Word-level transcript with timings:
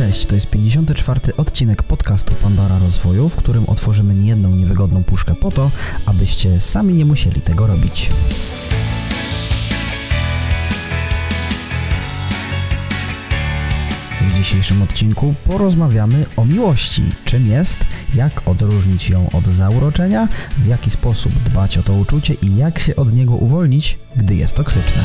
Cześć, 0.00 0.26
to 0.26 0.34
jest 0.34 0.46
54. 0.46 1.20
odcinek 1.36 1.82
podcastu 1.82 2.34
Pandora 2.34 2.78
Rozwoju, 2.78 3.28
w 3.28 3.36
którym 3.36 3.68
otworzymy 3.68 4.14
niejedną 4.14 4.50
niewygodną 4.50 5.04
puszkę 5.04 5.34
po 5.34 5.50
to, 5.50 5.70
abyście 6.06 6.60
sami 6.60 6.94
nie 6.94 7.04
musieli 7.04 7.40
tego 7.40 7.66
robić. 7.66 8.10
W 14.20 14.34
dzisiejszym 14.34 14.82
odcinku 14.82 15.34
porozmawiamy 15.46 16.26
o 16.36 16.44
miłości. 16.44 17.02
Czym 17.24 17.46
jest, 17.46 17.78
jak 18.14 18.48
odróżnić 18.48 19.10
ją 19.10 19.30
od 19.32 19.44
zauroczenia, 19.44 20.28
w 20.58 20.66
jaki 20.66 20.90
sposób 20.90 21.32
dbać 21.32 21.78
o 21.78 21.82
to 21.82 21.92
uczucie 21.92 22.34
i 22.42 22.56
jak 22.56 22.78
się 22.78 22.96
od 22.96 23.12
niego 23.12 23.34
uwolnić, 23.34 23.98
gdy 24.16 24.34
jest 24.34 24.54
toksyczne. 24.54 25.02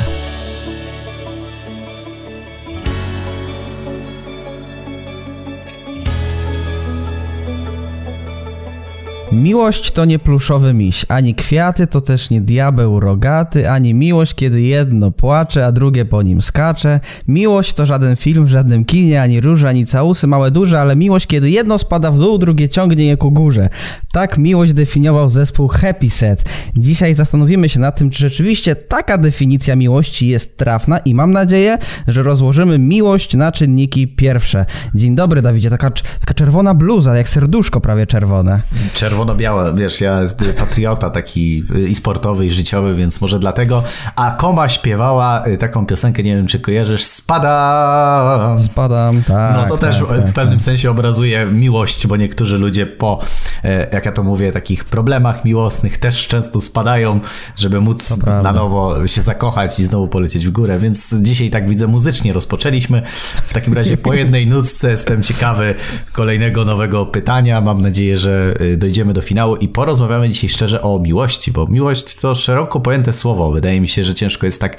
Miłość 9.36 9.92
to 9.92 10.06
nie 10.06 10.20
pluszowy 10.20 10.74
miś, 10.74 11.06
ani 11.10 11.36
kwiaty 11.36 11.88
to 11.88 12.02
też 12.02 12.30
nie 12.30 12.42
diabeł 12.42 13.00
rogaty, 13.00 13.70
ani 13.70 13.93
miłość, 13.93 14.36
kiedy 14.36 14.62
jedno 14.62 15.12
płacze, 15.12 15.66
a 15.66 15.71
drugie 15.71 16.06
po 16.06 16.21
nim 16.21 16.42
skacze. 16.42 17.00
Miłość 17.28 17.74
to 17.74 17.86
żaden 17.86 18.16
film 18.16 18.46
w 18.46 18.50
żadnym 18.50 18.86
kinie, 18.86 19.21
ani 19.21 19.42
róże, 19.42 19.70
ani 19.70 19.86
całusy 19.86 20.28
małe 20.28 20.52
duże, 20.52 20.82
ale 20.82 20.96
miłość, 20.96 21.28
kiedy 21.28 21.50
jedno 21.50 21.78
spada 21.78 22.12
w 22.12 22.20
dół, 22.20 22.38
drugie 22.38 22.70
ciągnie 22.70 23.06
je 23.06 23.18
ku 23.18 23.32
górze. 23.32 23.70
Tak 24.12 24.38
miłość 24.38 24.74
definiował 24.74 25.29
zespół 25.29 25.68
Happy 25.68 26.10
Set. 26.10 26.43
Dzisiaj 26.76 27.15
zastanowimy 27.15 27.70
się 27.70 27.79
nad 27.79 27.98
tym, 27.98 28.10
czy 28.10 28.20
rzeczywiście 28.20 28.76
taka 28.76 29.18
definicja 29.18 29.76
miłości 29.76 30.28
jest 30.28 30.57
trafna 30.57 30.98
i 30.98 31.15
mam 31.15 31.32
nadzieję, 31.32 31.78
że 32.08 32.23
rozłożymy 32.23 32.80
miłość 32.80 33.34
na 33.34 33.52
czynniki 33.52 34.08
pierwsze. 34.08 34.66
Dzień 34.96 35.16
dobry 35.16 35.42
Dawidzie, 35.42 35.70
taka, 35.70 35.92
taka 36.20 36.34
czerwona 36.34 36.74
bluza, 36.74 37.18
jak 37.18 37.30
serduszko 37.30 37.81
prawie 37.81 38.08
czerwone. 38.08 38.62
Czerwona 38.94 39.25
czerwono-biała, 39.26 39.73
wiesz, 39.73 40.02
ja 40.02 40.20
patriota 40.58 41.09
taki 41.09 41.64
y, 41.76 41.81
i 41.81 41.95
sportowy, 41.95 42.45
i 42.45 42.52
życiowy, 42.52 42.95
więc 42.95 43.22
może 43.22 43.40
dlatego. 43.40 43.84
A 44.16 44.31
Koma 44.31 44.70
śpiewała 44.70 45.48
y, 45.48 45.58
taką 45.58 45.86
piosenkę, 45.86 46.23
nie 46.23 46.36
wiem 46.36 46.48
czy 46.48 46.59
kojarzysz, 46.59 47.04
Spadam. 47.04 48.59
Spadam, 48.64 49.23
tak. 49.23 49.56
No 49.56 49.64
to 49.64 49.78
tak, 49.78 49.90
też 49.90 50.00
tak, 50.00 50.20
w 50.20 50.23
tak. 50.23 50.34
pewnym 50.34 50.59
sensie 50.59 50.92
obrazuje 50.92 51.46
miłość, 51.46 52.08
bo 52.08 52.18
niektórzy 52.18 52.58
ludzie 52.58 52.86
po, 52.86 53.20
e, 53.64 53.88
jak 53.94 54.06
ja 54.06 54.12
to 54.12 54.23
mówię, 54.23 54.52
takich 54.52 54.86
problemach 54.86 55.46
miłosnych 55.46 55.98
też 55.98 56.28
często 56.28 56.62
spadają, 56.62 57.20
żeby 57.56 57.81
móc 57.81 58.18
na 58.44 58.53
nowo 58.53 59.08
się 59.08 59.22
zakochać 59.22 59.80
i 59.80 59.86
znowu 59.86 60.08
polecieć 60.08 60.48
w 60.48 60.52
górę. 60.52 60.80
Więc 60.80 61.16
dzisiaj 61.22 61.50
tak 61.50 61.70
widzę 61.70 61.88
muzycznie 61.88 62.34
rozpoczęliśmy. 62.34 63.02
W 63.46 63.53
takim 63.53 63.73
razie 63.73 63.98
po 63.98 64.14
jednej 64.23 64.48
nutce 64.48 64.92
jestem 64.92 65.23
ciekawy 65.23 65.76
kolejnego 66.12 66.66
nowego 66.66 67.06
pytania. 67.06 67.62
Mam 67.62 67.81
nadzieję, 67.81 68.18
że 68.18 68.53
y, 68.62 68.78
dojdziemy 68.78 69.14
do 69.16 69.22
finału 69.22 69.56
i 69.56 69.68
porozmawiamy 69.68 70.30
dzisiaj 70.30 70.50
szczerze 70.50 70.82
o 70.82 71.00
miłości, 71.00 71.52
bo 71.52 71.68
miłość 71.68 72.16
to 72.16 72.36
szeroko 72.36 72.80
pojęte 72.80 73.14
słowo. 73.14 73.52
Wydaje 73.52 73.82
mi 73.82 73.88
się, 73.88 74.04
że 74.04 74.14
ciężko 74.14 74.46
jest 74.46 74.62
tak 74.62 74.78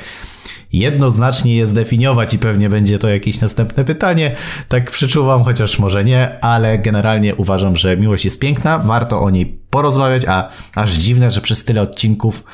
jednoznacznie 0.73 1.57
je 1.57 1.67
zdefiniować 1.67 2.35
i 2.35 2.39
pewnie 2.39 2.69
będzie 2.69 2.99
to 2.99 3.09
jakieś 3.09 3.41
następne 3.41 3.85
pytanie. 3.85 4.37
Tak 4.69 4.91
przyczuwam, 4.91 5.45
chociaż 5.45 5.79
może 5.79 6.05
nie, 6.05 6.45
ale 6.45 6.79
generalnie 6.79 7.35
uważam, 7.35 7.77
że 7.77 7.97
miłość 7.97 8.25
jest 8.25 8.41
piękna, 8.41 8.79
warto 8.79 9.21
o 9.21 9.31
niej 9.31 9.61
porozmawiać, 9.71 10.25
a 10.29 10.49
aż 10.75 10.93
dziwne, 10.93 11.31
że 11.31 11.41
przez 11.41 11.65
tyle 11.65 11.83
odcinków 11.83 12.45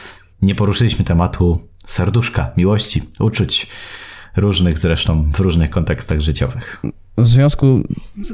nie 0.42 0.54
poruszyliśmy 0.54 1.04
tematu 1.04 1.68
serduszka, 1.86 2.50
miłości, 2.56 3.02
uczuć 3.20 3.66
różnych 4.36 4.78
zresztą 4.78 5.32
w 5.32 5.40
różnych 5.40 5.70
kontekstach 5.70 6.20
życiowych. 6.20 6.82
W 7.18 7.28
związku, 7.28 7.80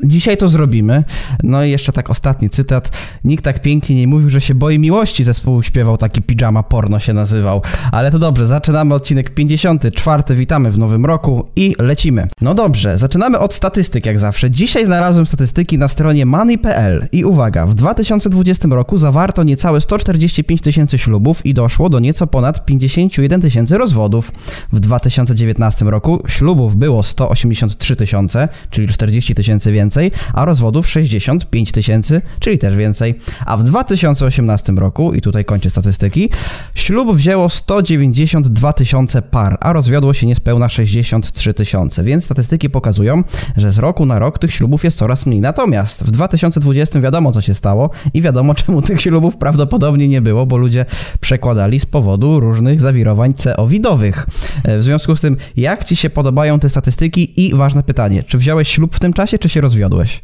dzisiaj 0.04 0.36
to 0.36 0.48
zrobimy. 0.48 1.04
No 1.42 1.64
i 1.64 1.70
jeszcze 1.70 1.92
tak 1.92 2.10
ostatni 2.10 2.50
cytat. 2.50 2.90
Nikt 3.24 3.44
tak 3.44 3.62
pięknie 3.62 3.96
nie 3.96 4.06
mówił, 4.06 4.30
że 4.30 4.40
się 4.40 4.54
boi 4.54 4.78
miłości. 4.78 5.24
Zespół 5.24 5.62
śpiewał 5.62 5.98
taki 5.98 6.22
pijama 6.22 6.62
porno 6.62 6.98
się 6.98 7.12
nazywał. 7.12 7.62
Ale 7.92 8.10
to 8.10 8.18
dobrze, 8.18 8.46
zaczynamy 8.46 8.94
odcinek 8.94 9.30
54. 9.30 10.22
Witamy 10.36 10.70
w 10.70 10.78
nowym 10.78 11.06
roku 11.06 11.48
i 11.56 11.74
lecimy. 11.78 12.28
No 12.40 12.54
dobrze, 12.54 12.98
zaczynamy 12.98 13.38
od 13.38 13.54
statystyk 13.54 14.06
jak 14.06 14.18
zawsze. 14.18 14.50
Dzisiaj 14.50 14.86
znalazłem 14.86 15.26
statystyki 15.26 15.78
na 15.78 15.88
stronie 15.88 16.26
money.pl 16.26 17.08
i 17.12 17.24
uwaga, 17.24 17.66
w 17.66 17.74
2020 17.74 18.68
roku 18.70 18.98
zawarto 18.98 19.42
niecałe 19.42 19.80
145 19.80 20.60
tysięcy 20.60 20.98
ślubów 20.98 21.46
i 21.46 21.54
doszło 21.54 21.88
do 21.88 22.00
nieco 22.00 22.26
ponad 22.26 22.66
51 22.66 23.40
tysięcy 23.40 23.78
rozwodów. 23.78 24.32
W 24.72 24.80
2019 24.80 25.84
roku 25.84 26.22
ślubów 26.26 26.76
było 26.76 27.02
183 27.02 27.96
tysiące, 27.96 28.48
czyli 28.70 28.88
40 28.88 29.34
tysięcy 29.34 29.72
więcej, 29.72 30.10
a 30.34 30.44
rozwodów 30.44 30.88
65 30.88 31.72
tysięcy, 31.72 32.22
czyli 32.40 32.58
też 32.58 32.76
więcej. 32.76 33.14
A 33.46 33.56
w 33.56 33.62
2018 33.62 34.72
roku, 34.72 35.14
i 35.14 35.20
tutaj 35.20 35.44
kończę 35.44 35.70
statystyki, 35.70 36.30
ślub 36.74 37.16
wzięło 37.16 37.48
192 37.48 38.72
tysiące 38.72 39.22
par, 39.22 39.58
a 39.60 39.72
rozwiodło 39.72 40.14
się 40.14 40.26
niespełna 40.26 40.68
63 40.68 41.54
tysiące, 41.54 42.04
więc 42.04 42.24
statystyki 42.24 42.70
pokazują, 42.70 43.22
że 43.56 43.72
z 43.72 43.78
roku 43.78 44.06
na 44.06 44.18
rok 44.18 44.38
tych 44.38 44.54
ślubów 44.54 44.84
jest 44.84 44.98
coraz 44.98 45.26
mniej. 45.26 45.40
Natomiast 45.40 46.04
w 46.04 46.10
2020 46.10 47.00
wiadomo 47.00 47.32
co 47.32 47.40
się 47.40 47.54
stało 47.54 47.90
i 48.14 48.22
wiadomo 48.22 48.54
czemu 48.64 48.82
tych 48.82 49.00
ślubów 49.00 49.36
prawdopodobnie 49.36 50.08
nie 50.08 50.22
było, 50.22 50.46
bo 50.46 50.56
ludzie 50.56 50.84
przekładali 51.20 51.80
z 51.80 51.86
powodu 51.86 52.40
różnych 52.40 52.80
zawirowań 52.80 53.34
CO-widowych. 53.34 54.26
W 54.64 54.82
związku 54.82 55.16
z 55.16 55.20
tym, 55.20 55.36
jak 55.56 55.84
Ci 55.84 55.96
się 55.96 56.10
podobają 56.10 56.60
te 56.60 56.68
statystyki 56.68 57.46
i 57.46 57.54
ważne 57.54 57.82
pytanie, 57.82 58.22
czy 58.22 58.38
wziąłeś 58.38 58.57
wziąłeś 58.58 58.68
ślub 58.68 58.96
w 58.96 59.00
tym 59.00 59.12
czasie, 59.12 59.38
czy 59.38 59.48
się 59.48 59.60
rozwiodłeś? 59.60 60.22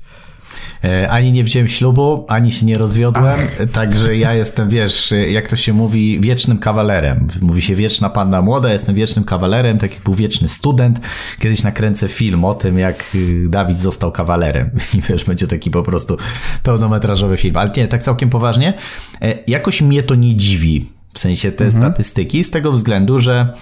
E, 0.84 1.10
ani 1.10 1.32
nie 1.32 1.44
wziąłem 1.44 1.68
ślubu, 1.68 2.26
ani 2.28 2.52
się 2.52 2.66
nie 2.66 2.78
rozwiodłem, 2.78 3.40
Ach. 3.60 3.70
także 3.72 4.16
ja 4.16 4.34
jestem, 4.34 4.68
wiesz, 4.68 5.14
jak 5.30 5.48
to 5.48 5.56
się 5.56 5.72
mówi, 5.72 6.20
wiecznym 6.20 6.58
kawalerem. 6.58 7.28
Mówi 7.40 7.62
się 7.62 7.74
wieczna 7.74 8.10
panna 8.10 8.42
młoda, 8.42 8.72
jestem 8.72 8.94
wiecznym 8.94 9.24
kawalerem, 9.24 9.78
tak 9.78 9.94
jak 9.94 10.02
był 10.02 10.14
wieczny 10.14 10.48
student. 10.48 11.00
Kiedyś 11.38 11.62
nakręcę 11.62 12.08
film 12.08 12.44
o 12.44 12.54
tym, 12.54 12.78
jak 12.78 13.04
Dawid 13.48 13.80
został 13.80 14.12
kawalerem 14.12 14.70
i 14.94 15.00
wiesz, 15.00 15.24
będzie 15.24 15.46
taki 15.46 15.70
po 15.70 15.82
prostu 15.82 16.16
pełnometrażowy 16.62 17.36
film. 17.36 17.56
Ale 17.56 17.70
nie, 17.76 17.88
tak 17.88 18.02
całkiem 18.02 18.30
poważnie, 18.30 18.74
e, 19.22 19.34
jakoś 19.46 19.82
mnie 19.82 20.02
to 20.02 20.14
nie 20.14 20.36
dziwi, 20.36 20.88
w 21.12 21.18
sensie 21.18 21.52
te 21.52 21.64
mhm. 21.64 21.82
statystyki, 21.82 22.44
z 22.44 22.50
tego 22.50 22.72
względu, 22.72 23.18
że 23.18 23.54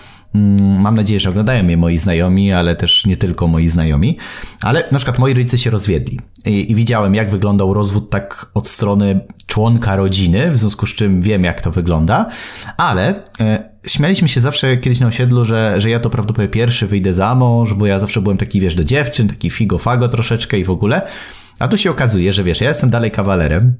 mam 0.79 0.95
nadzieję, 0.95 1.21
że 1.21 1.31
oglądają 1.31 1.63
mnie 1.63 1.77
moi 1.77 1.99
znajomi, 1.99 2.53
ale 2.53 2.77
też 2.77 3.07
nie 3.07 3.17
tylko 3.17 3.49
moi 3.49 3.69
znajomi. 3.69 4.19
Ale 4.61 4.85
na 4.93 4.99
przykład 4.99 5.19
moi 5.19 5.35
rodzice 5.35 5.59
się 5.59 5.71
rozwiedli 5.71 6.21
i, 6.47 6.73
i 6.73 6.75
widziałem, 6.75 7.15
jak 7.15 7.31
wyglądał 7.31 7.75
rozwód 7.75 8.11
tak 8.11 8.51
od 8.55 8.69
strony 8.69 9.21
członka 9.47 9.97
rodziny, 9.97 10.51
w 10.51 10.57
związku 10.57 10.87
z 10.87 10.95
czym 10.95 11.21
wiem, 11.21 11.45
jak 11.45 11.61
to 11.61 11.71
wygląda. 11.71 12.29
Ale 12.77 13.23
e, 13.41 13.73
śmialiśmy 13.87 14.29
się 14.29 14.41
zawsze 14.41 14.77
kiedyś 14.77 15.01
na 15.01 15.07
osiedlu, 15.07 15.45
że, 15.45 15.81
że 15.81 15.91
ja 15.91 16.01
to 16.01 16.11
prawdopodobnie 16.11 16.49
pierwszy 16.49 16.87
wyjdę 16.87 17.13
za 17.13 17.35
mąż, 17.35 17.75
bo 17.75 17.87
ja 17.87 17.99
zawsze 17.99 18.21
byłem 18.21 18.39
taki, 18.39 18.61
wiesz, 18.61 18.75
do 18.75 18.85
dziewczyn, 18.85 19.29
taki 19.29 19.51
figo-fago 19.51 20.09
troszeczkę 20.09 20.59
i 20.59 20.65
w 20.65 20.71
ogóle. 20.71 21.03
A 21.59 21.69
tu 21.69 21.79
się 21.79 21.91
okazuje, 21.91 22.33
że 22.33 22.45
wiesz, 22.45 22.61
ja 22.61 22.69
jestem 22.69 22.91
dalej 22.91 23.11
kawalerem, 23.11 23.75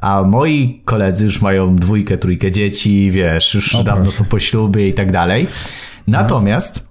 a 0.00 0.22
moi 0.22 0.82
koledzy 0.84 1.24
już 1.24 1.42
mają 1.42 1.76
dwójkę, 1.76 2.18
trójkę 2.18 2.50
dzieci, 2.50 3.10
wiesz, 3.10 3.54
już 3.54 3.74
o, 3.74 3.84
dawno 3.84 4.02
proszę. 4.02 4.18
są 4.18 4.24
po 4.24 4.38
ślubie 4.38 4.88
i 4.88 4.94
tak 4.94 5.12
dalej. 5.12 5.46
Natomiast 6.06 6.86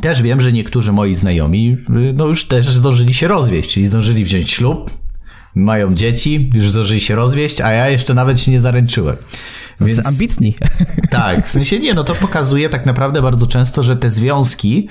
też 0.00 0.22
wiem, 0.22 0.40
że 0.40 0.52
niektórzy 0.52 0.92
moi 0.92 1.14
znajomi 1.14 1.76
y, 1.96 2.12
no 2.12 2.26
już 2.26 2.48
też 2.48 2.70
zdążyli 2.70 3.14
się 3.14 3.28
rozwieść, 3.28 3.72
czyli 3.72 3.86
zdążyli 3.86 4.24
wziąć 4.24 4.50
ślub, 4.50 4.90
mają 5.54 5.94
dzieci, 5.94 6.50
już 6.54 6.70
zdążyli 6.70 7.00
się 7.00 7.14
rozwieść, 7.14 7.60
a 7.60 7.72
ja 7.72 7.88
jeszcze 7.88 8.14
nawet 8.14 8.40
się 8.40 8.50
nie 8.50 8.60
zaręczyłem. 8.60 9.16
Więc 9.80 10.06
ambitni. 10.06 10.54
Tak, 11.10 11.46
w 11.46 11.50
sensie 11.50 11.78
nie, 11.78 11.94
no 11.94 12.04
to 12.04 12.14
pokazuje 12.14 12.68
tak 12.68 12.86
naprawdę 12.86 13.22
bardzo 13.22 13.46
często, 13.46 13.82
że 13.82 13.96
te 13.96 14.10
związki 14.10 14.88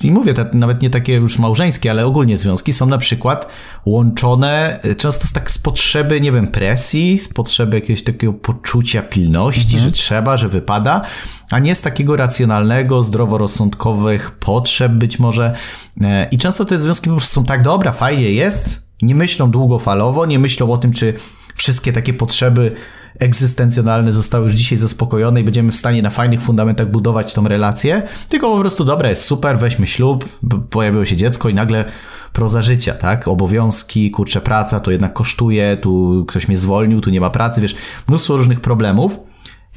I 0.00 0.12
mówię, 0.12 0.34
nawet 0.52 0.82
nie 0.82 0.90
takie 0.90 1.14
już 1.14 1.38
małżeńskie, 1.38 1.90
ale 1.90 2.06
ogólnie 2.06 2.36
związki 2.36 2.72
są 2.72 2.86
na 2.86 2.98
przykład 2.98 3.48
łączone 3.86 4.80
e, 4.82 4.94
często 4.94 5.26
z 5.26 5.32
tak 5.32 5.50
z 5.50 5.58
potrzeby, 5.58 6.20
nie 6.20 6.32
wiem, 6.32 6.46
presji, 6.46 7.18
z 7.18 7.28
potrzeby 7.28 7.76
jakiegoś 7.76 8.04
takiego 8.04 8.32
poczucia 8.32 9.02
pilności, 9.02 9.74
mhm. 9.74 9.84
że 9.84 9.90
trzeba, 9.90 10.36
że 10.36 10.48
wypada, 10.48 11.04
a 11.50 11.58
nie 11.58 11.74
z 11.74 11.82
takiego 11.82 12.16
racjonalnego, 12.16 13.04
zdroworozsądkowych 13.04 14.30
potrzeb 14.30 14.92
być 14.92 15.18
może. 15.18 15.54
E, 16.00 16.28
I 16.30 16.38
często 16.38 16.64
te 16.64 16.78
związki 16.78 17.10
po 17.10 17.16
prostu 17.16 17.34
są 17.34 17.44
tak, 17.44 17.62
dobra, 17.62 17.92
fajnie 17.92 18.32
jest, 18.32 18.82
nie 19.02 19.14
myślą 19.14 19.50
długofalowo, 19.50 20.26
nie 20.26 20.38
myślą 20.38 20.72
o 20.72 20.78
tym, 20.78 20.92
czy 20.92 21.14
wszystkie 21.54 21.92
takie 21.92 22.14
potrzeby 22.14 22.74
egzystencjonalne 23.18 24.12
zostały 24.12 24.44
już 24.44 24.54
dzisiaj 24.54 24.78
zaspokojone 24.78 25.40
i 25.40 25.44
będziemy 25.44 25.72
w 25.72 25.76
stanie 25.76 26.02
na 26.02 26.10
fajnych 26.10 26.42
fundamentach 26.42 26.90
budować 26.90 27.34
tą 27.34 27.48
relację, 27.48 28.02
tylko 28.28 28.50
po 28.50 28.60
prostu 28.60 28.84
dobra, 28.84 29.10
jest 29.10 29.24
super, 29.24 29.58
weźmy 29.58 29.86
ślub, 29.86 30.28
pojawiło 30.70 31.04
się 31.04 31.16
dziecko 31.16 31.48
i 31.48 31.54
nagle 31.54 31.84
proza 32.32 32.62
życia, 32.62 32.94
tak? 32.94 33.28
Obowiązki, 33.28 34.10
kurczę, 34.10 34.40
praca 34.40 34.80
to 34.80 34.90
jednak 34.90 35.12
kosztuje, 35.12 35.76
tu 35.76 36.24
ktoś 36.28 36.48
mnie 36.48 36.58
zwolnił, 36.58 37.00
tu 37.00 37.10
nie 37.10 37.20
ma 37.20 37.30
pracy, 37.30 37.60
wiesz, 37.60 37.76
mnóstwo 38.08 38.36
różnych 38.36 38.60
problemów. 38.60 39.18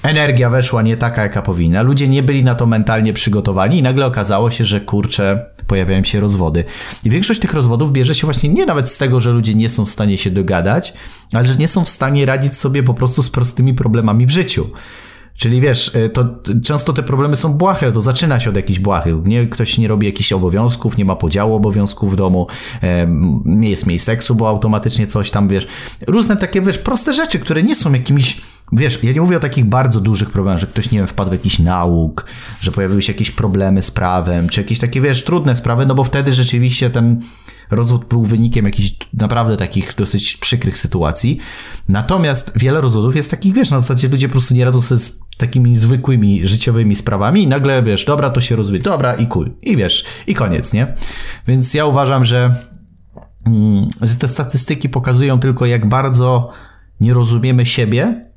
Energia 0.03 0.49
weszła 0.49 0.81
nie 0.81 0.97
taka, 0.97 1.23
jaka 1.23 1.41
powinna. 1.41 1.81
Ludzie 1.81 2.07
nie 2.07 2.23
byli 2.23 2.43
na 2.43 2.55
to 2.55 2.65
mentalnie 2.65 3.13
przygotowani 3.13 3.77
i 3.77 3.81
nagle 3.81 4.05
okazało 4.05 4.51
się, 4.51 4.65
że 4.65 4.81
kurczę, 4.81 5.45
pojawiają 5.67 6.03
się 6.03 6.19
rozwody. 6.19 6.63
I 7.05 7.09
większość 7.09 7.39
tych 7.39 7.53
rozwodów 7.53 7.91
bierze 7.91 8.15
się 8.15 8.27
właśnie 8.27 8.49
nie 8.49 8.65
nawet 8.65 8.89
z 8.89 8.97
tego, 8.97 9.21
że 9.21 9.31
ludzie 9.31 9.55
nie 9.55 9.69
są 9.69 9.85
w 9.85 9.89
stanie 9.89 10.17
się 10.17 10.31
dogadać, 10.31 10.93
ale 11.33 11.47
że 11.47 11.55
nie 11.55 11.67
są 11.67 11.83
w 11.83 11.89
stanie 11.89 12.25
radzić 12.25 12.57
sobie 12.57 12.83
po 12.83 12.93
prostu 12.93 13.23
z 13.23 13.29
prostymi 13.29 13.73
problemami 13.73 14.25
w 14.25 14.29
życiu. 14.29 14.69
Czyli 15.37 15.61
wiesz, 15.61 15.95
y, 15.95 16.09
to 16.09 16.25
często 16.63 16.93
te 16.93 17.03
problemy 17.03 17.35
są 17.35 17.53
błahe, 17.53 17.91
to 17.91 18.01
zaczyna 18.01 18.39
się 18.39 18.49
od 18.49 18.55
jakichś 18.55 18.79
błahych. 18.79 19.15
Nie, 19.25 19.47
ktoś 19.47 19.77
nie 19.77 19.87
robi 19.87 20.07
jakichś 20.07 20.33
obowiązków, 20.33 20.97
nie 20.97 21.05
ma 21.05 21.15
podziału 21.15 21.55
obowiązków 21.55 22.13
w 22.13 22.15
domu, 22.15 22.47
nie 23.45 23.69
jest 23.69 23.85
mniej 23.85 23.99
seksu, 23.99 24.35
bo 24.35 24.49
automatycznie 24.49 25.07
coś 25.07 25.31
tam, 25.31 25.47
wiesz. 25.47 25.67
Różne 26.07 26.37
takie, 26.37 26.61
wiesz, 26.61 26.77
proste 26.77 27.13
rzeczy, 27.13 27.39
które 27.39 27.63
nie 27.63 27.75
są 27.75 27.93
jakimiś 27.93 28.41
Wiesz, 28.71 29.03
ja 29.03 29.11
nie 29.11 29.21
mówię 29.21 29.37
o 29.37 29.39
takich 29.39 29.65
bardzo 29.65 29.99
dużych 29.99 30.29
problemach, 30.29 30.59
że 30.59 30.67
ktoś, 30.67 30.91
nie 30.91 30.97
wiem, 30.97 31.07
wpadł 31.07 31.29
w 31.29 31.33
jakiś 31.33 31.59
nauk, 31.59 32.25
że 32.61 32.71
pojawiły 32.71 33.01
się 33.01 33.13
jakieś 33.13 33.31
problemy 33.31 33.81
z 33.81 33.91
prawem, 33.91 34.49
czy 34.49 34.61
jakieś 34.61 34.79
takie, 34.79 35.01
wiesz, 35.01 35.23
trudne 35.23 35.55
sprawy, 35.55 35.85
no 35.85 35.95
bo 35.95 36.03
wtedy 36.03 36.33
rzeczywiście 36.33 36.89
ten 36.89 37.21
rozwód 37.71 38.05
był 38.05 38.25
wynikiem 38.25 38.65
jakichś 38.65 38.93
naprawdę 39.13 39.57
takich 39.57 39.95
dosyć 39.95 40.37
przykrych 40.37 40.79
sytuacji. 40.79 41.37
Natomiast 41.89 42.51
wiele 42.55 42.81
rozwodów 42.81 43.15
jest 43.15 43.31
takich, 43.31 43.53
wiesz, 43.53 43.71
na 43.71 43.79
zasadzie 43.79 44.07
ludzie 44.07 44.27
po 44.27 44.31
prostu 44.31 44.53
nie 44.53 44.65
radzą 44.65 44.81
sobie 44.81 44.99
z 44.99 45.19
takimi 45.37 45.77
zwykłymi 45.77 46.47
życiowymi 46.47 46.95
sprawami 46.95 47.43
i 47.43 47.47
nagle, 47.47 47.83
wiesz, 47.83 48.05
dobra, 48.05 48.29
to 48.29 48.41
się 48.41 48.55
rozwie, 48.55 48.79
dobra 48.79 49.13
i 49.13 49.27
cool. 49.27 49.51
I 49.61 49.77
wiesz, 49.77 50.05
i 50.27 50.35
koniec, 50.35 50.73
nie? 50.73 50.95
Więc 51.47 51.73
ja 51.73 51.85
uważam, 51.85 52.25
że, 52.25 52.55
mm, 53.45 53.87
że 54.01 54.15
te 54.15 54.27
statystyki 54.27 54.89
pokazują 54.89 55.39
tylko, 55.39 55.65
jak 55.65 55.89
bardzo 55.89 56.49
nie 56.99 57.13
rozumiemy 57.13 57.65
siebie, 57.65 58.30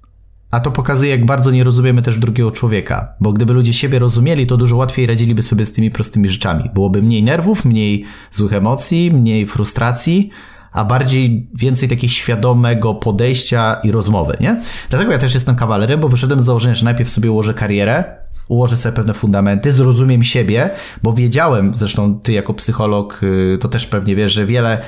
a 0.54 0.60
to 0.60 0.70
pokazuje, 0.70 1.10
jak 1.10 1.26
bardzo 1.26 1.50
nie 1.50 1.64
rozumiemy 1.64 2.02
też 2.02 2.18
drugiego 2.18 2.50
człowieka, 2.50 3.14
bo 3.20 3.32
gdyby 3.32 3.52
ludzie 3.52 3.72
siebie 3.72 3.98
rozumieli, 3.98 4.46
to 4.46 4.56
dużo 4.56 4.76
łatwiej 4.76 5.06
radziliby 5.06 5.42
sobie 5.42 5.66
z 5.66 5.72
tymi 5.72 5.90
prostymi 5.90 6.28
rzeczami. 6.28 6.70
Byłoby 6.74 7.02
mniej 7.02 7.22
nerwów, 7.22 7.64
mniej 7.64 8.04
złych 8.30 8.52
emocji, 8.52 9.10
mniej 9.12 9.46
frustracji, 9.46 10.30
a 10.72 10.84
bardziej 10.84 11.48
więcej 11.54 11.88
takiego 11.88 12.12
świadomego 12.12 12.94
podejścia 12.94 13.74
i 13.74 13.92
rozmowy, 13.92 14.36
nie? 14.40 14.62
Dlatego 14.90 15.12
ja 15.12 15.18
też 15.18 15.34
jestem 15.34 15.56
kawalerem, 15.56 16.00
bo 16.00 16.08
wyszedłem 16.08 16.40
z 16.40 16.44
założenia, 16.44 16.74
że 16.74 16.84
najpierw 16.84 17.10
sobie 17.10 17.30
ułożę 17.32 17.54
karierę, 17.54 18.04
ułożę 18.48 18.76
sobie 18.76 18.96
pewne 18.96 19.14
fundamenty, 19.14 19.72
zrozumiem 19.72 20.22
siebie, 20.22 20.70
bo 21.02 21.12
wiedziałem, 21.12 21.74
zresztą 21.74 22.20
ty 22.20 22.32
jako 22.32 22.54
psycholog 22.54 23.20
y, 23.22 23.58
to 23.60 23.68
też 23.68 23.86
pewnie 23.86 24.16
wiesz, 24.16 24.32
że 24.32 24.46
wiele 24.46 24.82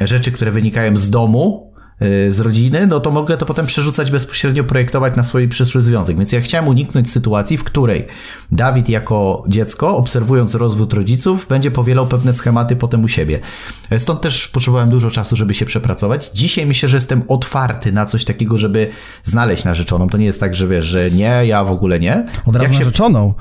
rzeczy, 0.00 0.32
które 0.32 0.50
wynikają 0.50 0.96
z 0.96 1.10
domu, 1.10 1.67
z 2.28 2.40
rodziny, 2.40 2.86
no 2.86 3.00
to 3.00 3.10
mogę 3.10 3.36
to 3.36 3.46
potem 3.46 3.66
przerzucać 3.66 4.10
bezpośrednio, 4.10 4.64
projektować 4.64 5.16
na 5.16 5.22
swój 5.22 5.48
przyszły 5.48 5.80
związek. 5.80 6.16
Więc 6.16 6.32
ja 6.32 6.40
chciałem 6.40 6.68
uniknąć 6.68 7.10
sytuacji, 7.10 7.58
w 7.58 7.64
której 7.64 8.06
Dawid 8.52 8.88
jako 8.88 9.44
dziecko, 9.48 9.96
obserwując 9.96 10.54
rozwód 10.54 10.92
rodziców, 10.92 11.46
będzie 11.48 11.70
powielał 11.70 12.06
pewne 12.06 12.32
schematy 12.32 12.76
potem 12.76 13.04
u 13.04 13.08
siebie. 13.08 13.40
Stąd 13.98 14.20
też 14.20 14.48
potrzebowałem 14.48 14.90
dużo 14.90 15.10
czasu, 15.10 15.36
żeby 15.36 15.54
się 15.54 15.66
przepracować. 15.66 16.30
Dzisiaj 16.34 16.66
myślę, 16.66 16.88
że 16.88 16.96
jestem 16.96 17.22
otwarty 17.28 17.92
na 17.92 18.04
coś 18.04 18.24
takiego, 18.24 18.58
żeby 18.58 18.90
znaleźć 19.24 19.64
narzeczoną. 19.64 20.08
To 20.08 20.18
nie 20.18 20.26
jest 20.26 20.40
tak, 20.40 20.54
że 20.54 20.68
wiesz, 20.68 20.84
że 20.86 21.10
nie, 21.10 21.42
ja 21.46 21.64
w 21.64 21.70
ogóle 21.70 22.00
nie. 22.00 22.26
Od 22.46 22.56
razu 22.56 22.72
się... 22.72 22.78
narzeczoną. 22.78 23.34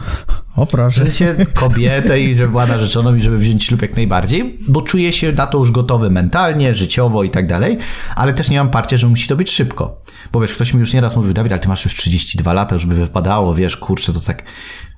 O 0.57 0.65
proszę. 0.65 1.05
Że 1.05 1.11
się 1.11 1.35
kobietę 1.53 2.21
i 2.21 2.35
żeby 2.35 2.49
była 2.49 2.65
narzeczoną 2.65 3.15
i 3.15 3.21
żeby 3.21 3.37
wziąć 3.37 3.63
ślub 3.63 3.81
jak 3.81 3.95
najbardziej, 3.95 4.59
bo 4.67 4.81
czuję 4.81 5.13
się 5.13 5.31
na 5.31 5.47
to 5.47 5.57
już 5.57 5.71
gotowy 5.71 6.09
mentalnie, 6.09 6.75
życiowo 6.75 7.23
i 7.23 7.29
tak 7.29 7.47
dalej, 7.47 7.77
ale 8.15 8.33
też 8.33 8.49
nie 8.49 8.57
mam 8.57 8.69
parcia, 8.69 8.97
że 8.97 9.07
musi 9.07 9.27
to 9.27 9.35
być 9.35 9.51
szybko. 9.51 10.01
Bo 10.31 10.41
wiesz, 10.41 10.53
ktoś 10.53 10.73
mi 10.73 10.79
już 10.79 10.93
nieraz 10.93 11.15
mówił, 11.15 11.33
Dawid, 11.33 11.51
ale 11.51 11.61
ty 11.61 11.67
masz 11.67 11.85
już 11.85 11.95
32 11.95 12.53
lata, 12.53 12.75
już 12.75 12.85
by 12.85 12.95
wypadało, 12.95 13.55
wiesz, 13.55 13.77
kurczę, 13.77 14.13
to 14.13 14.19
tak... 14.19 14.43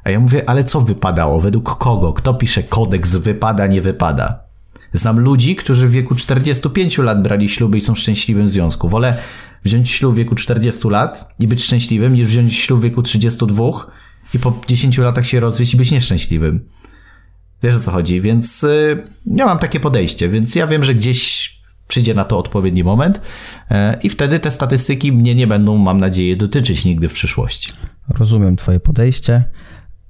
A 0.04 0.10
ja 0.10 0.20
mówię, 0.20 0.50
ale 0.50 0.64
co 0.64 0.82
wypadało? 0.82 1.42
Według 1.42 1.78
kogo? 1.78 2.14
Kto 2.14 2.34
pisze 2.34 2.64
kodeks 2.64 3.16
wypada, 3.16 3.68
nie 3.68 3.82
wypada? 3.82 4.40
Znam 4.94 5.20
ludzi, 5.20 5.56
którzy 5.56 5.88
w 5.88 5.92
wieku 5.92 6.16
45 6.16 6.98
lat 6.98 7.24
brali 7.24 7.50
śluby 7.50 7.78
i 7.78 7.82
są 7.82 7.96
szczęśliwym 7.96 8.46
w 8.46 8.50
związku. 8.50 8.90
Wolę 8.90 9.18
wziąć 9.66 9.92
ślub 9.92 10.14
w 10.14 10.18
wieku 10.18 10.36
40 10.36 10.88
lat 10.88 11.34
i 11.40 11.48
być 11.48 11.64
szczęśliwym, 11.64 12.14
niż 12.14 12.28
wziąć 12.28 12.56
ślub 12.56 12.80
w 12.80 12.84
wieku 12.84 13.02
32 13.02 13.72
i 14.34 14.40
po 14.40 14.62
10 14.68 14.98
latach 14.98 15.26
się 15.26 15.40
rozwieść 15.40 15.74
i 15.74 15.78
być 15.78 15.92
nieszczęśliwym. 15.92 16.70
Wiesz 17.64 17.76
o 17.76 17.80
co 17.80 17.92
chodzi, 17.92 18.22
więc 18.22 18.62
yy, 18.62 19.04
ja 19.26 19.46
mam 19.46 19.60
takie 19.60 19.80
podejście, 19.80 20.30
więc 20.30 20.56
ja 20.56 20.68
wiem, 20.68 20.84
że 20.84 20.96
gdzieś 20.96 21.50
przyjdzie 21.88 22.14
na 22.14 22.26
to 22.26 22.38
odpowiedni 22.38 22.84
moment 22.84 23.22
yy, 23.72 23.78
i 24.04 24.10
wtedy 24.10 24.40
te 24.40 24.52
statystyki 24.52 25.12
mnie 25.12 25.36
nie 25.36 25.48
będą, 25.48 25.78
mam 25.78 26.00
nadzieję, 26.00 26.36
dotyczyć 26.36 26.86
nigdy 26.86 27.10
w 27.10 27.14
przyszłości. 27.14 27.72
Rozumiem 28.10 28.56
Twoje 28.56 28.80
podejście. 28.80 29.44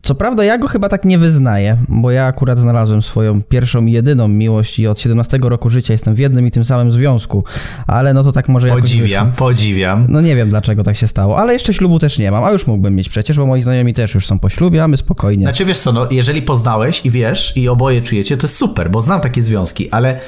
Co 0.01 0.15
prawda 0.15 0.43
ja 0.43 0.57
go 0.57 0.67
chyba 0.67 0.89
tak 0.89 1.05
nie 1.05 1.17
wyznaję, 1.17 1.77
bo 1.87 2.11
ja 2.11 2.25
akurat 2.25 2.59
znalazłem 2.59 3.01
swoją 3.01 3.43
pierwszą 3.43 3.85
i 3.85 3.91
jedyną 3.91 4.27
miłość 4.27 4.79
i 4.79 4.87
od 4.87 4.99
17 4.99 5.37
roku 5.41 5.69
życia 5.69 5.93
jestem 5.93 6.15
w 6.15 6.19
jednym 6.19 6.47
i 6.47 6.51
tym 6.51 6.65
samym 6.65 6.91
związku, 6.91 7.43
ale 7.87 8.13
no 8.13 8.23
to 8.23 8.31
tak 8.31 8.49
może 8.49 8.67
jakoś 8.67 8.81
Podziwiam, 8.81 9.31
wyszło. 9.31 9.47
podziwiam. 9.47 10.05
No 10.09 10.21
nie 10.21 10.35
wiem 10.35 10.49
dlaczego 10.49 10.83
tak 10.83 10.95
się 10.95 11.07
stało, 11.07 11.37
ale 11.37 11.53
jeszcze 11.53 11.73
ślubu 11.73 11.99
też 11.99 12.19
nie 12.19 12.31
mam, 12.31 12.43
a 12.43 12.51
już 12.51 12.67
mógłbym 12.67 12.95
mieć 12.95 13.09
przecież, 13.09 13.37
bo 13.37 13.45
moi 13.45 13.61
znajomi 13.61 13.93
też 13.93 14.15
już 14.15 14.27
są 14.27 14.39
po 14.39 14.49
ślubie, 14.49 14.83
a 14.83 14.87
my 14.87 14.97
spokojnie. 14.97 15.45
Znaczy 15.45 15.65
wiesz 15.65 15.79
co, 15.79 15.91
no 15.91 16.07
jeżeli 16.11 16.41
poznałeś 16.41 17.05
i 17.05 17.11
wiesz 17.11 17.57
i 17.57 17.69
oboje 17.69 18.01
czujecie, 18.01 18.37
to 18.37 18.47
jest 18.47 18.57
super, 18.57 18.91
bo 18.91 19.01
znam 19.01 19.21
takie 19.21 19.41
związki, 19.41 19.91
ale 19.91 20.19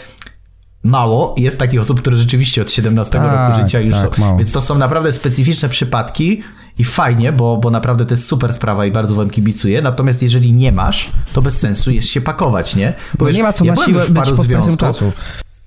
mało 0.83 1.35
jest 1.38 1.59
takich 1.59 1.81
osób, 1.81 2.01
które 2.01 2.18
rzeczywiście 2.18 2.62
od 2.62 2.71
17 2.71 3.19
tak, 3.19 3.31
roku 3.31 3.62
życia 3.62 3.79
już 3.79 3.94
tak, 3.94 4.15
są. 4.15 4.21
Mało. 4.21 4.38
Więc 4.38 4.51
to 4.51 4.62
są 4.62 4.77
naprawdę 4.77 5.12
specyficzne 5.12 5.69
przypadki, 5.69 6.41
i 6.79 6.83
fajnie, 6.83 7.31
bo, 7.31 7.57
bo 7.57 7.69
naprawdę 7.69 8.06
to 8.06 8.13
jest 8.13 8.27
super 8.27 8.53
sprawa 8.53 8.85
i 8.85 8.91
bardzo 8.91 9.15
wam 9.15 9.29
kibicuję. 9.29 9.81
Natomiast 9.81 10.23
jeżeli 10.23 10.53
nie 10.53 10.71
masz, 10.71 11.12
to 11.33 11.41
bez 11.41 11.59
sensu 11.59 11.91
jest 11.91 12.07
się 12.07 12.21
pakować, 12.21 12.75
nie? 12.75 12.94
Bo 13.18 13.25
no 13.25 13.27
wiesz, 13.27 13.38
nie 13.38 13.44
ma 13.44 13.53
co 13.53 13.65
ja 13.65 13.73
na 13.73 13.85
siłę 13.85 14.06
w 14.06 14.13
paru 14.13 14.35
związków. 14.35 14.97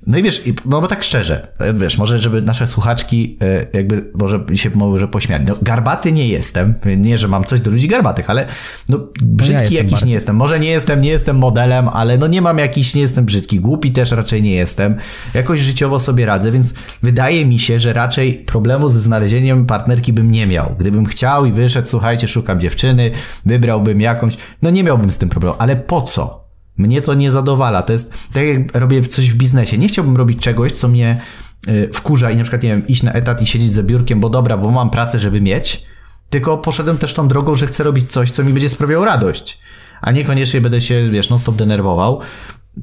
No 0.07 0.19
i 0.19 0.23
wiesz, 0.23 0.43
no 0.67 0.81
bo 0.81 0.87
tak 0.87 1.03
szczerze, 1.03 1.49
wiesz, 1.75 1.99
może 1.99 2.19
żeby 2.19 2.43
nasze 2.43 2.67
słuchaczki 2.67 3.39
e, 3.41 3.67
jakby 3.73 4.11
może 4.15 4.45
się 4.55 4.71
może 4.75 5.09
pośmiali. 5.09 5.45
No 5.45 5.55
garbaty 5.63 6.13
nie 6.13 6.29
jestem, 6.29 6.75
nie, 6.97 7.19
że 7.19 7.29
mam 7.29 7.45
coś 7.45 7.61
do 7.61 7.71
ludzi 7.71 7.89
garbatych, 7.89 8.31
ale 8.31 8.47
no 8.89 8.99
brzydki 9.23 9.65
no 9.65 9.71
ja 9.71 9.83
jakiś 9.83 10.05
nie 10.05 10.13
jestem. 10.13 10.37
Może 10.37 10.61
nie 10.61 10.69
jestem, 10.69 11.01
nie 11.01 11.11
jestem 11.11 11.37
modelem, 11.39 11.89
ale 11.89 12.19
no 12.19 12.27
nie 12.27 12.43
mam 12.43 12.59
jakiś, 12.59 12.95
nie 12.95 13.01
jestem 13.01 13.25
brzydki. 13.25 13.61
Głupi 13.61 13.93
też 13.93 14.11
raczej 14.11 14.43
nie 14.43 14.55
jestem. 14.55 14.97
Jakoś 15.35 15.61
życiowo 15.61 16.01
sobie 16.01 16.27
radzę, 16.27 16.51
więc 16.51 16.75
wydaje 17.03 17.47
mi 17.47 17.59
się, 17.59 17.79
że 17.79 17.93
raczej 17.93 18.35
problemu 18.35 18.89
ze 18.89 19.01
znalezieniem 19.01 19.67
partnerki 19.67 20.13
bym 20.13 20.31
nie 20.31 20.47
miał. 20.47 20.75
Gdybym 20.79 21.07
chciał 21.07 21.47
i 21.47 21.53
wyszedł, 21.53 21.89
słuchajcie, 21.89 22.29
szukam 22.29 22.61
dziewczyny, 22.61 23.11
wybrałbym 23.47 24.01
jakąś, 24.01 24.37
no 24.63 24.71
nie 24.71 24.85
miałbym 24.85 25.11
z 25.11 25.19
tym 25.19 25.29
problemu. 25.29 25.57
Ale 25.59 25.77
po 25.77 26.03
co? 26.03 26.44
Mnie 26.77 27.03
to 27.03 27.15
nie 27.15 27.31
zadowala. 27.31 27.83
To 27.83 27.93
jest 27.93 28.13
tak 28.33 28.45
jak 28.45 28.77
robię 28.77 29.03
coś 29.03 29.31
w 29.31 29.37
biznesie. 29.37 29.79
Nie 29.79 29.89
chciałbym 29.89 30.17
robić 30.17 30.39
czegoś, 30.39 30.73
co 30.73 30.89
mnie 30.89 31.21
y, 31.69 31.91
wkurza 31.93 32.31
i 32.31 32.37
na 32.37 32.43
przykład, 32.43 32.63
nie 32.63 32.69
wiem, 32.69 32.87
iść 32.87 33.03
na 33.03 33.13
etat 33.13 33.43
i 33.43 33.47
siedzieć 33.47 33.73
za 33.73 33.83
biurkiem, 33.83 34.21
bo 34.21 34.31
dobra, 34.31 34.57
bo 34.59 34.71
mam 34.71 34.91
pracę, 34.91 35.19
żeby 35.19 35.41
mieć, 35.41 35.85
tylko 36.31 36.59
poszedłem 36.59 36.99
też 36.99 37.15
tą 37.15 37.29
drogą, 37.29 37.55
że 37.55 37.67
chcę 37.67 37.85
robić 37.85 38.13
coś, 38.13 38.31
co 38.31 38.45
mi 38.45 38.53
będzie 38.53 38.69
sprawiało 38.69 39.05
radość, 39.05 39.61
a 40.01 40.11
niekoniecznie 40.11 40.61
będę 40.61 40.81
się, 40.81 41.09
wiesz, 41.11 41.31
non 41.31 41.39
stop 41.39 41.57
denerwował. 41.57 42.21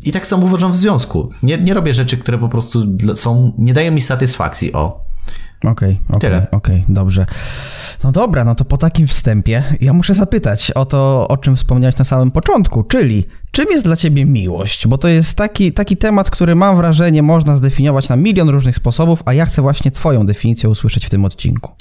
I 0.06 0.12
tak 0.12 0.28
samo 0.28 0.46
uważam 0.46 0.72
w 0.72 0.78
związku. 0.78 1.30
Nie, 1.44 1.58
nie 1.58 1.74
robię 1.74 1.94
rzeczy, 1.94 2.18
które 2.18 2.38
po 2.38 2.50
prostu 2.50 2.86
są, 3.16 3.54
nie 3.58 3.74
dają 3.74 3.92
mi 3.92 4.02
satysfakcji, 4.02 4.74
o. 4.74 5.04
Okej, 5.64 6.00
okay, 6.08 6.18
okej, 6.18 6.30
okay, 6.30 6.52
okay, 6.52 6.84
dobrze. 6.90 7.26
No 8.04 8.12
dobra, 8.12 8.44
no 8.44 8.56
to 8.56 8.66
po 8.66 8.78
takim 8.78 9.08
wstępie 9.08 9.64
ja 9.82 9.94
muszę 9.94 10.14
zapytać 10.14 10.72
o 10.72 10.86
to, 10.86 11.28
o 11.28 11.38
czym 11.38 11.56
wspomniałeś 11.56 11.98
na 11.98 12.06
samym 12.06 12.32
początku, 12.32 12.84
czyli 12.84 13.26
czym 13.52 13.66
jest 13.72 13.86
dla 13.86 13.96
ciebie 13.96 14.26
miłość? 14.26 14.88
Bo 14.88 14.98
to 14.98 15.08
jest 15.08 15.38
taki, 15.38 15.74
taki 15.74 15.98
temat, 15.98 16.30
który 16.30 16.56
mam 16.56 16.78
wrażenie 16.78 17.24
można 17.24 17.56
zdefiniować 17.56 18.10
na 18.10 18.16
milion 18.16 18.50
różnych 18.50 18.76
sposobów, 18.76 19.24
a 19.26 19.34
ja 19.34 19.46
chcę 19.46 19.62
właśnie 19.62 19.92
twoją 19.92 20.26
definicję 20.26 20.70
usłyszeć 20.70 21.06
w 21.06 21.10
tym 21.10 21.26
odcinku. 21.26 21.72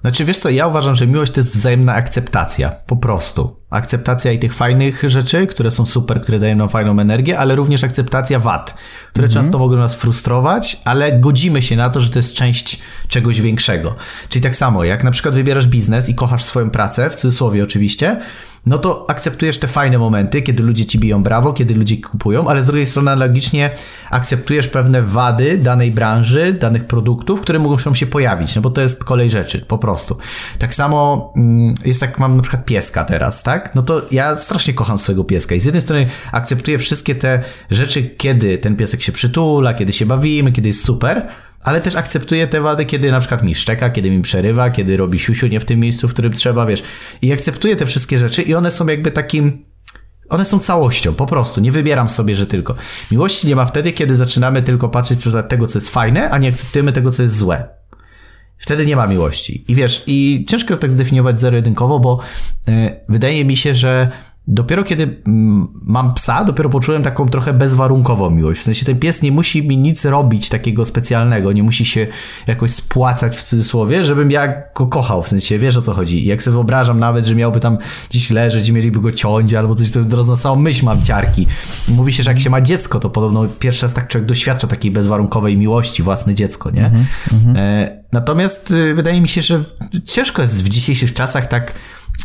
Znaczy, 0.00 0.24
wiesz 0.24 0.38
co, 0.38 0.50
ja 0.50 0.66
uważam, 0.66 0.94
że 0.94 1.06
miłość 1.06 1.32
to 1.32 1.40
jest 1.40 1.52
wzajemna 1.52 1.94
akceptacja, 1.94 2.70
po 2.70 2.96
prostu. 2.96 3.56
Akceptacja 3.70 4.32
i 4.32 4.38
tych 4.38 4.54
fajnych 4.54 5.02
rzeczy, 5.06 5.46
które 5.46 5.70
są 5.70 5.86
super, 5.86 6.20
które 6.20 6.38
dają 6.38 6.56
nam 6.56 6.68
fajną 6.68 7.00
energię, 7.00 7.38
ale 7.38 7.56
również 7.56 7.84
akceptacja 7.84 8.38
wad, 8.38 8.74
które 9.10 9.26
mhm. 9.26 9.44
często 9.44 9.58
mogą 9.58 9.76
nas 9.76 9.94
frustrować, 9.94 10.80
ale 10.84 11.18
godzimy 11.18 11.62
się 11.62 11.76
na 11.76 11.90
to, 11.90 12.00
że 12.00 12.10
to 12.10 12.18
jest 12.18 12.34
część 12.34 12.80
czegoś 13.08 13.40
większego. 13.40 13.96
Czyli 14.28 14.42
tak 14.42 14.56
samo, 14.56 14.84
jak 14.84 15.04
na 15.04 15.10
przykład 15.10 15.34
wybierasz 15.34 15.68
biznes 15.68 16.08
i 16.08 16.14
kochasz 16.14 16.44
swoją 16.44 16.70
pracę, 16.70 17.10
w 17.10 17.16
cudzysłowie 17.16 17.64
oczywiście, 17.64 18.20
no 18.66 18.78
to 18.78 19.10
akceptujesz 19.10 19.58
te 19.58 19.68
fajne 19.68 19.98
momenty, 19.98 20.42
kiedy 20.42 20.62
ludzie 20.62 20.86
ci 20.86 20.98
biją 20.98 21.22
brawo, 21.22 21.52
kiedy 21.52 21.74
ludzie 21.74 21.96
kupują, 21.96 22.48
ale 22.48 22.62
z 22.62 22.66
drugiej 22.66 22.86
strony 22.86 23.10
analogicznie 23.10 23.70
akceptujesz 24.10 24.68
pewne 24.68 25.02
wady 25.02 25.58
danej 25.58 25.90
branży, 25.90 26.52
danych 26.52 26.84
produktów, 26.84 27.40
które 27.40 27.58
muszą 27.58 27.94
się 27.94 28.06
pojawić, 28.06 28.56
no 28.56 28.62
bo 28.62 28.70
to 28.70 28.80
jest 28.80 29.04
kolej 29.04 29.30
rzeczy, 29.30 29.60
po 29.60 29.78
prostu. 29.78 30.16
Tak 30.58 30.74
samo 30.74 31.32
mm, 31.36 31.74
jest 31.84 32.02
jak 32.02 32.18
mam 32.18 32.36
na 32.36 32.42
przykład 32.42 32.64
pieska 32.64 33.04
teraz, 33.04 33.42
tak? 33.42 33.74
No 33.74 33.82
to 33.82 34.02
ja 34.10 34.36
strasznie 34.36 34.74
kocham 34.74 34.98
swojego 34.98 35.24
pieska 35.24 35.54
i 35.54 35.60
z 35.60 35.64
jednej 35.64 35.82
strony 35.82 36.06
akceptuję 36.32 36.78
wszystkie 36.78 37.14
te 37.14 37.42
rzeczy, 37.70 38.02
kiedy 38.02 38.58
ten 38.58 38.76
piesek 38.76 39.02
się 39.02 39.12
przytula, 39.12 39.74
kiedy 39.74 39.92
się 39.92 40.06
bawimy, 40.06 40.52
kiedy 40.52 40.68
jest 40.68 40.84
super, 40.84 41.28
ale 41.60 41.80
też 41.80 41.94
akceptuję 41.94 42.46
te 42.46 42.60
wady, 42.60 42.84
kiedy 42.84 43.10
na 43.10 43.20
przykład 43.20 43.42
mi 43.42 43.54
szczeka, 43.54 43.90
kiedy 43.90 44.10
mi 44.10 44.22
przerywa, 44.22 44.70
kiedy 44.70 44.96
robi 44.96 45.18
siusiu 45.18 45.46
nie 45.46 45.60
w 45.60 45.64
tym 45.64 45.80
miejscu, 45.80 46.08
w 46.08 46.12
którym 46.12 46.32
trzeba, 46.32 46.66
wiesz. 46.66 46.82
I 47.22 47.32
akceptuję 47.32 47.76
te 47.76 47.86
wszystkie 47.86 48.18
rzeczy 48.18 48.42
i 48.42 48.54
one 48.54 48.70
są 48.70 48.86
jakby 48.86 49.10
takim 49.10 49.64
one 50.28 50.44
są 50.44 50.58
całością, 50.58 51.14
po 51.14 51.26
prostu. 51.26 51.60
Nie 51.60 51.72
wybieram 51.72 52.08
sobie, 52.08 52.36
że 52.36 52.46
tylko. 52.46 52.74
Miłości 53.10 53.46
nie 53.46 53.56
ma 53.56 53.66
wtedy, 53.66 53.92
kiedy 53.92 54.16
zaczynamy 54.16 54.62
tylko 54.62 54.88
patrzeć 54.88 55.20
przez 55.20 55.34
tego, 55.48 55.66
co 55.66 55.78
jest 55.78 55.90
fajne, 55.90 56.30
a 56.30 56.38
nie 56.38 56.48
akceptujemy 56.48 56.92
tego, 56.92 57.10
co 57.10 57.22
jest 57.22 57.36
złe. 57.36 57.68
Wtedy 58.58 58.86
nie 58.86 58.96
ma 58.96 59.06
miłości. 59.06 59.64
I 59.68 59.74
wiesz, 59.74 60.04
i 60.06 60.44
ciężko 60.48 60.70
jest 60.70 60.82
tak 60.82 60.90
zdefiniować 60.90 61.40
zero-jedynkowo, 61.40 62.00
bo 62.00 62.20
yy, 62.66 63.00
wydaje 63.08 63.44
mi 63.44 63.56
się, 63.56 63.74
że 63.74 64.10
dopiero 64.48 64.84
kiedy 64.84 65.20
mm, 65.26 65.68
mam 65.82 66.14
psa, 66.14 66.44
dopiero 66.44 66.70
poczułem 66.70 67.02
taką 67.02 67.28
trochę 67.28 67.52
bezwarunkową 67.52 68.30
miłość. 68.30 68.60
W 68.60 68.64
sensie 68.64 68.86
ten 68.86 68.98
pies 68.98 69.22
nie 69.22 69.32
musi 69.32 69.68
mi 69.68 69.76
nic 69.76 70.04
robić 70.04 70.48
takiego 70.48 70.84
specjalnego, 70.84 71.52
nie 71.52 71.62
musi 71.62 71.84
się 71.84 72.06
jakoś 72.46 72.70
spłacać 72.70 73.36
w 73.36 73.42
cudzysłowie, 73.42 74.04
żebym 74.04 74.30
ja 74.30 74.62
go 74.74 74.86
kochał. 74.86 75.22
W 75.22 75.28
sensie 75.28 75.58
wiesz 75.58 75.76
o 75.76 75.80
co 75.80 75.92
chodzi. 75.92 76.24
I 76.24 76.26
jak 76.26 76.42
sobie 76.42 76.52
wyobrażam 76.52 76.98
nawet, 76.98 77.26
że 77.26 77.34
miałby 77.34 77.60
tam 77.60 77.78
gdzieś 78.10 78.30
leżeć 78.30 78.68
i 78.68 78.72
mieliby 78.72 79.00
go 79.00 79.12
ciąć 79.12 79.54
albo 79.54 79.74
coś, 79.74 79.90
to 79.90 80.04
teraz 80.04 80.28
na 80.28 80.36
samą 80.36 80.56
myśl 80.56 80.84
mam 80.84 81.02
ciarki. 81.02 81.46
Mówi 81.88 82.12
się, 82.12 82.22
że 82.22 82.30
jak 82.30 82.40
się 82.40 82.50
ma 82.50 82.60
dziecko, 82.60 83.00
to 83.00 83.10
podobno 83.10 83.46
pierwszy 83.58 83.82
raz 83.82 83.94
tak 83.94 84.08
człowiek 84.08 84.28
doświadcza 84.28 84.66
takiej 84.66 84.90
bezwarunkowej 84.90 85.56
miłości, 85.56 86.02
własne 86.02 86.34
dziecko, 86.34 86.70
nie? 86.70 86.86
Mm 86.86 87.04
-hmm. 87.30 87.58
e, 87.58 88.02
natomiast 88.12 88.70
y, 88.70 88.94
wydaje 88.94 89.20
mi 89.20 89.28
się, 89.28 89.42
że 89.42 89.64
ciężko 90.04 90.42
jest 90.42 90.64
w 90.64 90.68
dzisiejszych 90.68 91.12
czasach 91.12 91.46
tak 91.46 91.72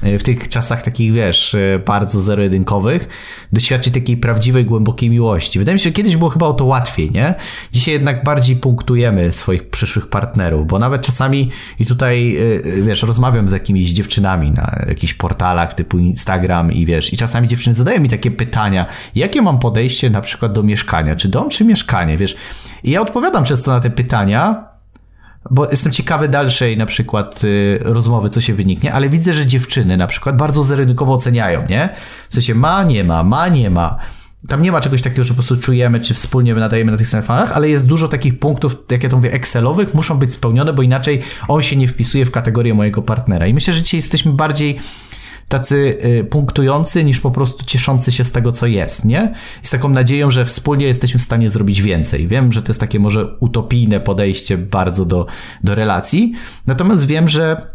w 0.02 0.24
tych 0.24 0.50
czasach 0.50 0.82
takich, 0.82 1.14
wiesz, 1.14 1.56
e, 1.56 1.80
bardzo 1.86 2.22
zero-jedynkowych, 2.22 3.08
doświadczyć 3.54 3.94
takiej 3.94 4.18
prawdziwej, 4.18 4.66
głębokiej 4.66 5.10
miłości. 5.10 5.60
Wydaje 5.60 5.74
mi 5.74 5.80
się, 5.80 5.84
że 5.84 5.92
kiedyś 5.92 6.18
było 6.18 6.30
chyba 6.30 6.46
o 6.48 6.54
to 6.54 6.66
łatwiej, 6.66 7.12
nie? 7.12 7.36
Dzisiaj 7.72 7.94
jednak 7.94 8.24
bardziej 8.24 8.56
punktujemy 8.56 9.32
swoich 9.32 9.70
przyszłych 9.70 10.08
partnerów, 10.08 10.68
bo 10.68 10.80
nawet 10.80 11.02
czasami 11.02 11.50
i 11.80 11.86
tutaj, 11.86 12.38
e, 12.38 12.82
wiesz, 12.82 13.04
rozmawiam 13.04 13.48
z 13.48 13.52
jakimiś 13.52 13.92
dziewczynami 13.92 14.52
na 14.52 14.84
jakichś 14.88 15.14
portalach 15.14 15.74
typu 15.74 16.00
Instagram 16.00 16.72
i 16.72 16.86
wiesz, 16.86 17.14
i 17.14 17.18
czasami 17.18 17.48
dziewczyny 17.48 17.74
zadają 17.74 18.00
mi 18.00 18.10
takie 18.10 18.32
pytania, 18.32 18.86
jakie 19.16 19.42
mam 19.42 19.60
podejście 19.60 20.10
na 20.10 20.22
przykład 20.22 20.54
do 20.54 20.64
mieszkania, 20.64 21.16
czy 21.16 21.30
dom, 21.30 21.50
czy 21.50 21.66
mieszkanie, 21.66 22.18
wiesz? 22.18 22.36
I 22.84 22.92
ja 22.92 23.02
odpowiadam 23.02 23.44
często 23.44 23.72
na 23.72 23.80
te 23.80 23.90
pytania, 23.90 24.73
bo 25.52 25.70
jestem 25.70 25.92
ciekawy 25.92 26.28
dalszej 26.28 26.78
na 26.78 26.86
przykład 26.86 27.44
y, 27.44 27.80
rozmowy, 27.82 28.30
co 28.30 28.42
się 28.42 28.54
wyniknie, 28.54 28.94
ale 28.94 29.10
widzę, 29.10 29.34
że 29.34 29.48
dziewczyny 29.48 29.98
na 29.98 30.08
przykład 30.08 30.38
bardzo 30.38 30.64
zerynkowo 30.64 31.14
oceniają, 31.14 31.66
nie? 31.70 31.90
W 32.30 32.34
sensie 32.34 32.56
ma, 32.56 32.84
nie 32.84 33.04
ma, 33.04 33.24
ma, 33.24 33.48
nie 33.48 33.70
ma. 33.70 33.98
Tam 34.48 34.62
nie 34.62 34.72
ma 34.72 34.82
czegoś 34.82 35.02
takiego, 35.02 35.24
że 35.24 35.30
po 35.30 35.34
prostu 35.34 35.58
czujemy, 35.58 36.00
czy 36.00 36.14
wspólnie 36.14 36.56
nadajemy 36.56 36.92
na 36.92 36.98
tych 36.98 37.08
samych 37.08 37.26
falach, 37.26 37.52
ale 37.52 37.70
jest 37.70 37.88
dużo 37.88 38.08
takich 38.08 38.40
punktów, 38.40 38.78
jak 38.92 39.04
ja 39.04 39.10
to 39.10 39.16
mówię, 39.16 39.32
Excelowych, 39.32 39.94
muszą 39.94 40.18
być 40.18 40.34
spełnione, 40.34 40.74
bo 40.74 40.82
inaczej 40.82 41.22
on 41.48 41.62
się 41.62 41.76
nie 41.76 41.88
wpisuje 41.88 42.26
w 42.26 42.32
kategorię 42.32 42.74
mojego 42.74 43.02
partnera. 43.02 43.48
I 43.48 43.54
myślę, 43.54 43.74
że 43.74 43.84
dzisiaj 43.84 43.98
jesteśmy 43.98 44.32
bardziej 44.32 44.80
tacy 45.48 45.98
y, 46.06 46.24
punktujący, 46.24 47.04
niż 47.04 47.20
po 47.20 47.32
prostu 47.32 47.66
cieszący 47.66 48.12
się 48.12 48.24
z 48.24 48.32
tego, 48.32 48.52
co 48.52 48.68
jest, 48.68 49.06
nie? 49.06 49.34
I 49.64 49.68
z 49.68 49.70
taką 49.70 49.90
nadzieją, 49.90 50.32
że 50.32 50.46
wspólnie 50.46 50.86
jesteśmy 50.86 51.20
w 51.20 51.24
stanie 51.24 51.50
zrobić 51.50 51.82
więcej. 51.82 52.28
Wiem, 52.28 52.52
że 52.52 52.62
to 52.62 52.70
jest 52.70 52.80
takie 52.80 53.00
może 53.00 53.38
utopijne 53.40 54.00
podejście 54.00 54.58
bardzo 54.58 55.06
do, 55.06 55.26
do 55.64 55.76
relacji, 55.76 56.34
natomiast 56.68 57.08
wiem, 57.08 57.28
że 57.28 57.74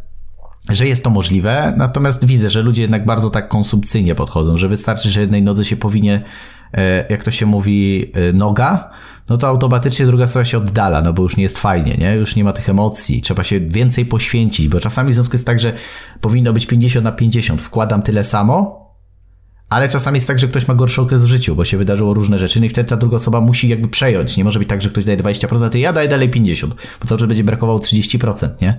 że 0.69 0.87
jest 0.87 1.05
to 1.05 1.11
możliwe, 1.11 1.75
natomiast 1.77 2.25
widzę, 2.25 2.51
że 2.51 2.63
ludzie 2.63 2.83
jednak 2.83 3.07
bardzo 3.07 3.31
tak 3.31 3.49
konsumpcyjnie 3.49 4.15
podchodzą, 4.15 4.57
że 4.57 4.69
wystarczy, 4.69 5.11
że 5.11 5.21
jednej 5.21 5.43
nodze 5.43 5.65
się 5.65 5.77
powinie, 5.77 6.23
e, 6.75 7.07
jak 7.11 7.25
to 7.25 7.31
się 7.31 7.47
mówi, 7.47 8.13
e, 8.15 8.33
noga, 8.33 8.91
no 9.29 9.37
to 9.37 9.49
automatycznie 9.49 10.07
druga 10.07 10.27
strona 10.27 10.45
się 10.45 10.59
oddala, 10.59 11.03
no 11.03 11.13
bo 11.13 11.23
już 11.23 11.37
nie 11.37 11.43
jest 11.43 11.59
fajnie, 11.59 11.97
nie? 11.97 12.15
Już 12.15 12.37
nie 12.37 12.45
ma 12.45 12.53
tych 12.53 12.69
emocji, 12.69 13.23
trzeba 13.23 13.45
się 13.45 13.61
więcej 13.61 14.07
poświęcić, 14.07 14.69
bo 14.69 14.81
czasami 14.81 15.11
w 15.11 15.15
związku 15.15 15.35
jest 15.35 15.47
tak, 15.47 15.61
że 15.61 15.73
powinno 16.21 16.53
być 16.53 16.67
50 16.67 17.05
na 17.05 17.13
50, 17.13 17.63
wkładam 17.63 18.03
tyle 18.03 18.25
samo, 18.25 18.89
ale 19.69 19.89
czasami 19.89 20.17
jest 20.17 20.27
tak, 20.27 20.39
że 20.39 20.49
ktoś 20.49 20.69
ma 20.69 20.75
gorszy 20.75 21.03
okres 21.03 21.25
w 21.25 21.29
życiu, 21.29 21.57
bo 21.57 21.65
się 21.65 21.79
wydarzyło 21.79 22.15
różne 22.15 22.39
rzeczy, 22.39 22.61
no 22.61 22.67
i 22.67 22.69
wtedy 22.69 22.89
ta 22.89 22.97
druga 22.97 23.17
osoba 23.17 23.41
musi 23.41 23.69
jakby 23.69 23.89
przejąć. 23.89 24.37
Nie 24.37 24.45
może 24.45 24.59
być 24.59 24.69
tak, 24.69 24.83
że 24.83 24.91
ktoś 24.91 25.05
daje 25.05 25.19
20%, 25.19 25.75
a 25.75 25.79
ja 25.79 25.93
daję 25.93 26.09
dalej 26.09 26.31
50%, 26.31 26.69
bo 27.01 27.07
cały 27.07 27.19
czas 27.19 27.29
będzie 27.29 27.45
brakowało 27.45 27.79
30%, 27.79 28.49
nie? 28.63 28.79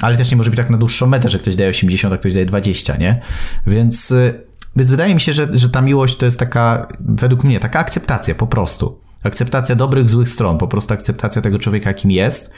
Ale 0.00 0.16
też 0.16 0.30
nie 0.30 0.36
może 0.36 0.50
być 0.50 0.56
tak 0.56 0.70
na 0.70 0.78
dłuższą 0.78 1.06
metę, 1.06 1.28
że 1.28 1.38
ktoś 1.38 1.56
daje 1.56 1.70
80, 1.70 2.14
a 2.14 2.18
ktoś 2.18 2.34
daje 2.34 2.46
20, 2.46 2.96
nie? 2.96 3.20
Więc, 3.66 4.10
y, 4.10 4.44
więc 4.76 4.90
wydaje 4.90 5.14
mi 5.14 5.20
się, 5.20 5.32
że, 5.32 5.48
że 5.52 5.68
ta 5.68 5.82
miłość 5.82 6.16
to 6.16 6.26
jest 6.26 6.38
taka, 6.38 6.88
według 7.00 7.44
mnie, 7.44 7.60
taka 7.60 7.78
akceptacja 7.78 8.34
po 8.34 8.46
prostu. 8.46 9.05
Akceptacja 9.26 9.74
dobrych, 9.74 10.10
złych 10.10 10.28
stron, 10.28 10.58
po 10.58 10.68
prostu 10.68 10.94
akceptacja 10.94 11.42
tego 11.42 11.58
człowieka, 11.58 11.90
jakim 11.90 12.10
jest. 12.10 12.52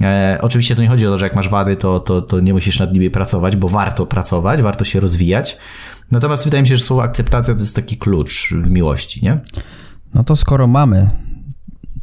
E, 0.00 0.38
oczywiście 0.40 0.76
to 0.76 0.82
nie 0.82 0.88
chodzi 0.88 1.06
o 1.06 1.10
to, 1.10 1.18
że 1.18 1.26
jak 1.26 1.34
masz 1.34 1.48
wady, 1.48 1.76
to, 1.76 2.00
to, 2.00 2.22
to 2.22 2.40
nie 2.40 2.52
musisz 2.52 2.80
nad 2.80 2.92
nimi 2.92 3.10
pracować, 3.10 3.56
bo 3.56 3.68
warto 3.68 4.06
pracować, 4.06 4.62
warto 4.62 4.84
się 4.84 5.00
rozwijać. 5.00 5.58
Natomiast 6.10 6.44
wydaje 6.44 6.62
mi 6.62 6.68
się, 6.68 6.76
że 6.76 6.84
słowo 6.84 7.02
akceptacja 7.02 7.54
to 7.54 7.60
jest 7.60 7.76
taki 7.76 7.98
klucz 7.98 8.50
w 8.52 8.70
miłości, 8.70 9.24
nie? 9.24 9.40
No 10.14 10.24
to 10.24 10.36
skoro 10.36 10.66
mamy 10.66 11.10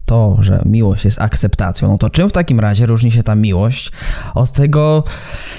to, 0.06 0.38
że 0.40 0.62
miłość 0.66 1.06
jest 1.06 1.22
akceptacją, 1.22 1.88
no 1.88 1.98
to 1.98 2.10
czym 2.10 2.30
w 2.30 2.32
takim 2.32 2.60
razie 2.60 2.86
różni 2.86 3.12
się 3.12 3.24
ta 3.24 3.36
miłość 3.36 3.92
od 4.34 4.52
tego 4.52 5.04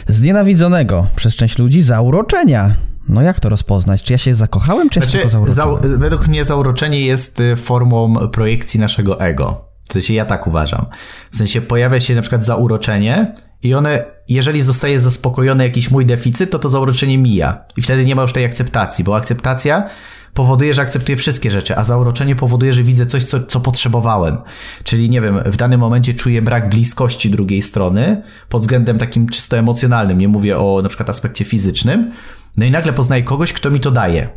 znienawidzonego 0.07 1.07
przez 1.17 1.37
część 1.37 1.59
ludzi 1.59 1.83
zauroczenia? 1.83 2.75
No 3.09 3.23
jak 3.23 3.41
to 3.41 3.49
rozpoznać? 3.49 4.03
Czy 4.03 4.13
ja 4.13 4.19
się 4.19 4.35
zakochałem, 4.35 4.91
czy 4.91 5.01
ja 5.01 5.07
znaczy, 5.07 5.31
się 5.31 5.53
za, 5.53 5.67
Według 5.83 6.29
mnie 6.29 6.45
zauroczenie 6.45 7.01
jest 7.01 7.41
y, 7.41 7.57
formą 7.57 8.29
projekcji 8.33 8.81
naszego 8.81 9.21
ego. 9.21 9.69
W 9.89 9.93
sensie 9.93 10.15
ja 10.15 10.25
tak 10.25 10.47
uważam. 10.47 10.87
W 11.31 11.37
sensie 11.37 11.61
pojawia 11.61 12.01
się 12.01 12.15
na 12.15 12.21
przykład 12.21 12.45
zauroczenie 12.45 13.35
i 13.63 13.75
one, 13.75 14.05
jeżeli 14.29 14.63
zostaje 14.63 15.01
zaspokojony 15.01 15.65
jakiś 15.65 15.91
mój 15.91 16.07
deficyt, 16.07 16.51
to 16.51 16.59
to 16.59 16.69
zauroczenie 16.69 17.19
mija. 17.19 17.65
I 17.77 17.83
wtedy 17.83 18.05
nie 18.05 18.15
ma 18.15 18.23
już 18.23 18.33
tej 18.33 18.45
akceptacji, 18.45 19.05
bo 19.05 19.17
akceptacja 19.17 19.89
powoduje, 20.35 20.75
że 20.75 20.83
akceptuję 20.83 21.17
wszystkie 21.17 21.51
rzeczy, 21.51 21.77
a 21.77 21.85
zauroczenie 21.85 22.37
powoduje, 22.37 22.73
że 22.73 22.83
widzę 22.83 23.07
coś, 23.07 23.25
co, 23.25 23.43
co 23.43 23.61
potrzebowałem. 23.61 24.39
Czyli, 24.85 25.11
nie 25.11 25.21
wiem, 25.21 25.39
w 25.47 25.57
danym 25.57 25.81
momencie 25.81 26.15
czuję 26.15 26.43
brak 26.43 26.69
bliskości 26.69 27.31
drugiej 27.31 27.63
strony 27.63 28.23
pod 28.49 28.63
względem 28.63 28.99
takim 28.99 29.29
czysto 29.29 29.57
emocjonalnym. 29.57 30.19
Nie 30.19 30.29
mówię 30.29 30.59
o 30.59 30.81
na 30.83 30.89
przykład 30.89 31.11
aspekcie 31.11 31.45
fizycznym, 31.45 32.13
no 32.59 32.65
i 32.65 32.71
nagle 32.71 32.93
poznaję 32.93 33.23
kogoś, 33.23 33.53
kto 33.53 33.71
mi 33.71 33.81
to 33.81 33.91
daje. 33.91 34.29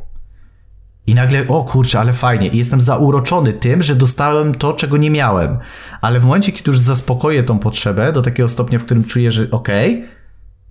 I 1.08 1.16
nagle, 1.16 1.48
o 1.48 1.64
kurczę, 1.64 2.00
ale 2.00 2.14
fajnie. 2.14 2.48
I 2.48 2.58
jestem 2.58 2.82
zauroczony 2.82 3.54
tym, 3.54 3.84
że 3.84 3.96
dostałem 3.96 4.56
to, 4.56 4.74
czego 4.74 4.98
nie 4.98 5.12
miałem. 5.12 5.58
Ale 6.02 6.20
w 6.20 6.24
momencie, 6.24 6.52
kiedy 6.52 6.72
już 6.72 6.80
zaspokoję 6.80 7.44
tą 7.44 7.60
potrzebę 7.60 8.12
do 8.12 8.22
takiego 8.22 8.50
stopnia, 8.50 8.80
w 8.80 8.86
którym 8.86 9.04
czuję, 9.04 9.32
że 9.32 9.52
okej, 9.52 9.96
okay, 9.96 10.10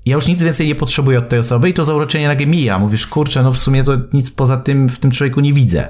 ja 0.06 0.14
już 0.14 0.26
nic 0.26 0.42
więcej 0.42 0.66
nie 0.66 0.74
potrzebuję 0.74 1.18
od 1.18 1.28
tej 1.28 1.38
osoby 1.38 1.68
i 1.68 1.74
to 1.74 1.84
zauroczenie 1.84 2.28
nagle 2.28 2.46
mija. 2.46 2.78
Mówisz, 2.78 3.06
kurczę, 3.06 3.42
no 3.42 3.52
w 3.52 3.58
sumie 3.58 3.84
to 3.84 3.92
nic 4.12 4.30
poza 4.30 4.56
tym 4.56 4.88
w 4.88 4.98
tym 4.98 5.10
człowieku 5.10 5.40
nie 5.40 5.52
widzę. 5.52 5.88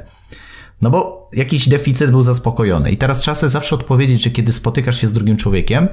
No 0.83 0.91
bo 0.91 1.31
jakiś 1.33 1.69
deficyt 1.69 2.11
był 2.11 2.23
zaspokojony. 2.23 2.91
I 2.91 2.97
teraz 2.97 3.23
sobie 3.23 3.51
zawsze 3.51 3.75
odpowiedzieć, 3.75 4.23
że 4.23 4.31
kiedy 4.31 4.53
spotykasz 4.53 5.01
się 5.01 5.09
z 5.09 5.13
drugim 5.13 5.37
człowiekiem, 5.37 5.89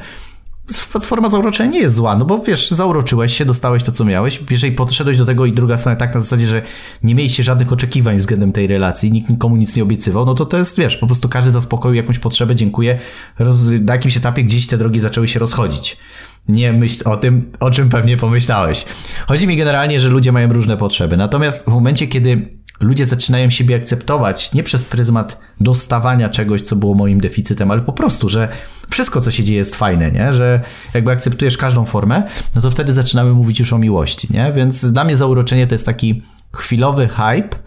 forma 1.05 1.29
zauroczenia 1.29 1.71
nie 1.71 1.79
jest 1.79 1.95
zła, 1.95 2.15
no 2.15 2.25
bo 2.25 2.39
wiesz, 2.39 2.71
zauroczyłeś 2.71 3.38
się, 3.38 3.45
dostałeś 3.45 3.83
to, 3.83 3.91
co 3.91 4.05
miałeś, 4.05 4.41
jeżeli 4.51 4.75
podszedłeś 4.75 5.17
do 5.17 5.25
tego 5.25 5.45
i 5.45 5.53
druga 5.53 5.77
strona 5.77 5.95
tak 5.95 6.15
na 6.15 6.21
zasadzie, 6.21 6.47
że 6.47 6.62
nie 7.03 7.15
mieliście 7.15 7.43
żadnych 7.43 7.74
oczekiwań 7.74 8.17
względem 8.17 8.51
tej 8.51 8.67
relacji, 8.67 9.12
nikt 9.12 9.29
nikomu 9.29 9.55
nic 9.55 9.75
nie 9.75 9.83
obiecywał, 9.83 10.25
no 10.25 10.33
to 10.33 10.45
to 10.45 10.57
jest, 10.57 10.77
wiesz, 10.77 10.97
po 10.97 11.07
prostu 11.07 11.29
każdy 11.29 11.51
zaspokoił 11.51 11.95
jakąś 11.95 12.19
potrzebę, 12.19 12.55
dziękuję, 12.55 13.00
Roz, 13.39 13.65
na 13.81 13.93
jakimś 13.93 14.17
etapie 14.17 14.43
gdzieś 14.43 14.67
te 14.67 14.77
drogi 14.77 15.00
zaczęły 15.00 15.27
się 15.27 15.39
rozchodzić. 15.39 15.97
Nie 16.47 16.74
myśl 16.74 17.09
o 17.09 17.17
tym, 17.17 17.51
o 17.59 17.71
czym 17.71 17.89
pewnie 17.89 18.17
pomyślałeś. 18.17 18.86
Chodzi 19.27 19.47
mi 19.47 19.57
generalnie, 19.57 20.00
że 20.00 20.09
ludzie 20.09 20.31
mają 20.31 20.53
różne 20.53 20.77
potrzeby, 20.77 21.17
natomiast 21.17 21.65
w 21.65 21.67
momencie, 21.67 22.07
kiedy 22.07 22.57
ludzie 22.79 23.05
zaczynają 23.05 23.50
siebie 23.50 23.75
akceptować 23.75 24.53
nie 24.53 24.63
przez 24.63 24.86
pryzmat 24.86 25.39
dostawania 25.62 26.29
czegoś, 26.29 26.62
co 26.62 26.75
było 26.75 26.93
moim 26.93 27.22
deficytem, 27.22 27.72
ale 27.72 27.81
po 27.81 27.93
prostu, 27.93 28.29
że 28.29 28.48
wszystko, 28.89 29.22
co 29.22 29.31
się 29.31 29.43
dzieje, 29.43 29.60
jest 29.60 29.75
fajne, 29.75 30.12
nie? 30.12 30.34
Że 30.34 30.62
jakby 30.93 31.12
akceptujesz 31.12 31.57
każdą 31.57 31.86
formę, 31.86 32.24
no 32.55 32.62
to 32.62 32.72
wtedy 32.72 32.93
zaczynamy 32.93 33.34
mówić 33.34 33.60
już 33.60 33.74
o 33.74 33.77
miłości, 33.77 34.27
nie? 34.31 34.51
Więc 34.55 34.91
dla 34.91 35.03
mnie 35.03 35.17
zauroczenie 35.17 35.67
to 35.67 35.75
jest 35.75 35.86
taki 35.86 36.24
chwilowy 36.53 37.07
hype, 37.07 37.57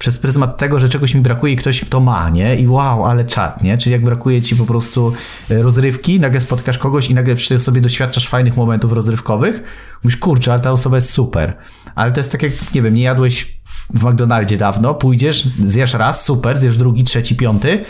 przez 0.00 0.18
pryzmat 0.18 0.56
tego, 0.58 0.80
że 0.80 0.88
czegoś 0.88 1.14
mi 1.14 1.20
brakuje 1.20 1.52
i 1.52 1.56
ktoś 1.56 1.84
to 1.84 2.00
ma, 2.00 2.30
nie? 2.30 2.56
I 2.56 2.68
wow, 2.68 3.04
ale 3.04 3.24
czat, 3.24 3.62
nie? 3.62 3.78
Czyli 3.78 3.92
jak 3.92 4.04
brakuje 4.04 4.42
ci 4.42 4.56
po 4.56 4.66
prostu 4.66 5.12
e, 5.50 5.62
rozrywki, 5.62 6.20
nagle 6.20 6.40
spotkasz 6.40 6.78
kogoś 6.78 7.10
i 7.10 7.14
nagle 7.14 7.34
przy 7.34 7.58
sobie 7.58 7.80
doświadczasz 7.80 8.28
fajnych 8.28 8.56
momentów 8.56 8.92
rozrywkowych, 8.92 9.62
mówisz, 10.04 10.16
kurczę, 10.16 10.52
ale 10.52 10.60
ta 10.60 10.72
osoba 10.72 10.96
jest 10.96 11.10
super. 11.10 11.56
Ale 11.94 12.12
to 12.12 12.20
jest 12.20 12.32
tak 12.32 12.42
jak, 12.42 12.74
nie 12.74 12.82
wiem, 12.82 12.94
nie 12.94 13.02
jadłeś 13.02 13.59
w 13.94 14.04
McDonaldzie 14.04 14.56
dawno, 14.56 14.94
pójdziesz, 14.94 15.44
zjesz 15.44 15.94
raz, 15.94 16.24
super, 16.24 16.58
zjesz 16.58 16.76
drugi, 16.76 17.04
trzeci, 17.04 17.36
piąty, 17.36 17.84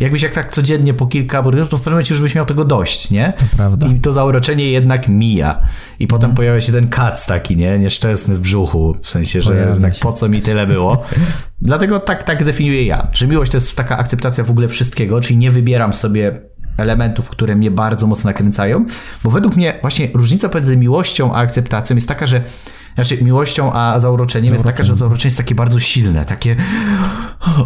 jakbyś 0.00 0.22
jak 0.22 0.32
tak 0.32 0.52
codziennie 0.52 0.94
po 0.94 1.06
kilka 1.06 1.42
burgerów, 1.42 1.68
to 1.68 1.76
w 1.76 1.80
pewnym 1.80 1.94
momencie 1.94 2.14
już 2.14 2.22
byś 2.22 2.34
miał 2.34 2.46
tego 2.46 2.64
dość, 2.64 3.10
nie? 3.10 3.32
To 3.38 3.56
prawda. 3.56 3.86
I 3.86 4.00
to 4.00 4.12
zauroczenie 4.12 4.70
jednak 4.70 5.08
mija. 5.08 5.60
I 5.98 6.06
potem 6.06 6.30
mhm. 6.30 6.36
pojawia 6.36 6.60
się 6.60 6.72
ten 6.72 6.88
kac 6.88 7.26
taki, 7.26 7.56
nie? 7.56 7.78
Nieszczęsny 7.78 8.34
w 8.34 8.40
brzuchu, 8.40 8.96
w 9.02 9.08
sensie, 9.08 9.42
że 9.42 9.66
jednak 9.68 9.98
po 9.98 10.12
co 10.12 10.28
mi 10.28 10.42
tyle 10.42 10.66
było. 10.66 11.02
Dlatego 11.62 12.00
tak, 12.00 12.24
tak 12.24 12.44
definiuję 12.44 12.84
ja. 12.84 13.08
Że 13.12 13.26
miłość 13.26 13.52
to 13.52 13.56
jest 13.56 13.76
taka 13.76 13.98
akceptacja 13.98 14.44
w 14.44 14.50
ogóle 14.50 14.68
wszystkiego, 14.68 15.20
czyli 15.20 15.36
nie 15.36 15.50
wybieram 15.50 15.92
sobie 15.92 16.40
elementów, 16.76 17.30
które 17.30 17.56
mnie 17.56 17.70
bardzo 17.70 18.06
mocno 18.06 18.28
nakręcają, 18.28 18.84
bo 19.24 19.30
według 19.30 19.56
mnie 19.56 19.78
właśnie 19.80 20.08
różnica 20.14 20.48
pomiędzy 20.48 20.76
miłością 20.76 21.34
a 21.34 21.36
akceptacją 21.36 21.96
jest 21.96 22.08
taka, 22.08 22.26
że 22.26 22.42
znaczy 22.94 23.24
miłością 23.24 23.72
a 23.72 24.00
zauroczeniem 24.00 24.52
jest 24.52 24.64
taka, 24.64 24.82
że 24.82 24.96
zauroczenie 24.96 25.26
jest 25.26 25.36
takie 25.36 25.54
bardzo 25.54 25.80
silne, 25.80 26.24
takie 26.24 26.56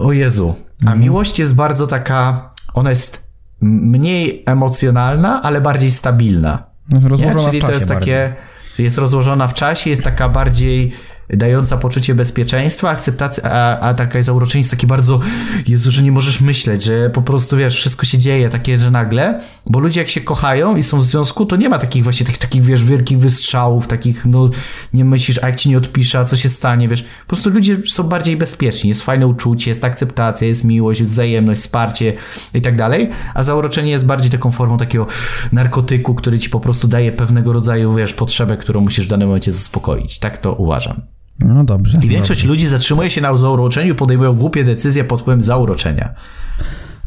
o 0.01 0.13
Jezu. 0.13 0.55
A 0.81 0.83
mhm. 0.83 1.01
miłość 1.01 1.39
jest 1.39 1.55
bardzo 1.55 1.87
taka, 1.87 2.51
ona 2.75 2.91
jest 2.91 3.29
mniej 3.61 4.43
emocjonalna, 4.47 5.43
ale 5.43 5.61
bardziej 5.61 5.91
stabilna. 5.91 6.67
Rozłożona 7.03 7.51
Czyli 7.51 7.63
to 7.63 7.73
jest 7.73 7.89
takie, 7.89 8.35
bardziej. 8.69 8.85
jest 8.85 8.99
rozłożona 8.99 9.49
w 9.49 9.55
czasie, 9.55 9.91
jest 9.91 10.03
taka 10.03 10.29
bardziej 10.29 10.93
dająca 11.31 11.77
poczucie 11.77 12.15
bezpieczeństwa, 12.15 12.91
akceptacja, 12.91 13.45
a, 13.45 13.81
a 13.81 13.95
taka 13.95 14.23
zauroczenie 14.23 14.61
jest 14.61 14.71
takie 14.71 14.87
bardzo, 14.87 15.21
Jezu, 15.67 15.91
że 15.91 16.03
nie 16.03 16.13
możesz 16.13 16.41
myśleć, 16.41 16.85
że 16.85 17.11
po 17.11 17.23
prostu, 17.23 17.57
wiesz, 17.57 17.77
wszystko 17.77 18.07
się 18.07 18.19
dzieje 18.19 18.49
takie, 18.49 18.79
że 18.79 18.91
nagle, 18.91 19.41
bo 19.67 19.79
ludzie 19.79 20.01
jak 20.01 20.09
się 20.09 20.21
kochają 20.21 20.77
i 20.77 20.83
są 20.83 21.01
w 21.01 21.05
związku, 21.05 21.47
to 21.47 21.57
nie 21.57 21.69
ma 21.69 21.79
takich 21.79 22.05
właśnie 22.05 22.27
tych, 22.27 22.39
takich, 22.39 22.63
wiesz, 22.63 22.85
wielkich 22.85 23.19
wystrzałów, 23.19 23.87
takich, 23.87 24.27
no, 24.27 24.51
nie 24.93 25.05
myślisz, 25.05 25.39
a 25.43 25.47
jak 25.47 25.57
ci 25.57 25.69
nie 25.69 25.79
odpisze, 25.79 26.25
co 26.25 26.37
się 26.37 26.49
stanie, 26.49 26.89
wiesz, 26.89 27.03
po 27.03 27.27
prostu 27.27 27.51
ludzie 27.51 27.77
są 27.87 28.03
bardziej 28.03 28.37
bezpieczni, 28.37 28.89
jest 28.89 29.03
fajne 29.03 29.27
uczucie, 29.27 29.71
jest 29.71 29.85
akceptacja, 29.85 30.49
jest 30.49 30.65
miłość, 30.65 31.01
jest 31.01 31.13
wzajemność, 31.13 31.61
wsparcie 31.61 32.13
i 32.55 32.63
tak 32.63 32.77
dalej, 32.77 33.11
a 33.35 33.43
zauroczenie 33.43 33.91
jest 33.91 34.07
bardziej 34.07 34.31
taką 34.31 34.53
formą 34.53 34.77
takiego 34.77 35.07
narkotyku, 35.53 36.15
który 36.15 36.39
ci 36.39 36.51
po 36.51 36.61
prostu 36.61 36.89
daje 36.89 37.13
pewnego 37.13 37.53
rodzaju, 37.53 37.95
wiesz, 37.95 38.13
potrzebę, 38.13 38.57
którą 38.57 38.81
musisz 38.81 39.07
w 39.07 39.09
danym 39.11 39.29
momencie 39.29 39.53
zaspokoić, 39.53 40.19
tak 40.19 40.39
to 40.39 40.53
uważam. 40.53 41.15
No 41.39 41.65
dobrze. 41.65 41.99
I 42.03 42.09
większość 42.09 42.41
dobrze. 42.41 42.49
ludzi 42.49 42.67
zatrzymuje 42.67 43.11
się 43.11 43.21
na 43.21 43.37
zauroczeniu, 43.37 43.95
podejmują 43.95 44.35
głupie 44.35 44.65
decyzje 44.65 45.05
pod 45.05 45.21
wpływem 45.21 45.43
zauroczenia. 45.43 46.15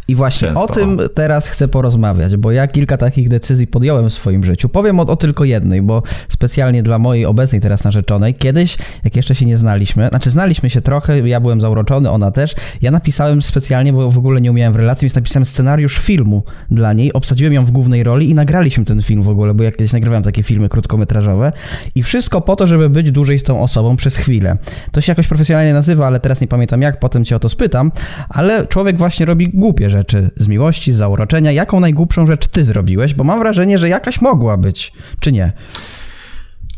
I 0.08 0.16
właśnie 0.16 0.48
Często. 0.48 0.64
o 0.64 0.68
tym 0.68 1.00
teraz 1.14 1.48
chcę 1.48 1.68
porozmawiać, 1.68 2.38
bo 2.38 2.52
ja 2.52 2.68
kilka 2.68 2.98
takich 2.98 3.30
decyzji 3.30 3.68
podjąłem 3.68 4.10
w 4.10 4.14
swoim 4.14 4.44
życiu. 4.44 4.70
Powiem 4.70 5.00
o, 5.00 5.04
o, 5.04 5.16
tylko 5.16 5.44
jednej, 5.44 5.82
bo 5.82 6.04
specjalnie 6.30 6.84
dla 6.84 7.00
mojej 7.00 7.26
obecnej 7.26 7.62
teraz 7.62 7.84
narzeczonej, 7.84 8.34
kiedyś, 8.34 8.78
jak 9.04 9.16
jeszcze 9.16 9.36
się 9.36 9.46
nie 9.46 9.58
znaliśmy, 9.58 10.10
znaczy 10.10 10.30
znaliśmy 10.30 10.70
się 10.70 10.82
trochę, 10.82 11.28
ja 11.28 11.40
byłem 11.40 11.62
zauroczony, 11.62 12.10
ona 12.10 12.32
też, 12.32 12.56
ja 12.82 12.92
napisałem 12.92 13.42
specjalnie, 13.42 13.94
bo 13.94 14.12
w 14.12 14.18
ogóle 14.18 14.42
nie 14.42 14.52
umiałem 14.52 14.74
w 14.74 14.76
relacji, 14.76 15.06
więc 15.06 15.16
napisałem 15.16 15.46
scenariusz 15.46 16.00
filmu 16.00 16.44
dla 16.72 16.94
niej, 16.94 17.14
obsadziłem 17.14 17.54
ją 17.54 17.66
w 17.66 17.72
głównej 17.72 18.04
roli 18.04 18.30
i 18.30 18.36
nagraliśmy 18.36 18.86
ten 18.86 19.02
film 19.02 19.24
w 19.24 19.30
ogóle, 19.30 19.54
bo 19.54 19.64
ja 19.64 19.72
kiedyś 19.72 19.94
nagrywałem 19.94 20.24
takie 20.24 20.44
filmy 20.44 20.70
krótkometrażowe 20.70 21.52
i 21.96 22.04
wszystko 22.04 22.42
po 22.42 22.56
to, 22.56 22.68
żeby 22.68 22.90
być 22.90 23.12
dłużej 23.12 23.40
z 23.40 23.44
tą 23.44 23.64
osobą 23.64 23.96
przez 23.96 24.16
chwilę. 24.16 24.58
To 24.92 25.02
się 25.02 25.12
jakoś 25.12 25.28
profesjonalnie 25.28 25.74
nazywa, 25.74 26.08
ale 26.08 26.20
teraz 26.20 26.42
nie 26.42 26.48
pamiętam 26.48 26.82
jak, 26.82 27.00
potem 27.00 27.26
cię 27.26 27.36
o 27.36 27.40
to 27.40 27.50
spytam, 27.50 27.92
ale 28.30 28.68
człowiek 28.68 28.98
właśnie 28.98 29.26
robi 29.26 29.50
głupie 29.54 29.90
rzeczy 29.90 29.97
rzeczy 29.98 30.32
z 30.38 30.48
miłości, 30.48 30.94
z 30.94 30.96
zauroczenia. 30.96 31.52
Jaką 31.52 31.80
najgłupszą 31.80 32.28
rzecz 32.28 32.48
ty 32.48 32.64
zrobiłeś? 32.64 33.14
Bo 33.14 33.24
mam 33.24 33.40
wrażenie, 33.40 33.78
że 33.78 33.90
jakaś 33.90 34.22
mogła 34.22 34.58
być, 34.58 34.94
czy 35.20 35.32
nie? 35.32 35.52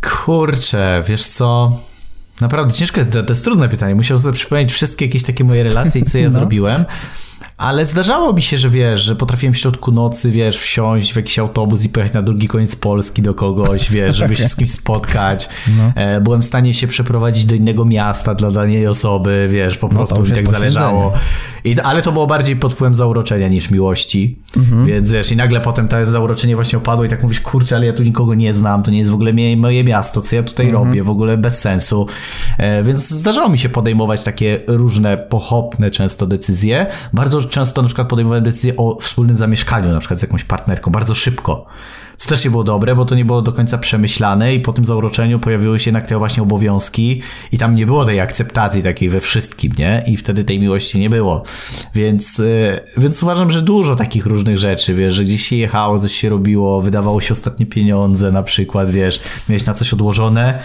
Kurczę, 0.02 1.04
wiesz 1.08 1.26
co... 1.26 1.80
Naprawdę 2.42 2.74
ciężko 2.74 3.00
jest, 3.00 3.12
to 3.12 3.26
jest 3.30 3.44
trudne 3.44 3.70
pytanie. 3.70 3.96
Musiał 3.96 4.20
sobie 4.20 4.34
przypomnieć 4.34 4.72
wszystkie 4.72 5.06
jakieś 5.06 5.24
takie 5.24 5.44
moje 5.44 5.64
relacje 5.64 6.02
i 6.02 6.04
co 6.04 6.18
ja 6.18 6.26
no. 6.30 6.32
zrobiłem. 6.32 6.86
Ale 7.60 7.86
zdarzało 7.86 8.34
mi 8.34 8.42
się, 8.42 8.58
że 8.58 8.70
wiesz, 8.70 9.01
że 9.01 9.16
potrafiłem 9.16 9.54
w 9.54 9.58
środku 9.58 9.92
nocy, 9.92 10.32
wiesz, 10.32 10.58
wsiąść 10.58 11.13
w 11.13 11.16
jakiś 11.16 11.39
autobus 11.39 11.86
i 11.86 11.89
pojechać 11.89 12.13
na 12.13 12.22
drugi 12.22 12.48
koniec 12.48 12.75
Polski 12.75 13.22
do 13.22 13.34
kogoś, 13.34 13.92
wiesz, 13.92 14.16
żeby 14.16 14.36
się 14.36 14.50
z 14.50 14.56
kimś 14.56 14.72
spotkać. 14.72 15.50
No. 15.78 15.92
E, 15.96 16.22
byłem 16.22 16.42
w 16.42 16.46
stanie 16.46 16.74
się 16.74 16.88
przeprowadzić 16.88 17.46
do 17.46 17.56
innego 17.56 17.86
miasta 17.86 18.36
dla 18.36 18.51
danej 18.51 18.88
osoby, 18.88 19.48
wiesz, 19.50 19.78
po 19.78 19.88
no 19.88 19.94
prostu 19.94 20.22
mi 20.22 20.32
tak 20.32 20.48
zależało. 20.48 21.13
I, 21.63 21.80
ale 21.80 22.01
to 22.01 22.12
było 22.12 22.28
bardziej 22.28 22.56
pod 22.56 22.74
wpływem 22.74 22.96
zauroczenia 22.96 23.48
niż 23.48 23.72
miłości. 23.72 24.39
Mhm. 24.58 24.86
Więc 24.86 25.12
wiesz, 25.12 25.32
i 25.32 25.36
nagle 25.36 25.62
potem 25.62 25.88
to 25.88 26.06
zauroczenie 26.06 26.56
właśnie 26.56 26.78
opadło 26.78 27.06
i 27.06 27.10
tak 27.10 27.24
mówisz, 27.24 27.42
kurczę, 27.42 27.75
ale 27.75 27.86
ja 27.86 27.94
tu 27.94 28.04
nikogo 28.04 28.34
nie 28.34 28.54
znam, 28.54 28.84
to 28.84 28.92
nie 28.92 28.98
jest 28.98 29.12
w 29.12 29.13
ogóle 29.13 29.34
moje 29.58 29.84
miasto, 29.84 30.22
co 30.22 30.36
ja 30.36 30.44
tutaj 30.44 30.66
mhm. 30.66 30.86
robię, 30.86 31.04
w 31.04 31.10
ogóle 31.10 31.38
bez 31.38 31.60
sensu. 31.60 32.08
E, 32.58 32.84
więc 32.84 33.10
zdarzało 33.10 33.50
mi 33.50 33.58
się 33.58 33.70
podejmować 33.70 34.24
takie 34.24 34.60
różne 34.68 35.18
pochopne 35.18 35.92
często 35.92 36.28
decyzje. 36.28 36.86
Bardzo 37.13 37.42
często 37.50 37.82
na 37.82 37.88
przykład 37.88 38.08
podejmowałem 38.08 38.44
decyzję 38.44 38.74
o 38.78 38.97
wspólnym 39.02 39.36
zamieszkaniu, 39.36 39.91
na 39.91 40.00
przykład 40.00 40.19
z 40.19 40.21
jakąś 40.21 40.43
partnerką, 40.43 40.91
bardzo 40.91 41.15
szybko. 41.15 41.65
Co 42.17 42.30
też 42.30 42.45
nie 42.45 42.52
było 42.52 42.63
dobre, 42.63 42.95
bo 42.95 43.06
to 43.06 43.15
nie 43.15 43.26
było 43.26 43.41
do 43.41 43.52
końca 43.52 43.78
przemyślane 43.78 44.56
i 44.56 44.60
po 44.60 44.74
tym 44.74 44.86
zauroczeniu 44.86 45.39
pojawiły 45.39 45.80
się 45.80 45.89
jednak 45.89 46.08
te 46.08 46.17
właśnie 46.17 46.43
obowiązki 46.43 47.21
i 47.52 47.58
tam 47.58 47.76
nie 47.76 47.86
było 47.86 48.06
tej 48.06 48.19
akceptacji 48.19 48.84
takiej 48.84 49.10
we 49.10 49.19
wszystkim, 49.19 49.74
nie? 49.78 50.04
I 50.08 50.17
wtedy 50.17 50.43
tej 50.43 50.60
miłości 50.60 51.00
nie 51.00 51.10
było. 51.10 51.43
Więc, 51.95 52.39
y, 52.39 52.80
więc 52.97 53.24
uważam, 53.24 53.52
że 53.52 53.62
dużo 53.62 53.95
takich 53.95 54.26
różnych 54.26 54.58
rzeczy, 54.58 54.93
wiesz, 54.93 55.13
że 55.13 55.24
gdzieś 55.24 55.45
się 55.45 55.56
jechało, 55.56 56.00
coś 56.00 56.15
się 56.15 56.30
robiło, 56.30 56.82
wydawało 56.82 57.21
się 57.21 57.32
ostatnie 57.32 57.65
pieniądze 57.65 58.32
na 58.32 58.43
przykład, 58.43 58.91
wiesz, 58.91 59.19
miałeś 59.50 59.65
na 59.65 59.74
coś 59.74 59.93
odłożone, 59.93 60.60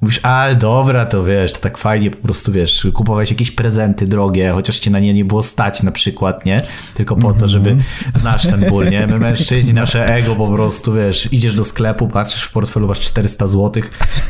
Mówisz, 0.00 0.20
ale 0.22 0.56
dobra, 0.56 1.06
to 1.06 1.24
wiesz, 1.24 1.52
to 1.52 1.58
tak 1.58 1.78
fajnie 1.78 2.10
po 2.10 2.22
prostu, 2.22 2.52
wiesz, 2.52 2.86
kupować 2.94 3.30
jakieś 3.30 3.50
prezenty 3.50 4.06
drogie, 4.06 4.50
chociaż 4.50 4.78
cię 4.78 4.90
na 4.90 4.98
nie 4.98 5.14
nie 5.14 5.24
było 5.24 5.42
stać 5.42 5.82
na 5.82 5.92
przykład, 5.92 6.44
nie? 6.44 6.62
Tylko 6.94 7.16
po 7.16 7.32
to, 7.32 7.48
żeby 7.48 7.70
mhm. 7.70 7.88
znasz 8.14 8.46
ten 8.46 8.64
ból, 8.68 8.88
nie? 8.90 9.06
My 9.06 9.18
mężczyźni, 9.18 9.74
nasze 9.74 10.14
ego 10.14 10.36
po 10.36 10.48
prostu, 10.48 10.92
wiesz, 10.92 11.32
idziesz 11.32 11.54
do 11.54 11.64
sklepu, 11.64 12.08
patrzysz 12.08 12.42
w 12.42 12.52
portfelu, 12.52 12.88
masz 12.88 13.00
400 13.00 13.46
zł, 13.46 13.82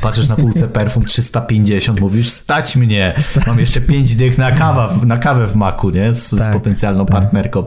patrzysz 0.03 0.29
na 0.29 0.37
półce 0.37 0.69
perfum 0.69 1.05
350, 1.05 2.01
mówisz, 2.01 2.31
stać 2.31 2.77
mnie, 2.77 3.15
mam 3.47 3.61
jeszcze 3.61 3.81
5 3.81 4.17
dych 4.17 4.39
na, 4.39 4.53
kawa, 4.53 4.95
na 5.07 5.19
kawę 5.19 5.47
w 5.47 5.57
maku, 5.57 5.91
nie? 5.91 6.13
Z, 6.13 6.31
tak, 6.31 6.51
z 6.51 6.53
potencjalną 6.53 7.07
tak. 7.07 7.17
partnerką. 7.17 7.65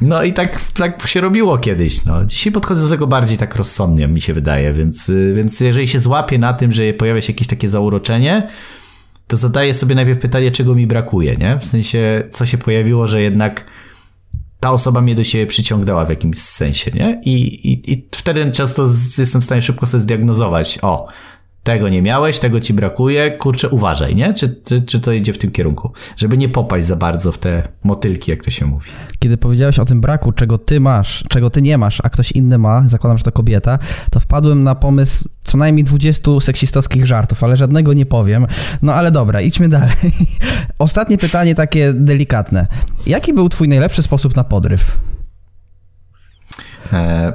No 0.00 0.22
i 0.22 0.32
tak, 0.32 0.62
tak 0.62 1.06
się 1.06 1.20
robiło 1.20 1.58
kiedyś. 1.58 2.04
No. 2.04 2.24
Dzisiaj 2.24 2.52
podchodzę 2.52 2.82
do 2.82 2.88
tego 2.88 3.06
bardziej 3.06 3.38
tak 3.38 3.56
rozsądnie, 3.56 4.08
mi 4.08 4.20
się 4.20 4.34
wydaje, 4.34 4.72
więc, 4.72 5.08
y, 5.08 5.32
więc 5.36 5.60
jeżeli 5.60 5.88
się 5.88 6.00
złapię 6.00 6.38
na 6.38 6.52
tym, 6.52 6.72
że 6.72 6.92
pojawia 6.92 7.20
się 7.20 7.32
jakieś 7.32 7.46
takie 7.46 7.68
zauroczenie, 7.68 8.48
to 9.26 9.36
zadaję 9.36 9.74
sobie 9.74 9.94
najpierw 9.94 10.18
pytanie, 10.18 10.50
czego 10.50 10.74
mi 10.74 10.86
brakuje, 10.86 11.36
nie? 11.36 11.58
W 11.58 11.66
sensie, 11.66 12.22
co 12.30 12.46
się 12.46 12.58
pojawiło, 12.58 13.06
że 13.06 13.22
jednak 13.22 13.64
ta 14.60 14.70
osoba 14.72 15.00
mnie 15.00 15.14
do 15.14 15.24
siebie 15.24 15.46
przyciągnęła 15.46 16.04
w 16.04 16.10
jakimś 16.10 16.38
sensie, 16.38 16.90
nie? 16.90 17.20
I, 17.24 17.32
i, 17.72 17.92
i 17.92 18.08
wtedy 18.10 18.52
często 18.52 18.88
jestem 19.18 19.40
w 19.40 19.44
stanie 19.44 19.62
szybko 19.62 19.86
sobie 19.86 20.00
zdiagnozować, 20.00 20.78
o, 20.82 21.08
tego 21.62 21.88
nie 21.88 22.02
miałeś, 22.02 22.38
tego 22.38 22.60
ci 22.60 22.74
brakuje, 22.74 23.30
kurczę, 23.30 23.68
uważaj, 23.68 24.16
nie? 24.16 24.34
Czy, 24.34 24.60
czy, 24.64 24.82
czy 24.82 25.00
to 25.00 25.12
idzie 25.12 25.32
w 25.32 25.38
tym 25.38 25.50
kierunku? 25.50 25.92
Żeby 26.16 26.36
nie 26.36 26.48
popaść 26.48 26.86
za 26.86 26.96
bardzo 26.96 27.32
w 27.32 27.38
te 27.38 27.62
motylki, 27.84 28.30
jak 28.30 28.44
to 28.44 28.50
się 28.50 28.66
mówi. 28.66 28.90
Kiedy 29.18 29.36
powiedziałeś 29.36 29.78
o 29.78 29.84
tym 29.84 30.00
braku, 30.00 30.32
czego 30.32 30.58
ty 30.58 30.80
masz, 30.80 31.24
czego 31.28 31.50
ty 31.50 31.62
nie 31.62 31.78
masz, 31.78 32.00
a 32.04 32.10
ktoś 32.10 32.32
inny 32.32 32.58
ma, 32.58 32.82
zakładam, 32.86 33.18
że 33.18 33.24
to 33.24 33.32
kobieta, 33.32 33.78
to 34.10 34.20
wpadłem 34.20 34.62
na 34.62 34.74
pomysł 34.74 35.28
co 35.44 35.58
najmniej 35.58 35.84
20 35.84 36.40
seksistowskich 36.40 37.06
żartów, 37.06 37.44
ale 37.44 37.56
żadnego 37.56 37.92
nie 37.92 38.06
powiem. 38.06 38.46
No 38.82 38.94
ale 38.94 39.10
dobra, 39.10 39.40
idźmy 39.40 39.68
dalej. 39.68 39.96
Ostatnie 40.78 41.18
pytanie 41.18 41.54
takie 41.54 41.92
delikatne. 41.92 42.66
Jaki 43.06 43.32
był 43.32 43.48
twój 43.48 43.68
najlepszy 43.68 44.02
sposób 44.02 44.36
na 44.36 44.44
podryw? 44.44 44.98
E, 46.92 47.32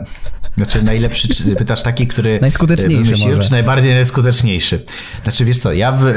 znaczy 0.57 0.83
najlepszy, 0.83 1.27
czy 1.27 1.55
pytasz 1.55 1.83
taki, 1.83 2.07
który 2.07 2.39
najskuteczniejszy 2.41 3.27
może. 3.27 3.39
czy 3.39 3.51
najbardziej 3.51 3.93
najskuteczniejszy? 3.93 4.83
Znaczy 5.23 5.45
wiesz 5.45 5.59
co, 5.59 5.73
ja 5.73 5.91
w, 5.91 6.05
e, 6.05 6.13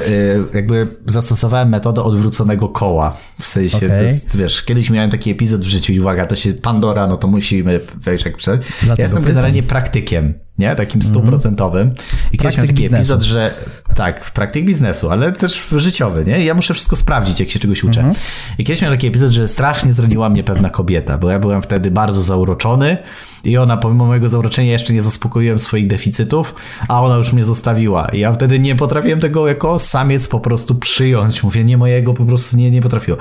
jakby 0.55 0.87
zastosowałem 1.07 1.69
metodę 1.69 2.03
odwróconego 2.03 2.69
koła. 2.69 3.17
W 3.41 3.47
sensie, 3.47 3.87
okay. 3.87 4.05
jest, 4.05 4.37
wiesz, 4.37 4.63
kiedyś 4.63 4.91
miałem 4.91 5.11
taki 5.11 5.31
epizod 5.31 5.61
w 5.61 5.69
życiu 5.69 5.93
i 5.93 6.01
uwaga, 6.01 6.27
to 6.27 6.37
się 6.37 6.53
Pandora, 6.53 7.07
no 7.07 7.17
to 7.17 7.29
musimy 7.29 7.81
wejść 7.95 8.25
jak 8.25 8.37
pisać. 8.37 8.61
Ja 8.87 8.95
jestem 8.99 9.23
generalnie 9.23 9.63
praktykiem 9.63 10.35
nie? 10.59 10.77
Takim 10.77 11.01
mhm. 11.01 11.15
stuprocentowym. 11.15 11.95
I 12.33 12.39
kiedyś 12.39 12.57
miałem 12.57 12.69
taki 12.69 12.83
biznesu. 12.83 12.97
epizod, 12.97 13.23
że 13.23 13.55
tak, 13.95 14.25
w 14.25 14.33
praktyk 14.33 14.65
biznesu, 14.65 15.11
ale 15.11 15.33
też 15.33 15.69
życiowy, 15.77 16.25
nie? 16.25 16.45
ja 16.45 16.55
muszę 16.55 16.75
wszystko 16.75 16.97
sprawdzić, 16.97 17.41
jak 17.41 17.51
się 17.51 17.59
czegoś 17.59 17.85
uczę. 17.85 18.01
Mhm. 18.01 18.17
I 18.59 18.65
kiedyś 18.65 18.83
miałem 18.83 18.99
taki 18.99 19.07
epizod, 19.07 19.31
że 19.31 19.49
strasznie 19.49 19.93
zraniła 19.93 20.29
mnie 20.31 20.45
pewna 20.45 20.71
kobieta, 20.71 21.19
bo 21.19 21.31
ja 21.31 21.39
byłem 21.39 21.63
wtedy 21.63 21.91
bardzo 21.91 22.23
zauroczony 22.23 22.99
i 23.45 23.57
ona 23.57 23.77
pomimo 23.77 24.07
mojego 24.07 24.29
zauroczenia 24.29 24.73
jeszcze 24.73 24.93
nie 24.93 25.03
zaspokoiłem 25.03 25.59
swoich 25.59 25.87
deficytów, 25.87 26.55
a 26.89 27.03
ona 27.03 27.17
już 27.17 27.33
mnie 27.33 27.45
zostawiła. 27.45 28.09
I 28.09 28.19
ja 28.19 28.33
wtedy 28.33 28.59
nie 28.59 28.77
potrafiłem 28.77 29.21
tego 29.21 29.49
jako 29.49 29.79
samiec 29.79 30.29
po 30.29 30.41
prostu 30.41 30.75
przyjąć. 30.75 31.43
Mówię, 31.43 31.65
nie 31.65 31.79
mojego 31.79 32.15
po 32.15 32.25
prostu 32.25 32.57
nie, 32.57 32.71
nie 32.71 32.83
potrafiło. 32.83 33.19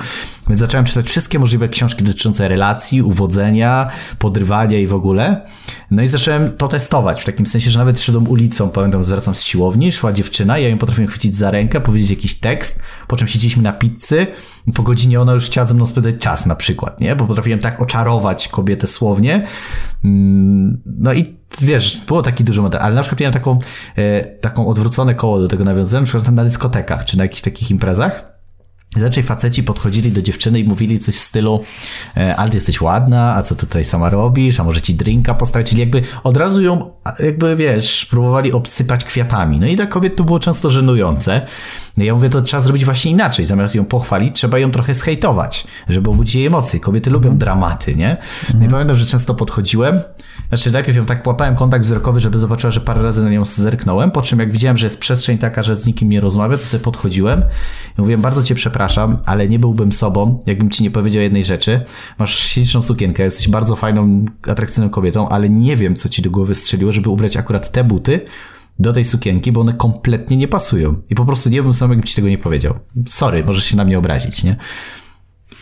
Więc 0.48 0.60
zacząłem 0.60 0.86
czytać 0.86 1.06
wszystkie 1.06 1.38
możliwe 1.38 1.68
książki 1.68 2.04
dotyczące 2.04 2.48
relacji, 2.48 3.02
uwodzenia, 3.02 3.90
podrywania 4.18 4.78
i 4.78 4.86
w 4.86 4.94
ogóle. 4.94 5.40
No 5.90 6.02
i 6.02 6.08
zacząłem 6.08 6.56
to 6.56 6.68
testować 6.68 7.24
takim 7.32 7.46
sensie, 7.46 7.70
że 7.70 7.78
nawet 7.78 8.00
szedłem 8.00 8.28
ulicą, 8.28 8.70
pamiętam, 8.70 9.04
zwracam 9.04 9.34
z 9.34 9.42
siłowni, 9.42 9.92
szła 9.92 10.12
dziewczyna, 10.12 10.58
ja 10.58 10.68
ją 10.68 10.78
potrafiłem 10.78 11.10
chwycić 11.10 11.36
za 11.36 11.50
rękę, 11.50 11.80
powiedzieć 11.80 12.10
jakiś 12.10 12.34
tekst, 12.34 12.82
po 13.08 13.16
czym 13.16 13.28
siedzieliśmy 13.28 13.62
na 13.62 13.72
pizzy 13.72 14.26
i 14.66 14.72
po 14.72 14.82
godzinie 14.82 15.20
ona 15.20 15.32
już 15.32 15.46
chciała 15.46 15.64
ze 15.64 15.74
mną 15.74 15.86
spędzać 15.86 16.14
czas 16.18 16.46
na 16.46 16.56
przykład, 16.56 17.00
nie? 17.00 17.16
Bo 17.16 17.26
potrafiłem 17.26 17.60
tak 17.60 17.82
oczarować 17.82 18.48
kobietę 18.48 18.86
słownie. 18.86 19.46
Mm, 20.04 20.82
no 20.86 21.12
i 21.12 21.36
wiesz, 21.60 22.00
było 22.06 22.22
taki 22.22 22.44
duży 22.44 22.62
model, 22.62 22.80
ale 22.82 22.94
na 22.94 23.00
przykład 23.00 23.20
miałem 23.20 23.34
taką, 23.34 23.58
e, 23.96 24.24
taką 24.24 24.66
odwrócone 24.66 25.14
koło 25.14 25.38
do 25.38 25.48
tego 25.48 25.64
nawiązałem, 25.64 26.04
na 26.04 26.08
przykład 26.08 26.34
na 26.34 26.44
dyskotekach, 26.44 27.04
czy 27.04 27.18
na 27.18 27.24
jakichś 27.24 27.42
takich 27.42 27.70
imprezach 27.70 28.27
Zaczęli 28.98 29.26
faceci 29.26 29.62
podchodzili 29.62 30.12
do 30.12 30.22
dziewczyny 30.22 30.60
i 30.60 30.64
mówili 30.64 30.98
coś 30.98 31.16
w 31.16 31.20
stylu 31.20 31.64
e, 32.16 32.36
ale 32.36 32.50
ty 32.50 32.56
jesteś 32.56 32.80
ładna, 32.80 33.34
a 33.34 33.42
co 33.42 33.54
tutaj 33.54 33.84
sama 33.84 34.10
robisz, 34.10 34.60
a 34.60 34.64
może 34.64 34.80
ci 34.80 34.94
drinka 34.94 35.34
postawić, 35.34 35.68
czyli 35.68 35.80
jakby 35.80 36.02
od 36.24 36.36
razu 36.36 36.62
ją, 36.62 36.90
jakby 37.18 37.56
wiesz, 37.56 38.06
próbowali 38.06 38.52
obsypać 38.52 39.04
kwiatami. 39.04 39.60
No 39.60 39.66
i 39.66 39.76
dla 39.76 39.86
kobiet 39.86 40.16
to 40.16 40.24
było 40.24 40.40
często 40.40 40.70
żenujące. 40.70 41.46
No 41.96 42.04
ja 42.04 42.14
mówię, 42.14 42.28
to 42.28 42.42
trzeba 42.42 42.62
zrobić 42.62 42.84
właśnie 42.84 43.10
inaczej. 43.10 43.46
Zamiast 43.46 43.74
ją 43.74 43.84
pochwalić, 43.84 44.34
trzeba 44.34 44.58
ją 44.58 44.70
trochę 44.70 44.94
zhejtować, 44.94 45.64
żeby 45.88 46.10
obudzić 46.10 46.34
jej 46.34 46.46
emocje. 46.46 46.80
Kobiety 46.80 47.10
lubią 47.10 47.38
dramaty, 47.38 47.96
nie? 47.96 48.16
No 48.58 48.66
i 48.66 48.68
pamiętam, 48.68 48.96
że 48.96 49.06
często 49.06 49.34
podchodziłem, 49.34 50.00
znaczy 50.48 50.72
najpierw 50.72 50.96
ją 50.96 51.06
tak 51.06 51.26
łapałem 51.26 51.56
kontakt 51.56 51.84
wzrokowy, 51.84 52.20
żeby 52.20 52.38
zobaczyła, 52.38 52.70
że 52.70 52.80
parę 52.80 53.02
razy 53.02 53.22
na 53.22 53.30
nią 53.30 53.44
zerknąłem, 53.44 54.10
po 54.10 54.22
czym 54.22 54.38
jak 54.38 54.52
widziałem, 54.52 54.76
że 54.76 54.86
jest 54.86 55.00
przestrzeń 55.00 55.38
taka, 55.38 55.62
że 55.62 55.76
z 55.76 55.86
nikim 55.86 56.08
nie 56.08 56.20
rozmawia, 56.20 56.58
to 56.58 56.64
sobie 56.64 56.84
podchodziłem 56.84 57.42
i 57.98 58.00
mówiłem, 58.00 58.20
bardzo 58.20 58.42
cię 58.42 58.54
przepraszam, 58.54 59.16
ale 59.26 59.48
nie 59.48 59.58
byłbym 59.58 59.92
sobą, 59.92 60.40
jakbym 60.46 60.70
ci 60.70 60.82
nie 60.82 60.90
powiedział 60.90 61.22
jednej 61.22 61.44
rzeczy. 61.44 61.80
Masz 62.18 62.38
śliczną 62.38 62.82
sukienkę, 62.82 63.22
jesteś 63.22 63.48
bardzo 63.48 63.76
fajną, 63.76 64.24
atrakcyjną 64.48 64.90
kobietą, 64.90 65.28
ale 65.28 65.48
nie 65.48 65.76
wiem, 65.76 65.96
co 65.96 66.08
ci 66.08 66.22
do 66.22 66.30
głowy 66.30 66.54
strzeliło, 66.54 66.92
żeby 66.92 67.10
ubrać 67.10 67.36
akurat 67.36 67.72
te 67.72 67.84
buty, 67.84 68.20
do 68.78 68.92
tej 68.92 69.04
sukienki, 69.04 69.52
bo 69.52 69.60
one 69.60 69.72
kompletnie 69.72 70.36
nie 70.36 70.48
pasują. 70.48 71.02
I 71.10 71.14
po 71.14 71.24
prostu 71.24 71.50
nie 71.50 71.62
bym 71.62 71.72
sam, 71.72 71.90
jakbym 71.90 72.06
ci 72.06 72.14
tego 72.14 72.28
nie 72.28 72.38
powiedział. 72.38 72.74
Sorry, 73.06 73.44
możesz 73.44 73.64
się 73.64 73.76
na 73.76 73.84
mnie 73.84 73.98
obrazić, 73.98 74.44
nie? 74.44 74.56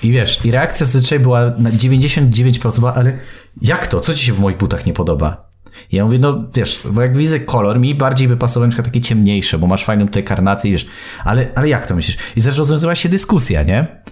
I 0.02 0.10
wiesz, 0.10 0.44
i 0.44 0.50
reakcja 0.50 0.86
zazwyczaj 0.86 1.20
była 1.20 1.52
na 1.58 1.70
99%, 1.70 2.92
ale 2.94 3.18
jak 3.62 3.86
to? 3.86 4.00
Co 4.00 4.14
ci 4.14 4.26
się 4.26 4.32
w 4.32 4.40
moich 4.40 4.56
butach 4.56 4.86
nie 4.86 4.92
podoba? 4.92 5.46
I 5.92 5.96
ja 5.96 6.04
mówię, 6.04 6.18
no 6.18 6.44
wiesz, 6.54 6.80
bo 6.90 7.02
jak 7.02 7.16
widzę 7.16 7.40
kolor, 7.40 7.80
mi 7.80 7.94
bardziej 7.94 8.28
by 8.28 8.36
pasował 8.36 8.66
na 8.66 8.70
przykład 8.70 8.86
takie 8.86 9.00
ciemniejsze, 9.00 9.58
bo 9.58 9.66
masz 9.66 9.84
fajną 9.84 10.06
tutaj 10.06 10.24
karnację, 10.24 10.72
wiesz, 10.72 10.86
ale, 11.24 11.46
ale 11.54 11.68
jak 11.68 11.86
to 11.86 11.94
myślisz? 11.94 12.16
I 12.36 12.40
zresztą 12.40 12.58
rozwiązywała 12.58 12.94
się 12.94 13.08
dyskusja, 13.08 13.62
nie? 13.62 14.02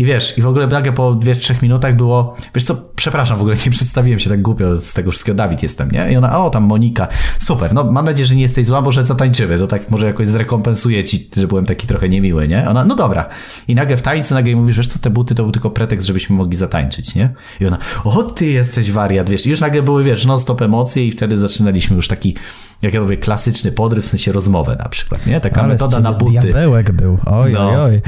I 0.00 0.04
wiesz, 0.04 0.38
i 0.38 0.42
w 0.42 0.46
ogóle 0.46 0.66
nagle 0.66 0.92
po 0.92 1.14
2-3 1.14 1.62
minutach 1.62 1.96
było, 1.96 2.36
wiesz 2.54 2.64
co, 2.64 2.76
przepraszam, 2.96 3.38
w 3.38 3.40
ogóle 3.40 3.56
nie 3.66 3.70
przedstawiłem 3.70 4.18
się 4.18 4.30
tak 4.30 4.42
głupio 4.42 4.76
z 4.76 4.92
tego 4.92 5.10
wszystkiego, 5.10 5.36
Dawid 5.36 5.62
jestem, 5.62 5.90
nie? 5.90 6.12
I 6.12 6.16
ona, 6.16 6.44
o, 6.44 6.50
tam 6.50 6.64
Monika, 6.64 7.08
super, 7.38 7.74
no 7.74 7.92
mam 7.92 8.04
nadzieję, 8.04 8.26
że 8.26 8.34
nie 8.34 8.42
jesteś 8.42 8.66
zła, 8.66 8.80
może 8.80 9.06
zatańczymy, 9.06 9.58
to 9.58 9.66
tak 9.66 9.90
może 9.90 10.06
jakoś 10.06 10.28
zrekompensuję 10.28 11.04
ci, 11.04 11.28
że 11.36 11.46
byłem 11.46 11.64
taki 11.64 11.86
trochę 11.86 12.08
niemiły, 12.08 12.48
nie? 12.48 12.68
Ona, 12.68 12.84
no 12.84 12.94
dobra. 12.94 13.28
I 13.68 13.74
nagle 13.74 13.96
w 13.96 14.02
tańcu 14.02 14.34
nagle 14.34 14.56
mówisz, 14.56 14.76
wiesz 14.76 14.86
co, 14.86 14.98
te 14.98 15.10
buty 15.10 15.34
to 15.34 15.42
był 15.42 15.52
tylko 15.52 15.70
pretekst, 15.70 16.06
żebyśmy 16.06 16.36
mogli 16.36 16.56
zatańczyć, 16.56 17.14
nie? 17.14 17.34
I 17.60 17.66
ona, 17.66 17.78
o, 18.04 18.22
ty 18.22 18.46
jesteś 18.46 18.92
wariat, 18.92 19.30
wiesz, 19.30 19.46
i 19.46 19.50
już 19.50 19.60
nagle 19.60 19.82
były, 19.82 20.04
wiesz, 20.04 20.26
non-stop 20.26 20.62
emocje 20.62 21.06
i 21.06 21.12
wtedy 21.12 21.38
zaczynaliśmy 21.38 21.96
już 21.96 22.08
taki 22.08 22.36
jak 22.82 22.94
ja 22.94 23.00
mówię, 23.00 23.16
klasyczny 23.16 23.72
podryw, 23.72 24.04
w 24.04 24.08
sensie 24.08 24.32
rozmowę 24.32 24.76
na 24.78 24.88
przykład, 24.88 25.26
nie? 25.26 25.40
Taka 25.40 25.60
ale 25.60 25.72
metoda 25.72 26.00
na 26.00 26.12
buty. 26.12 26.40
diabełek 26.40 26.92
był, 26.92 27.18
oj, 27.26 27.52
no. 27.52 27.70
oj, 27.70 27.76
oj. 27.76 28.00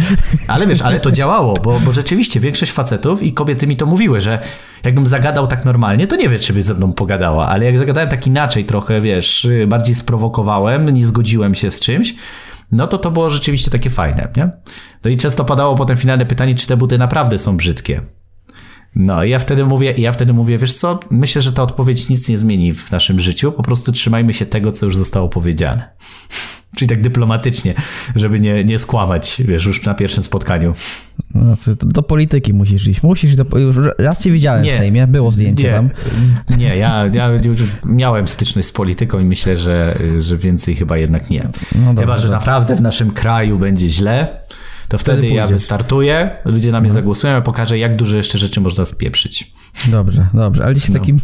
Ale 0.49 0.67
wiesz, 0.67 0.83
ale 0.83 1.01
to 1.01 1.11
działało, 1.11 1.55
bo, 1.55 1.81
bo 1.85 1.93
rzeczywiście 1.93 2.41
większość 2.41 2.73
facetów 2.73 3.23
i 3.23 3.33
kobiety 3.33 3.67
mi 3.67 3.77
to 3.77 3.87
mówiły, 3.87 4.21
że 4.21 4.39
jakbym 4.85 5.07
zagadał 5.07 5.47
tak 5.47 5.65
normalnie, 5.65 6.07
to 6.07 6.17
nie 6.17 6.29
wiem, 6.29 6.41
czy 6.41 6.53
by 6.53 6.63
ze 6.63 6.75
mną 6.75 6.93
pogadała, 6.93 7.49
ale 7.49 7.65
jak 7.65 7.79
zagadałem 7.79 8.09
tak 8.09 8.27
inaczej 8.27 8.65
trochę, 8.65 9.01
wiesz, 9.01 9.49
bardziej 9.67 9.95
sprowokowałem, 9.95 10.91
nie 10.91 11.07
zgodziłem 11.07 11.55
się 11.55 11.71
z 11.71 11.81
czymś, 11.81 12.15
no 12.73 12.87
to 12.87 12.99
to 12.99 13.11
było 13.11 13.31
rzeczywiście 13.31 13.71
takie 13.71 13.91
fajne, 13.91 14.29
nie? 14.37 14.51
No 15.05 15.11
i 15.11 15.17
często 15.17 15.45
padało 15.45 15.75
potem 15.75 15.97
finalne 15.97 16.27
pytanie, 16.27 16.55
czy 16.55 16.67
te 16.67 16.77
buty 16.77 16.99
naprawdę 16.99 17.39
są 17.39 17.57
brzydkie. 17.57 18.01
No, 18.97 19.25
i 19.25 19.31
ja 19.31 19.39
wtedy 19.39 19.65
mówię, 19.65 19.95
ja 19.99 20.13
wtedy 20.13 20.33
mówię, 20.33 20.59
wiesz 20.59 20.75
co, 20.75 21.01
myślę, 21.11 21.43
że 21.43 21.53
ta 21.53 21.63
odpowiedź 21.63 22.09
nic 22.09 22.29
nie 22.29 22.39
zmieni 22.39 22.73
w 22.73 22.91
naszym 22.91 23.21
życiu, 23.21 23.53
po 23.53 23.63
prostu 23.63 23.93
trzymajmy 23.93 24.35
się 24.35 24.47
tego, 24.47 24.73
co 24.73 24.87
już 24.87 24.97
zostało 24.97 25.29
powiedziane. 25.29 25.89
Czyli 26.77 26.89
tak 26.89 27.01
dyplomatycznie, 27.01 27.75
żeby 28.17 28.41
nie, 28.41 28.65
nie 28.65 28.79
skłamać, 28.79 29.43
wiesz, 29.45 29.65
już 29.65 29.85
na 29.85 29.95
pierwszym 29.95 30.23
spotkaniu. 30.23 30.75
No, 31.35 31.57
do 31.79 32.03
polityki 32.03 32.55
musisz 32.55 32.89
iść. 32.89 33.03
Musisz 33.03 33.37
do, 33.37 33.45
raz 33.99 34.23
cię 34.23 34.31
widziałem 34.31 34.63
nie, 34.63 34.75
w 34.75 34.77
Sejmie, 34.77 35.07
było 35.07 35.33
zdjęcie 35.33 35.65
nie, 35.65 35.71
tam. 35.71 35.91
Nie, 36.59 36.77
ja, 36.77 37.05
ja 37.15 37.29
już 37.29 37.59
miałem 37.85 38.29
styczność 38.29 38.69
z 38.69 38.73
polityką 38.73 39.19
i 39.19 39.25
myślę, 39.25 39.57
że, 39.57 39.99
że 40.19 40.37
więcej 40.37 40.75
chyba 40.75 40.97
jednak 40.97 41.31
nie. 41.31 41.49
No 41.75 41.87
dobrze, 41.87 42.01
chyba, 42.01 42.19
że 42.19 42.23
dobrze. 42.23 42.39
naprawdę 42.39 42.75
w 42.75 42.81
naszym 42.81 43.11
kraju 43.11 43.59
będzie 43.59 43.89
źle, 43.89 44.29
to 44.93 44.99
wtedy, 44.99 45.19
wtedy 45.19 45.35
ja 45.35 45.47
wystartuję, 45.47 46.31
ludzie 46.45 46.73
na 46.73 46.81
mnie 46.81 46.89
no. 46.89 46.95
zagłosują, 46.95 47.33
ja 47.33 47.41
pokażę, 47.41 47.79
jak 47.79 47.97
dużo 47.97 48.17
jeszcze 48.17 48.39
rzeczy 48.39 48.61
można 48.61 48.85
spieprzyć. 48.85 49.53
Dobrze, 49.89 50.27
dobrze, 50.35 50.65
ale 50.65 50.75
dzisiaj 50.75 50.91
no. 50.91 50.99
taki 50.99 51.15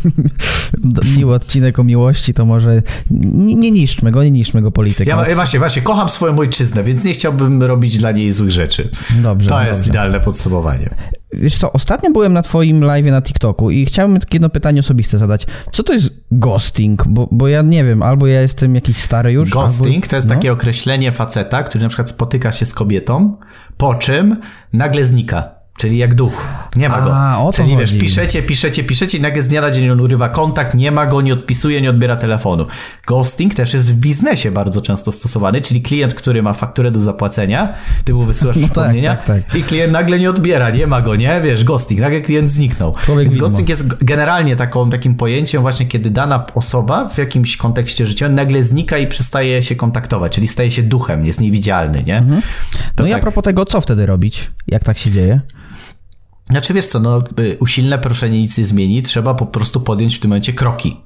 miły 1.19 1.35
odcinek 1.35 1.79
o 1.79 1.85
miłości, 1.85 2.35
to 2.35 2.47
może 2.47 2.83
nie, 3.11 3.55
nie 3.55 3.71
niszczmy 3.71 4.11
go, 4.11 4.25
nie 4.25 4.31
niszczmy 4.31 4.63
go 4.63 4.71
polityką. 4.71 5.11
Ja 5.11 5.35
właśnie, 5.35 5.59
właśnie, 5.59 5.83
kocham 5.83 6.09
swoją 6.09 6.39
ojczyznę, 6.39 6.83
więc 6.83 7.05
nie 7.05 7.13
chciałbym 7.13 7.63
robić 7.63 7.99
dla 7.99 8.13
niej 8.13 8.33
złych 8.33 8.51
rzeczy. 8.51 8.89
Dobrze. 9.23 9.49
To 9.49 9.55
dobrze. 9.55 9.69
jest 9.69 9.87
idealne 9.87 10.21
podsumowanie. 10.21 10.91
Wiesz 11.33 11.59
co, 11.59 11.73
ostatnio 11.73 12.11
byłem 12.11 12.33
na 12.33 12.43
twoim 12.43 12.85
live 12.85 13.07
na 13.07 13.23
TikToku 13.23 13.71
i 13.71 13.87
chciałbym 13.87 14.21
takie 14.21 14.37
jedno 14.37 14.49
pytanie 14.49 14.81
osobiste 14.81 15.19
zadać. 15.19 15.47
Co 15.73 15.83
to 15.83 15.93
jest 15.93 16.11
ghosting? 16.31 17.09
Bo, 17.09 17.29
bo 17.31 17.49
ja 17.49 17.63
nie 17.63 17.85
wiem, 17.85 18.03
albo 18.03 18.27
ja 18.27 18.41
jestem 18.41 18.75
jakiś 18.75 18.97
stary 18.97 19.33
już. 19.33 19.51
Ghosting 19.51 19.95
albo... 19.95 20.07
to 20.07 20.17
jest 20.17 20.29
no? 20.29 20.35
takie 20.35 20.53
określenie 20.53 21.13
faceta, 21.13 21.63
który 21.63 21.83
na 21.83 21.89
przykład 21.89 22.11
spotyka 22.11 22.53
się 22.53 22.67
z 22.67 22.75
kobietą, 22.75 23.37
po 23.77 23.95
czym 23.95 24.37
nagle 24.73 25.05
znika. 25.05 25.58
Czyli 25.79 25.99
jak 25.99 26.15
duch. 26.15 26.49
Nie 26.77 26.89
ma 26.89 27.01
go. 27.01 27.17
A, 27.17 27.39
o 27.39 27.53
Czyli 27.53 27.77
wiesz, 27.77 27.99
piszecie, 27.99 28.43
piszecie, 28.43 28.85
piszecie 28.85 29.19
i 29.19 29.21
nagle 29.21 29.43
z 29.43 29.49
dnia 29.49 29.61
na 29.61 29.71
dzień 29.71 29.91
on 29.91 30.01
urywa 30.01 30.29
kontakt, 30.29 30.75
nie 30.75 30.91
ma 30.91 31.07
go, 31.07 31.21
nie 31.21 31.33
odpisuje, 31.33 31.81
nie 31.81 31.91
odbiera 31.91 32.17
telefonu. 32.17 32.67
Ghosting 33.07 33.55
też 33.55 33.75
jest 33.75 33.95
w 33.95 33.97
biznesie 33.97 34.51
bardzo 34.51 34.83
często 34.83 35.13
stosowany, 35.13 35.61
czyli 35.61 35.83
klient, 35.83 36.15
który 36.15 36.43
ma 36.43 36.53
fakturę 36.53 36.91
do 36.91 37.01
zapłacenia, 37.01 37.75
ty 38.05 38.15
mu 38.15 38.25
wysyłasz 38.25 38.57
no 38.57 38.63
tak, 38.63 38.71
przypomnienia 38.71 39.17
tak, 39.17 39.25
tak, 39.25 39.47
tak. 39.47 39.55
i 39.55 39.63
klient 39.63 39.93
nagle 39.93 40.19
nie 40.19 40.31
odbiera, 40.31 40.71
nie 40.71 40.87
ma 40.87 41.01
go, 41.01 41.17
nie? 41.17 41.41
Wiesz, 41.41 41.65
ghosting, 41.65 42.01
nagle 42.01 42.21
klient 42.21 42.51
zniknął. 42.51 42.95
Człowiek 43.05 43.29
Więc 43.29 43.39
ghosting 43.39 43.69
jest 43.69 44.05
generalnie 44.05 44.57
taką, 44.57 44.91
takim 44.91 45.15
pojęciem 45.15 45.63
właśnie, 45.63 45.87
kiedy 45.87 46.11
dana 46.11 46.47
osoba 46.55 47.09
w 47.09 47.19
jakimś 47.19 47.57
kontekście 47.57 48.07
życia 48.07 48.29
nagle 48.29 48.63
znika 48.63 48.99
i 48.99 49.07
przestaje 49.07 49.63
się 49.63 49.77
kontaktować, 49.77 50.33
czyli 50.33 50.49
staje 50.49 50.71
się 50.71 50.83
duchem, 50.83 51.27
jest 51.27 51.41
niewidzialny, 51.41 52.03
nie? 52.07 52.19
Mhm. 52.19 52.43
No 52.99 53.07
i 53.07 53.13
a 53.13 53.15
tak. 53.15 53.23
propos 53.23 53.45
tego, 53.45 53.65
co 53.65 53.81
wtedy 53.81 54.07
robić? 54.07 54.51
Jak 54.67 54.85
tak 54.85 54.99
się 54.99 55.11
dzieje? 55.11 55.41
Znaczy 56.51 56.75
wiesz 56.75 56.87
co, 56.87 57.01
no 57.01 57.23
y, 57.41 57.57
usilne 57.61 57.99
proszenie 57.99 58.41
nic 58.41 58.59
nie 58.59 58.65
zmieni, 58.65 59.03
trzeba 59.03 59.35
po 59.35 59.47
prostu 59.47 59.81
podjąć 59.81 60.17
w 60.17 60.21
tym 60.21 60.29
momencie 60.29 60.53
kroki. 60.53 60.97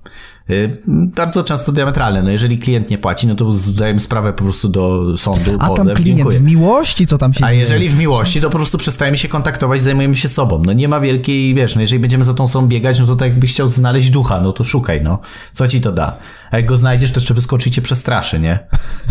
Y, 0.51 0.79
bardzo 0.87 1.45
często 1.45 1.73
diametralne. 1.73 2.23
No 2.23 2.31
jeżeli 2.31 2.59
klient 2.59 2.91
nie 2.91 2.99
płaci, 2.99 3.27
no 3.27 3.35
to 3.35 3.53
zdajemy 3.53 4.01
sprawę 4.01 4.33
po 4.33 4.45
prostu 4.45 4.69
do 4.69 5.19
sądu, 5.19 5.57
A 5.59 5.67
pozew, 5.69 5.87
tam 5.87 5.97
klient 5.97 6.17
dziękuję. 6.17 6.39
w 6.39 6.43
miłości, 6.43 7.07
co 7.07 7.19
tam 7.19 7.33
się 7.35 7.45
A 7.45 7.49
dzieje? 7.49 7.61
jeżeli 7.61 7.89
w 7.89 7.99
miłości, 7.99 8.41
to 8.41 8.51
po 8.51 8.57
prostu 8.57 8.79
przestajemy 8.79 9.19
się 9.19 9.29
kontaktować, 9.29 9.83
zajmujemy 9.83 10.17
się 10.17 10.29
sobą. 10.29 10.63
No 10.67 10.73
nie 10.73 10.89
ma 10.89 11.01
wielkiej, 11.01 11.55
wiesz, 11.55 11.75
no 11.75 11.81
jeżeli 11.81 12.01
będziemy 12.01 12.25
za 12.25 12.35
tą 12.35 12.49
sobą 12.49 12.67
biegać, 12.67 13.01
no 13.01 13.07
to 13.07 13.17
tak 13.17 13.29
jakbyś 13.29 13.53
chciał 13.53 13.69
znaleźć 13.69 14.11
ducha, 14.11 14.41
no 14.41 14.53
to 14.53 14.65
szukaj, 14.65 15.03
no. 15.03 15.19
Co 15.53 15.69
ci 15.69 15.81
to 15.81 15.93
da? 15.93 16.19
A 16.51 16.57
jak 16.57 16.67
go 16.67 16.77
znajdziesz, 16.77 17.13
to 17.13 17.21
jeszcze 17.21 17.35
wyskoczy 17.35 17.69
i 17.69 17.73
cię 17.73 17.83
przestraszy, 17.83 18.41
nie? 18.41 18.59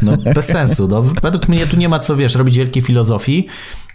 No 0.02 0.18
bez 0.36 0.46
sensu. 0.46 0.88
No, 0.88 1.02
według 1.02 1.48
mnie 1.50 1.68
tu 1.68 1.78
nie 1.78 1.90
ma 1.90 2.00
co, 2.00 2.16
wiesz, 2.16 2.36
robić 2.36 2.58
wielkiej 2.58 2.84
filozofii. 2.84 3.48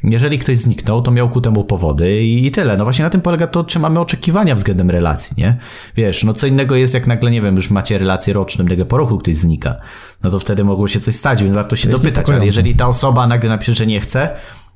Jeżeli 0.04 0.38
ktoś 0.38 0.58
zniknął, 0.58 1.02
to 1.02 1.10
miał 1.10 1.30
ku 1.30 1.40
temu 1.40 1.64
powody 1.64 2.22
i, 2.22 2.50
tyle. 2.50 2.76
No 2.76 2.84
właśnie 2.84 3.04
na 3.04 3.10
tym 3.10 3.20
polega 3.20 3.46
to, 3.46 3.64
czy 3.64 3.78
mamy 3.78 4.00
oczekiwania 4.00 4.54
względem 4.54 4.90
relacji, 4.90 5.34
nie? 5.38 5.58
Wiesz, 5.96 6.24
no 6.24 6.32
co 6.32 6.46
innego 6.46 6.76
jest, 6.76 6.94
jak 6.94 7.06
nagle, 7.06 7.30
nie 7.30 7.42
wiem, 7.42 7.56
już 7.56 7.70
macie 7.70 7.98
relację 7.98 8.34
roczną, 8.34 8.64
nagle 8.64 8.84
po 8.84 8.96
roku 8.96 9.18
ktoś 9.18 9.36
znika. 9.36 9.76
No 10.22 10.30
to 10.30 10.40
wtedy 10.40 10.64
mogło 10.64 10.88
się 10.88 11.00
coś 11.00 11.14
stać, 11.14 11.42
więc 11.42 11.54
warto 11.54 11.76
się 11.76 11.88
dopytać. 11.88 12.30
Ale 12.30 12.46
jeżeli 12.46 12.74
ta 12.74 12.88
osoba 12.88 13.26
nagle 13.26 13.48
napisze, 13.48 13.74
że 13.74 13.86
nie 13.86 14.00
chce, 14.00 14.30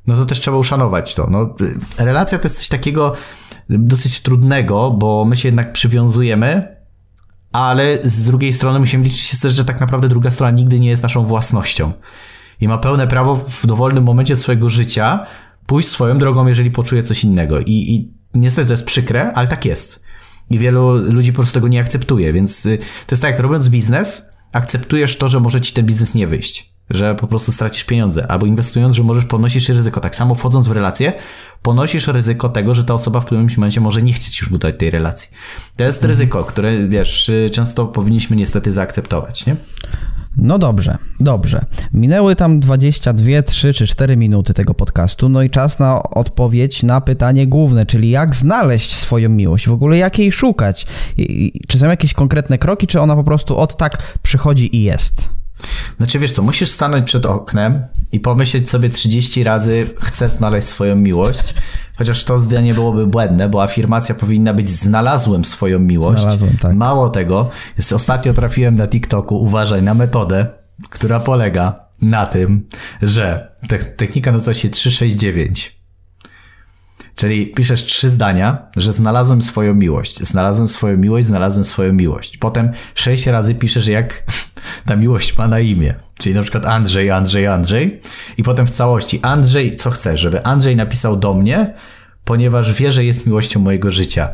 no 0.07 0.17
to 0.17 0.27
też 0.27 0.41
trzeba 0.41 0.57
uszanować 0.57 1.15
to. 1.15 1.27
No, 1.31 1.55
relacja 1.99 2.39
to 2.39 2.45
jest 2.45 2.57
coś 2.57 2.69
takiego 2.69 3.15
dosyć 3.69 4.21
trudnego, 4.21 4.91
bo 4.91 5.25
my 5.25 5.37
się 5.37 5.49
jednak 5.49 5.73
przywiązujemy, 5.73 6.77
ale 7.53 7.99
z 8.05 8.25
drugiej 8.25 8.53
strony 8.53 8.79
musimy 8.79 9.05
liczyć 9.05 9.21
się 9.21 9.39
też, 9.39 9.55
że 9.55 9.65
tak 9.65 9.81
naprawdę 9.81 10.09
druga 10.09 10.31
strona 10.31 10.51
nigdy 10.51 10.81
nie 10.81 10.89
jest 10.89 11.03
naszą 11.03 11.25
własnością 11.25 11.93
i 12.61 12.69
ma 12.69 12.79
pełne 12.79 13.07
prawo 13.07 13.37
w 13.37 13.67
dowolnym 13.67 14.05
momencie 14.05 14.37
swojego 14.37 14.69
życia 14.69 15.27
pójść 15.67 15.89
swoją 15.89 16.19
drogą, 16.19 16.47
jeżeli 16.47 16.71
poczuje 16.71 17.03
coś 17.03 17.25
innego. 17.25 17.61
I, 17.61 17.67
i 17.67 18.13
niestety 18.35 18.67
to 18.67 18.73
jest 18.73 18.85
przykre, 18.85 19.33
ale 19.33 19.49
tak 19.49 19.65
jest. 19.65 20.03
I 20.51 20.59
wielu 20.59 20.97
ludzi 20.97 21.33
po 21.33 21.37
prostu 21.37 21.55
tego 21.55 21.69
nie 21.69 21.81
akceptuje, 21.81 22.33
więc 22.33 22.67
y, 22.67 22.79
to 22.79 23.15
jest 23.15 23.23
tak, 23.23 23.31
jak 23.31 23.41
robiąc 23.41 23.69
biznes, 23.69 24.31
akceptujesz 24.53 25.17
to, 25.17 25.29
że 25.29 25.41
może 25.41 25.61
ci 25.61 25.73
ten 25.73 25.87
biznes 25.87 26.15
nie 26.15 26.27
wyjść, 26.27 26.75
że 26.91 27.15
po 27.15 27.27
prostu 27.27 27.53
stracisz 27.53 27.85
pieniądze, 27.85 28.31
albo 28.31 28.47
inwestując, 28.47 28.95
że 28.95 29.03
możesz 29.03 29.25
ponosić 29.25 29.69
ryzyko. 29.69 30.01
Tak 30.01 30.17
samo 30.17 30.35
wchodząc 30.35 30.69
w 30.69 30.73
relację, 30.73 31.13
ponosisz 31.63 32.07
ryzyko 32.07 32.49
tego, 32.49 32.75
że 32.75 32.85
ta 32.85 32.95
osoba 32.95 33.21
w 33.21 33.25
którymś 33.25 33.57
momencie 33.57 33.81
może 33.81 34.03
nie 34.03 34.13
chcieć 34.13 34.41
już 34.41 34.49
budować 34.49 34.79
tej 34.79 34.91
relacji. 34.91 35.31
To 35.77 35.85
jest 35.85 35.99
mhm. 35.99 36.11
ryzyko, 36.11 36.45
które, 36.45 36.89
wiesz, 36.89 37.29
y, 37.29 37.51
często 37.53 37.87
powinniśmy 37.87 38.37
niestety 38.37 38.73
zaakceptować, 38.73 39.47
nie? 39.47 39.57
No 40.37 40.59
dobrze, 40.59 40.99
dobrze. 41.21 41.65
Minęły 41.93 42.37
tam 42.37 42.61
22, 42.61 43.43
3 43.43 43.73
czy 43.73 43.87
4 43.87 44.17
minuty 44.17 44.55
tego 44.55 44.75
podcastu, 44.75 45.29
no 45.29 45.43
i 45.43 45.51
czas 45.51 45.79
na 45.79 46.03
odpowiedź 46.03 46.83
na 46.83 47.01
pytanie 47.01 47.47
główne, 47.47 47.87
czyli 47.87 48.11
jak 48.11 48.35
znaleźć 48.35 48.95
swoją 48.95 49.29
miłość, 49.29 49.69
w 49.69 49.73
ogóle 49.73 49.99
jak 49.99 50.19
jej 50.19 50.33
szukać. 50.33 50.87
I, 51.17 51.53
czy 51.69 51.79
są 51.79 51.87
jakieś 51.87 52.15
konkretne 52.15 52.59
kroki, 52.59 52.87
czy 52.87 53.01
ona 53.01 53.17
po 53.17 53.25
prostu 53.25 53.59
od 53.59 53.77
tak 53.77 54.19
przychodzi 54.23 54.77
i 54.77 54.83
jest? 54.83 55.40
Znaczy 55.97 56.19
wiesz 56.19 56.33
co, 56.33 56.43
musisz 56.43 56.71
stanąć 56.71 57.07
przed 57.07 57.27
oknem 57.27 57.83
i 58.13 58.21
pomyśleć 58.21 58.71
sobie 58.71 58.89
30 58.89 59.45
razy 59.45 59.87
chcę 60.01 60.31
znaleźć 60.31 60.69
swoją 60.69 60.97
miłość, 60.97 61.55
chociaż 61.97 62.25
to 62.25 62.39
zdanie 62.39 62.75
byłoby 62.75 63.07
błędne, 63.07 63.49
bo 63.49 63.63
afirmacja 63.63 64.15
powinna 64.15 64.55
być 64.55 64.71
znalazłem 64.71 65.45
swoją 65.45 65.79
miłość. 65.79 66.23
Znalazłem, 66.23 66.57
tak. 66.61 66.75
Mało 66.75 67.09
tego, 67.09 67.51
jest, 67.77 67.93
ostatnio 67.93 68.33
trafiłem 68.33 68.77
na 68.77 68.89
TikToku, 68.89 69.43
uważaj, 69.43 69.83
na 69.83 69.95
metodę, 69.95 70.47
która 70.91 71.21
polega 71.21 71.81
na 72.03 72.27
tym, 72.27 72.67
że 73.03 73.53
technika 73.97 74.33
nazywa 74.33 74.55
się 74.55 74.71
369. 74.71 75.81
Czyli 77.15 77.47
piszesz 77.47 77.85
trzy 77.85 78.11
zdania, 78.11 78.71
że 78.77 78.93
znalazłem 78.93 79.43
swoją 79.43 79.75
miłość, 79.75 80.23
znalazłem 80.23 80.69
swoją 80.69 80.97
miłość, 80.97 81.27
znalazłem 81.27 81.65
swoją 81.65 81.93
miłość. 81.93 82.37
Potem 82.37 82.73
sześć 82.95 83.27
razy 83.27 83.55
piszesz, 83.55 83.87
jak 83.87 84.23
ta 84.87 84.97
miłość 84.97 85.39
ma 85.39 85.49
na 85.49 85.61
imię. 85.61 85.95
Czyli 86.19 86.35
na 86.35 86.43
przykład 86.43 86.67
Andrzej, 86.67 87.11
Andrzej, 87.11 87.47
Andrzej. 87.47 88.01
I 88.39 88.43
potem 88.43 88.67
w 88.67 88.71
całości 88.71 89.21
Andrzej, 89.23 89.77
co 89.77 89.91
chcesz, 89.91 90.21
żeby 90.21 90.45
Andrzej 90.45 90.77
napisał 90.77 91.17
do 91.17 91.35
mnie, 91.35 91.75
ponieważ 92.25 92.73
wie, 92.73 92.93
że 92.93 93.05
jest 93.05 93.27
miłością 93.27 93.61
mojego 93.61 93.91
życia. 93.91 94.29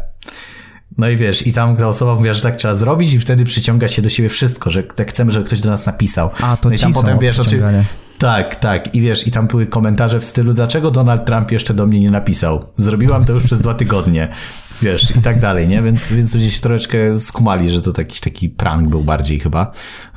No 0.98 1.08
i 1.08 1.16
wiesz, 1.16 1.46
i 1.46 1.52
tam 1.52 1.76
ta 1.76 1.88
osoba 1.88 2.14
mówi, 2.14 2.34
że 2.34 2.40
tak 2.40 2.56
trzeba 2.56 2.74
zrobić 2.74 3.12
i 3.12 3.20
wtedy 3.20 3.44
przyciąga 3.44 3.88
się 3.88 4.02
do 4.02 4.08
siebie 4.08 4.28
wszystko, 4.28 4.70
że 4.70 4.82
tak 4.82 5.10
chcemy, 5.10 5.32
żeby 5.32 5.46
ktoś 5.46 5.60
do 5.60 5.70
nas 5.70 5.86
napisał. 5.86 6.30
A, 6.40 6.56
to 6.56 6.68
no 6.68 6.74
i 6.74 6.78
tam 6.78 6.92
potem 6.92 7.18
wiesz, 7.18 7.38
oczy... 7.38 7.48
przyciąganie. 7.48 7.84
Tak, 8.18 8.56
tak. 8.56 8.94
I 8.94 9.00
wiesz, 9.00 9.26
i 9.26 9.30
tam 9.30 9.46
były 9.46 9.66
komentarze 9.66 10.20
w 10.20 10.24
stylu, 10.24 10.52
dlaczego 10.52 10.90
Donald 10.90 11.24
Trump 11.24 11.52
jeszcze 11.52 11.74
do 11.74 11.86
mnie 11.86 12.00
nie 12.00 12.10
napisał? 12.10 12.64
Zrobiłam 12.76 13.24
to 13.24 13.32
już 13.32 13.44
przez 13.44 13.60
dwa 13.60 13.74
tygodnie. 13.74 14.28
Wiesz, 14.82 15.16
i 15.16 15.22
tak 15.22 15.40
dalej, 15.40 15.68
nie? 15.68 15.82
Więc, 15.82 16.12
więc 16.12 16.34
ludzie 16.34 16.50
się 16.50 16.60
troszeczkę 16.60 17.18
skumali, 17.18 17.70
że 17.70 17.80
to 17.80 17.92
jakiś 17.98 18.20
taki 18.20 18.48
prank 18.48 18.88
był 18.88 19.04
bardziej 19.04 19.40
chyba. 19.40 19.70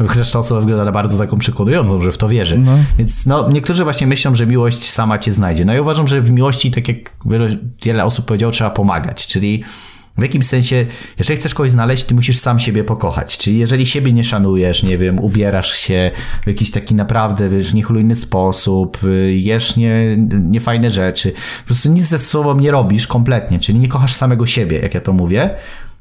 Chociaż 0.08 0.32
ta 0.32 0.40
osoba 0.40 0.62
wygląda 0.62 0.92
bardzo 0.92 1.18
taką 1.18 1.38
przekonującą, 1.38 2.02
że 2.02 2.12
w 2.12 2.18
to 2.18 2.30
wierzy. 2.30 2.58
No. 2.58 2.78
Więc 2.98 3.26
no, 3.26 3.50
niektórzy 3.52 3.84
właśnie 3.84 4.08
myślą, 4.08 4.36
że 4.36 4.48
miłość 4.48 4.90
sama 4.90 5.18
cię 5.18 5.34
znajdzie. 5.34 5.66
No 5.66 5.76
i 5.76 5.80
uważam, 5.80 6.08
że 6.08 6.22
w 6.22 6.32
miłości, 6.32 6.72
tak 6.72 6.88
jak 6.88 6.98
wiele, 7.26 7.48
wiele 7.84 8.06
osób 8.06 8.26
powiedziało, 8.26 8.52
trzeba 8.52 8.70
pomagać. 8.70 9.28
Czyli 9.28 9.64
w 10.20 10.24
jakimś 10.24 10.46
sensie, 10.46 10.86
jeżeli 11.18 11.40
chcesz 11.40 11.54
kogoś 11.54 11.72
znaleźć, 11.72 12.04
ty 12.04 12.16
musisz 12.16 12.38
sam 12.38 12.60
siebie 12.60 12.84
pokochać. 12.84 13.38
Czyli 13.38 13.58
jeżeli 13.58 13.86
siebie 13.86 14.14
nie 14.14 14.24
szanujesz, 14.24 14.84
nie 14.84 14.98
wiem, 14.98 15.20
ubierasz 15.20 15.72
się 15.72 16.12
w 16.44 16.48
jakiś 16.48 16.72
taki 16.72 16.96
naprawdę, 16.96 17.50
wiesz, 17.50 17.74
niechlujny 17.74 18.16
sposób, 18.16 19.04
y, 19.04 19.34
jesz 19.34 19.76
nie, 19.76 20.18
niefajne 20.42 20.92
rzeczy, 20.92 21.32
po 21.60 21.66
prostu 21.66 21.92
nic 21.92 22.04
ze 22.04 22.20
sobą 22.20 22.60
nie 22.60 22.72
robisz 22.72 23.08
kompletnie, 23.08 23.60
czyli 23.60 23.80
nie 23.80 23.88
kochasz 23.88 24.14
samego 24.14 24.46
siebie, 24.46 24.80
jak 24.80 24.94
ja 24.94 25.02
to 25.02 25.14
mówię, 25.14 25.56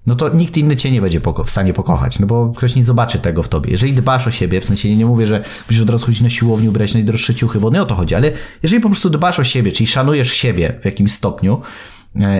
no 0.08 0.14
to 0.14 0.28
nikt 0.28 0.56
inny 0.56 0.76
cię 0.76 0.90
nie 0.90 1.00
będzie 1.00 1.20
w 1.44 1.50
stanie 1.50 1.72
pokochać, 1.72 2.18
no 2.18 2.26
bo 2.26 2.52
ktoś 2.56 2.74
nie 2.74 2.84
zobaczy 2.84 3.18
tego 3.18 3.42
w 3.42 3.48
tobie. 3.48 3.70
Jeżeli 3.70 3.92
dbasz 3.92 4.26
o 4.26 4.30
siebie, 4.30 4.60
w 4.60 4.64
sensie 4.64 4.96
nie 4.96 5.06
mówię, 5.06 5.26
że 5.26 5.44
musisz 5.68 5.82
od 5.82 5.90
razu 5.90 6.06
chodzić 6.06 6.20
na 6.20 6.30
siłownię, 6.30 6.68
ubrać 6.68 6.94
najdroższe 6.94 7.34
ciuchy, 7.34 7.60
bo 7.60 7.70
nie 7.70 7.82
o 7.82 7.86
to 7.86 7.94
chodzi, 7.94 8.14
ale 8.14 8.32
jeżeli 8.62 8.82
po 8.82 8.88
prostu 8.88 9.10
dbasz 9.10 9.38
o 9.38 9.44
siebie, 9.44 9.72
czyli 9.72 9.86
szanujesz 9.86 10.32
siebie 10.32 10.78
w 10.82 10.84
jakimś 10.84 11.12
stopniu, 11.12 11.62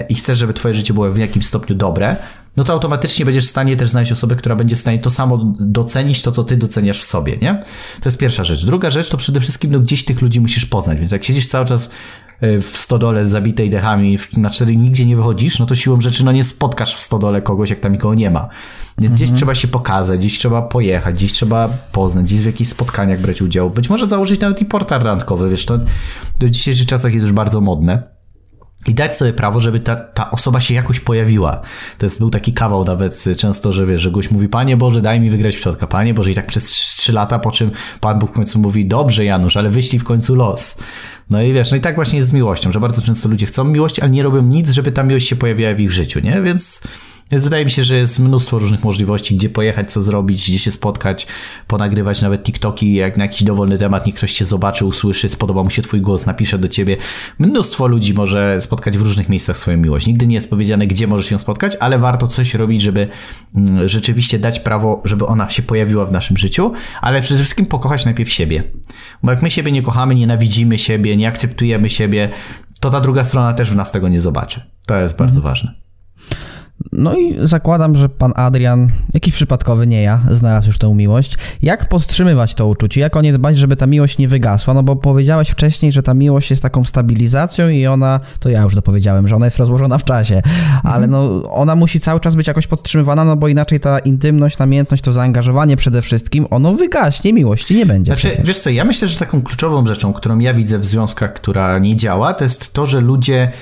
i 0.09 0.15
chcesz, 0.15 0.39
żeby 0.39 0.55
twoje 0.55 0.75
życie 0.75 0.95
było 0.95 1.13
w 1.13 1.19
jakimś 1.19 1.47
stopniu 1.47 1.77
dobre, 1.77 2.17
no 2.59 2.65
to 2.65 2.73
automatycznie 2.73 3.25
będziesz 3.25 3.47
w 3.47 3.51
stanie 3.51 3.77
też 3.77 3.91
znaleźć 3.91 4.13
osobę, 4.13 4.37
która 4.37 4.57
będzie 4.57 4.77
w 4.77 4.79
stanie 4.79 4.99
to 4.99 5.11
samo 5.11 5.55
docenić, 5.61 6.23
to 6.23 6.33
co 6.33 6.45
ty 6.45 6.57
doceniasz 6.57 7.01
w 7.01 7.05
sobie, 7.05 7.39
nie? 7.43 7.61
To 8.01 8.09
jest 8.09 8.19
pierwsza 8.19 8.45
rzecz. 8.45 8.65
Druga 8.65 8.91
rzecz 8.91 9.09
to 9.09 9.17
przede 9.17 9.41
wszystkim 9.41 9.73
no, 9.73 9.81
gdzieś 9.81 10.05
tych 10.05 10.23
ludzi 10.23 10.41
musisz 10.41 10.67
poznać, 10.67 10.99
więc 10.99 11.13
jak 11.13 11.25
siedzisz 11.25 11.49
cały 11.49 11.67
czas 11.67 11.91
e, 12.41 12.61
w 12.61 12.79
stodole 12.79 13.27
z 13.27 13.31
zabitej 13.31 13.71
dechami, 13.71 14.19
na 14.37 14.51
cztery 14.51 14.77
nigdzie 14.77 15.07
nie 15.07 15.17
wychodzisz, 15.17 15.59
no 15.59 15.67
to 15.67 15.75
siłą 15.75 16.01
rzeczy 16.01 16.25
no 16.25 16.33
nie 16.33 16.45
spotkasz 16.45 16.97
w 16.97 17.01
stodole 17.01 17.43
kogoś, 17.43 17.71
jak 17.71 17.81
tam 17.81 17.93
nikogo 17.93 18.15
nie 18.15 18.31
ma. 18.31 18.49
Więc 18.99 19.13
mhm. 19.13 19.15
gdzieś 19.15 19.33
trzeba 19.33 19.55
się 19.55 19.69
pokazać, 19.69 20.21
gdzieś 20.21 20.39
trzeba 20.39 20.63
pojechać, 20.63 21.15
gdzieś 21.15 21.33
trzeba 21.33 21.69
poznać, 21.93 22.25
gdzieś 22.25 22.41
w 22.41 22.47
jakichś 22.47 22.71
spotkaniach 22.71 23.21
brać 23.21 23.43
udział. 23.43 23.71
Być 23.71 23.91
może 23.91 24.07
założyć 24.07 24.41
nawet 24.41 24.63
i 24.63 24.65
portal 24.65 25.01
randkowy, 25.01 25.51
wiesz, 25.51 25.67
to 25.67 25.79
w 26.41 26.51
dzisiejszych 26.51 26.87
czasach 26.87 27.13
jest 27.13 27.23
już 27.23 27.33
bardzo 27.33 27.61
modne 27.61 28.18
i 28.87 28.95
dać 28.95 29.17
sobie 29.17 29.33
prawo, 29.33 29.61
żeby 29.61 29.81
ta, 29.81 29.97
ta 29.97 30.31
osoba 30.31 30.61
się 30.61 30.75
jakoś 30.75 31.01
pojawiła. 31.01 31.61
To 31.99 32.07
jest, 32.07 32.19
był 32.19 32.31
taki 32.31 32.53
kawał 32.53 32.85
nawet 32.85 33.25
często, 33.37 33.73
że 33.73 33.87
wiesz, 33.87 34.01
że 34.01 34.11
goś 34.11 34.31
mówi, 34.31 34.49
Panie 34.49 34.77
Boże, 34.77 35.01
daj 35.01 35.21
mi 35.21 35.31
wygrać 35.31 35.57
w 35.57 35.61
środka, 35.61 35.87
Panie 35.87 36.15
Boże, 36.15 36.31
i 36.31 36.35
tak 36.35 36.47
przez 36.47 36.65
trzy 36.65 37.13
lata, 37.13 37.39
po 37.39 37.51
czym 37.51 37.71
Pan 38.01 38.19
Bóg 38.19 38.31
w 38.31 38.35
końcu 38.35 38.59
mówi, 38.59 38.87
dobrze 38.87 39.25
Janusz, 39.25 39.57
ale 39.57 39.71
wyślij 39.71 40.01
w 40.01 40.05
końcu 40.05 40.35
los. 40.35 40.79
No 41.31 41.43
i 41.43 41.53
wiesz, 41.53 41.71
no 41.71 41.77
i 41.77 41.81
tak 41.81 41.95
właśnie 41.95 42.19
jest 42.19 42.29
z 42.29 42.33
miłością, 42.33 42.73
że 42.73 42.81
bardzo 42.81 43.03
często 43.03 43.29
ludzie 43.29 43.47
chcą 43.47 43.65
miłości, 43.65 44.01
ale 44.01 44.11
nie 44.11 44.23
robią 44.23 44.43
nic, 44.43 44.71
żeby 44.71 44.93
ta 44.93 45.03
miłość 45.03 45.29
się 45.29 45.37
pojawiła 45.37 45.75
w 45.75 45.81
ich 45.81 45.93
życiu, 45.93 46.21
nie? 46.21 46.43
Więc 46.43 46.83
więc 47.31 47.45
wydaje 47.45 47.65
mi 47.65 47.71
się, 47.71 47.83
że 47.83 47.97
jest 47.97 48.19
mnóstwo 48.19 48.59
różnych 48.59 48.85
możliwości, 48.85 49.37
gdzie 49.37 49.49
pojechać, 49.49 49.93
co 49.93 50.03
zrobić, 50.03 50.49
gdzie 50.49 50.59
się 50.59 50.73
spotkać, 50.73 51.27
ponagrywać 51.67 52.23
nawet 52.23 52.43
TikToki, 52.43 52.95
jak 52.95 53.17
na 53.17 53.25
jakiś 53.25 53.45
dowolny 53.45 53.79
temat, 53.79 54.07
niech 54.07 54.15
ktoś 54.15 54.33
cię 54.33 54.45
zobaczy, 54.45 54.85
usłyszy, 54.85 55.29
spodoba 55.29 55.63
mu 55.63 55.71
się 55.71 55.83
twój 55.83 56.01
głos, 56.01 56.27
napisze 56.27 56.59
do 56.59 56.69
ciebie. 56.69 56.97
Mnóstwo 57.39 57.87
ludzi 57.87 58.15
może 58.15 58.61
spotkać 58.61 58.99
w 58.99 59.03
różnych 59.03 59.29
miejscach 59.29 59.57
swoją 59.57 59.79
miłość. 59.79 60.07
Nigdy 60.07 60.27
nie 60.27 60.35
jest 60.35 60.51
powiedziane, 60.51 60.87
gdzie 60.87 61.07
możesz 61.07 61.31
ją 61.31 61.39
spotkać, 61.39 61.77
ale 61.81 61.99
warto 61.99 62.27
coś 62.27 62.55
robić, 62.55 62.83
żeby 62.83 63.09
mm, 63.55 63.89
rzeczywiście 63.89 64.39
dać 64.39 64.61
prawo, 64.61 65.03
żeby 65.05 65.27
ona 65.27 65.51
się 65.51 65.63
pojawiła 65.63 66.07
w 66.07 66.13
naszym 66.13 66.37
życiu, 66.37 66.73
ale 67.01 67.23
przede 67.23 67.41
wszystkim 67.41 67.67
pokochać 67.67 68.05
najpierw 68.05 68.31
siebie. 68.31 68.65
Bo 69.23 69.31
jak 69.31 69.43
my 69.43 69.51
siebie 69.51 69.73
nie 69.73 69.83
kochamy, 69.83 70.15
nienawidzimy 70.15 70.79
siebie, 70.79 71.17
nie 71.17 71.29
akceptujemy 71.29 71.91
siebie, 71.91 72.29
to 72.81 72.91
ta 72.91 73.01
druga 73.01 73.25
strona 73.25 73.55
też 73.55 73.71
w 73.71 73.77
nas 73.77 73.93
tego 73.93 74.09
nie 74.09 74.21
zobaczy. 74.21 74.71
To 74.87 75.01
jest 75.01 75.17
bardzo 75.17 75.41
mhm. 75.41 75.55
ważne. 75.55 75.78
No 76.93 77.17
i 77.17 77.37
zakładam, 77.47 77.97
że 77.97 78.09
pan 78.09 78.33
Adrian, 78.37 78.89
jakiś 79.15 79.35
przypadkowy, 79.35 79.87
nie 79.87 80.03
ja, 80.03 80.21
znalazł 80.31 80.67
już 80.67 80.79
tę 80.79 80.95
miłość. 80.95 81.37
Jak 81.63 81.89
powstrzymywać 81.89 82.55
to 82.55 82.67
uczucie? 82.67 83.01
Jak 83.01 83.17
o 83.17 83.23
nie 83.23 83.33
dbać, 83.33 83.57
żeby 83.57 83.77
ta 83.77 83.87
miłość 83.87 84.19
nie 84.19 84.29
wygasła? 84.29 84.75
No 84.75 84.83
bo 84.83 84.97
powiedziałeś 84.97 85.49
wcześniej, 85.49 85.93
że 85.93 86.03
ta 86.03 86.15
miłość 86.15 86.51
jest 86.51 86.63
taką 86.63 86.85
stabilizacją 86.85 87.69
i 87.69 87.87
ona, 87.87 88.21
to 88.41 88.49
ja 88.49 88.63
już 88.63 88.75
dopowiedziałem, 88.75 89.29
że 89.29 89.37
ona 89.37 89.47
jest 89.47 89.57
rozłożona 89.57 89.99
w 89.99 90.05
czasie, 90.05 90.43
ale 90.83 91.05
mhm. 91.05 91.11
no 91.11 91.53
ona 91.53 91.77
musi 91.77 92.01
cały 92.01 92.21
czas 92.21 92.35
być 92.35 92.47
jakoś 92.47 92.67
podtrzymywana, 92.67 93.25
no 93.25 93.37
bo 93.37 93.49
inaczej 93.49 93.81
ta 93.81 93.99
intymność, 93.99 94.59
namiętność, 94.59 95.03
to 95.03 95.13
zaangażowanie 95.13 95.77
przede 95.77 96.03
wszystkim, 96.03 96.47
ono 96.51 96.75
wygaśnie, 96.75 97.33
miłości 97.33 97.77
nie 97.77 97.87
będzie. 97.87 98.13
Znaczy, 98.13 98.29
przecież. 98.29 98.47
wiesz 98.47 98.59
co, 98.59 98.71
ja 98.71 98.85
myślę, 98.85 99.09
że 99.09 99.19
taką 99.19 99.43
kluczową 99.43 99.87
rzeczą, 99.87 100.13
którą 100.13 100.39
ja 100.39 100.55
widzę 100.55 100.79
w 100.79 100.85
związkach, 100.85 101.33
która 101.33 101.79
nie 101.79 101.97
działa, 101.97 102.35
to 102.35 102.45
jest 102.45 102.73
to, 102.73 102.87
że 102.87 103.01
ludzie 103.01 103.53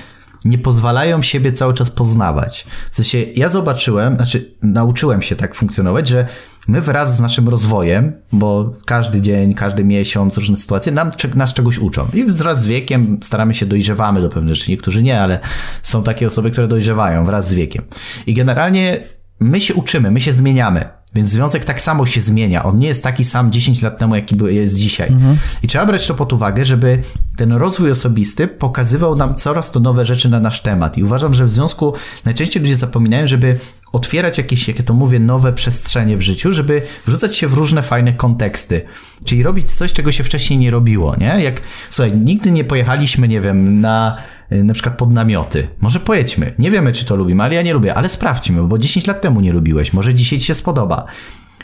nie 0.45 0.57
pozwalają 0.57 1.21
siebie 1.21 1.53
cały 1.53 1.73
czas 1.73 1.91
poznawać. 1.91 2.65
W 2.91 2.95
sensie 2.95 3.17
ja 3.35 3.49
zobaczyłem, 3.49 4.15
znaczy 4.15 4.55
nauczyłem 4.61 5.21
się 5.21 5.35
tak 5.35 5.55
funkcjonować, 5.55 6.07
że 6.07 6.27
my 6.67 6.81
wraz 6.81 7.15
z 7.15 7.19
naszym 7.19 7.49
rozwojem, 7.49 8.13
bo 8.31 8.73
każdy 8.85 9.21
dzień, 9.21 9.53
każdy 9.53 9.83
miesiąc, 9.83 10.37
różne 10.37 10.55
sytuacje 10.55 10.91
nam, 10.91 11.11
nas 11.35 11.53
czegoś 11.53 11.77
uczą. 11.77 12.07
I 12.13 12.25
wraz 12.25 12.61
z 12.61 12.67
wiekiem 12.67 13.19
staramy 13.23 13.53
się 13.53 13.65
dojrzewamy 13.65 14.21
do 14.21 14.29
pewnych 14.29 14.55
rzeczy. 14.55 14.71
Niektórzy 14.71 15.03
nie, 15.03 15.21
ale 15.21 15.39
są 15.83 16.03
takie 16.03 16.27
osoby, 16.27 16.51
które 16.51 16.67
dojrzewają 16.67 17.25
wraz 17.25 17.47
z 17.47 17.53
wiekiem. 17.53 17.83
I 18.27 18.33
generalnie 18.33 18.99
my 19.39 19.61
się 19.61 19.73
uczymy, 19.73 20.11
my 20.11 20.21
się 20.21 20.33
zmieniamy. 20.33 20.89
Więc 21.15 21.29
związek 21.29 21.65
tak 21.65 21.81
samo 21.81 22.05
się 22.05 22.21
zmienia. 22.21 22.63
On 22.63 22.79
nie 22.79 22.87
jest 22.87 23.03
taki 23.03 23.25
sam 23.25 23.51
10 23.51 23.81
lat 23.81 23.97
temu, 23.97 24.15
jaki 24.15 24.35
jest 24.47 24.75
dzisiaj. 24.77 25.07
Mhm. 25.09 25.37
I 25.63 25.67
trzeba 25.67 25.85
brać 25.85 26.07
to 26.07 26.15
pod 26.15 26.33
uwagę, 26.33 26.65
żeby 26.65 27.03
ten 27.37 27.51
rozwój 27.51 27.91
osobisty 27.91 28.47
pokazywał 28.47 29.15
nam 29.15 29.35
coraz 29.35 29.71
to 29.71 29.79
nowe 29.79 30.05
rzeczy 30.05 30.29
na 30.29 30.39
nasz 30.39 30.61
temat. 30.61 30.97
I 30.97 31.03
uważam, 31.03 31.33
że 31.33 31.45
w 31.45 31.49
związku 31.49 31.93
najczęściej 32.25 32.61
ludzie 32.61 32.75
zapominają, 32.75 33.27
żeby 33.27 33.59
otwierać 33.91 34.37
jakieś, 34.37 34.67
jak 34.67 34.79
ja 34.79 34.83
to 34.83 34.93
mówię, 34.93 35.19
nowe 35.19 35.53
przestrzenie 35.53 36.17
w 36.17 36.21
życiu, 36.21 36.53
żeby 36.53 36.81
wrzucać 37.05 37.35
się 37.35 37.47
w 37.47 37.53
różne 37.53 37.81
fajne 37.81 38.13
konteksty. 38.13 38.81
Czyli 39.25 39.43
robić 39.43 39.71
coś, 39.71 39.93
czego 39.93 40.11
się 40.11 40.23
wcześniej 40.23 40.59
nie 40.59 40.71
robiło, 40.71 41.15
nie? 41.15 41.43
Jak, 41.43 41.61
słuchaj, 41.89 42.17
nigdy 42.17 42.51
nie 42.51 42.63
pojechaliśmy, 42.63 43.27
nie 43.27 43.41
wiem, 43.41 43.81
na 43.81 44.17
Y, 44.51 44.63
na 44.63 44.73
przykład 44.73 44.97
pod 44.97 45.13
namioty. 45.13 45.67
Może 45.79 45.99
pojedźmy. 45.99 46.53
Nie 46.59 46.71
wiemy, 46.71 46.93
czy 46.93 47.05
to 47.05 47.15
lubimy, 47.15 47.43
ale 47.43 47.55
ja 47.55 47.61
nie 47.61 47.73
lubię, 47.73 47.95
ale 47.95 48.09
sprawdźmy, 48.09 48.63
bo 48.63 48.77
10 48.77 49.07
lat 49.07 49.21
temu 49.21 49.41
nie 49.41 49.53
lubiłeś. 49.53 49.93
Może 49.93 50.13
dzisiaj 50.13 50.39
ci 50.39 50.45
się 50.45 50.55
spodoba. 50.55 51.05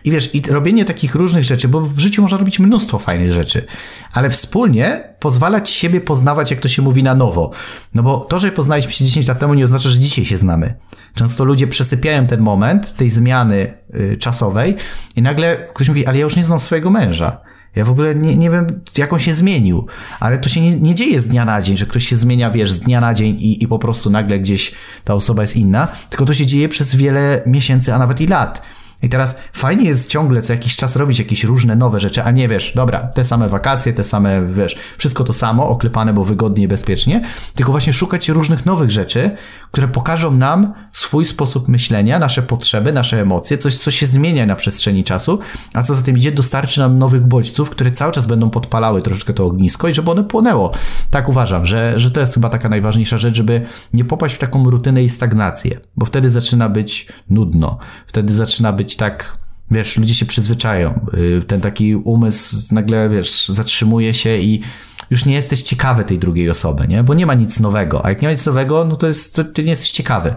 I 0.04 0.12
wiesz, 0.12 0.36
i 0.36 0.42
robienie 0.42 0.86
takich 0.86 1.16
różnych 1.16 1.44
rzeczy, 1.44 1.68
bo 1.68 1.82
w 1.82 2.00
życiu 2.00 2.22
można 2.22 2.38
robić 2.38 2.60
mnóstwo 2.60 3.00
fajnych 3.00 3.34
rzeczy, 3.34 3.66
ale 4.14 4.30
wspólnie 4.30 5.14
pozwalać 5.20 5.70
siebie 5.70 6.02
poznawać, 6.02 6.52
jak 6.52 6.60
to 6.60 6.68
się 6.68 6.82
mówi, 6.82 7.04
na 7.04 7.16
nowo. 7.16 7.52
No 7.94 8.04
bo 8.04 8.20
to, 8.20 8.40
że 8.40 8.52
poznaliśmy 8.52 8.92
się 8.92 9.06
10 9.06 9.28
lat 9.28 9.40
temu, 9.40 9.54
nie 9.54 9.64
oznacza, 9.64 9.90
że 9.90 10.00
dzisiaj 10.00 10.26
się 10.26 10.38
znamy. 10.38 10.76
Często 11.14 11.46
ludzie 11.46 11.68
przesypiają 11.68 12.28
ten 12.28 12.42
moment 12.42 12.94
tej 12.94 13.10
zmiany 13.10 13.74
y, 13.96 14.18
czasowej 14.18 14.76
i 15.16 15.22
nagle 15.22 15.68
ktoś 15.74 15.88
mówi, 15.88 16.06
ale 16.06 16.18
ja 16.18 16.24
już 16.24 16.36
nie 16.36 16.44
znam 16.44 16.60
swojego 16.60 16.90
męża. 16.90 17.42
Ja 17.76 17.86
w 17.86 17.92
ogóle 17.92 18.16
nie, 18.16 18.38
nie 18.38 18.50
wiem, 18.50 18.82
jak 18.98 19.14
on 19.14 19.20
się 19.20 19.34
zmienił, 19.34 19.88
ale 20.20 20.38
to 20.38 20.50
się 20.50 20.62
nie, 20.62 20.76
nie 20.76 20.96
dzieje 20.96 21.22
z 21.22 21.28
dnia 21.28 21.46
na 21.46 21.62
dzień, 21.62 21.78
że 21.78 21.86
ktoś 21.86 22.08
się 22.08 22.16
zmienia, 22.16 22.52
wiesz, 22.52 22.72
z 22.72 22.80
dnia 22.80 23.02
na 23.02 23.14
dzień 23.14 23.36
i, 23.40 23.64
i 23.64 23.68
po 23.68 23.80
prostu 23.80 24.10
nagle 24.10 24.40
gdzieś 24.40 24.72
ta 25.04 25.14
osoba 25.14 25.42
jest 25.42 25.56
inna, 25.56 25.88
tylko 26.10 26.26
to 26.26 26.34
się 26.34 26.46
dzieje 26.46 26.70
przez 26.70 26.96
wiele 26.96 27.44
miesięcy, 27.46 27.94
a 27.94 28.00
nawet 28.00 28.22
i 28.22 28.28
lat. 28.28 28.62
I 29.04 29.10
teraz 29.10 29.38
fajnie 29.54 29.86
jest 29.86 30.10
ciągle 30.10 30.42
co 30.42 30.54
jakiś 30.54 30.76
czas 30.76 30.96
robić 30.96 31.20
jakieś 31.20 31.44
różne 31.44 31.76
nowe 31.76 32.00
rzeczy, 32.00 32.24
a 32.24 32.32
nie 32.32 32.48
wiesz, 32.48 32.74
dobra, 32.76 33.00
te 33.00 33.26
same 33.26 33.50
wakacje, 33.50 33.94
te 33.94 34.04
same, 34.04 34.54
wiesz, 34.54 34.78
wszystko 34.98 35.24
to 35.24 35.34
samo, 35.34 35.68
oklepane, 35.70 36.14
bo 36.14 36.26
wygodnie, 36.26 36.68
bezpiecznie, 36.68 37.22
tylko 37.56 37.72
właśnie 37.72 37.94
szukać 37.94 38.30
różnych 38.30 38.66
nowych 38.66 38.92
rzeczy, 38.92 39.32
które 39.72 39.88
pokażą 39.88 40.32
nam 40.32 40.74
swój 40.92 41.26
sposób 41.26 41.68
myślenia, 41.68 42.20
nasze 42.20 42.42
potrzeby, 42.44 42.94
nasze 42.94 43.22
emocje, 43.22 43.58
coś, 43.58 43.78
co 43.78 43.92
się 43.92 44.06
zmienia 44.06 44.46
na 44.46 44.56
przestrzeni 44.56 45.04
czasu, 45.04 45.40
a 45.74 45.84
co 45.84 45.94
za 45.94 46.02
tym 46.02 46.18
idzie, 46.18 46.32
dostarczy 46.32 46.80
nam 46.80 46.98
nowych 46.98 47.28
bodźców, 47.28 47.70
które 47.70 47.92
cały 47.92 48.12
czas 48.12 48.26
będą 48.26 48.50
podpalały 48.50 49.02
troszeczkę 49.02 49.34
to 49.34 49.46
ognisko 49.46 49.88
i 49.88 49.94
żeby 49.94 50.12
one 50.12 50.24
płonęło. 50.24 50.72
Tak 51.12 51.30
uważam, 51.30 51.66
że, 51.66 52.00
że 52.00 52.12
to 52.12 52.20
jest 52.20 52.34
chyba 52.34 52.50
taka 52.50 52.70
najważniejsza 52.70 53.18
rzecz, 53.18 53.36
żeby 53.36 53.66
nie 53.94 54.06
popaść 54.06 54.36
w 54.36 54.38
taką 54.38 54.70
rutynę 54.70 55.04
i 55.04 55.10
stagnację, 55.10 55.80
bo 55.98 56.06
wtedy 56.06 56.30
zaczyna 56.30 56.70
być 56.70 57.08
nudno, 57.30 57.78
wtedy 58.08 58.34
zaczyna 58.34 58.74
być 58.74 58.93
tak 58.96 59.38
wiesz, 59.72 59.98
ludzie 59.98 60.16
się 60.16 60.26
przyzwyczają. 60.26 61.06
Y, 61.14 61.42
ten 61.48 61.62
taki 61.62 61.96
umysł 61.96 62.76
nagle, 62.76 63.10
wiesz, 63.10 63.48
zatrzymuje 63.50 64.14
się 64.14 64.38
i 64.38 64.62
już 65.10 65.26
nie 65.26 65.34
jesteś 65.34 65.62
ciekawy 65.62 66.04
tej 66.04 66.20
drugiej 66.20 66.50
osoby, 66.50 66.88
nie? 66.88 67.04
Bo 67.04 67.14
nie 67.14 67.26
ma 67.26 67.34
nic 67.34 67.60
nowego. 67.60 68.06
A 68.06 68.10
jak 68.10 68.22
nie 68.22 68.28
ma 68.28 68.32
nic 68.32 68.46
nowego, 68.46 68.86
no 68.86 68.96
to, 68.96 69.08
jest, 69.08 69.36
to 69.36 69.44
ty 69.44 69.64
nie 69.64 69.70
jesteś 69.70 69.92
ciekawy. 69.92 70.36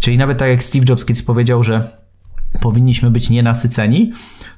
Czyli 0.00 0.18
nawet 0.18 0.38
tak 0.38 0.48
jak 0.48 0.64
Steve 0.64 0.84
Jobs 0.88 1.04
kiedyś 1.04 1.22
powiedział, 1.22 1.64
że 1.64 2.02
powinniśmy 2.60 3.10
być 3.10 3.30
nienasyceni, 3.30 4.12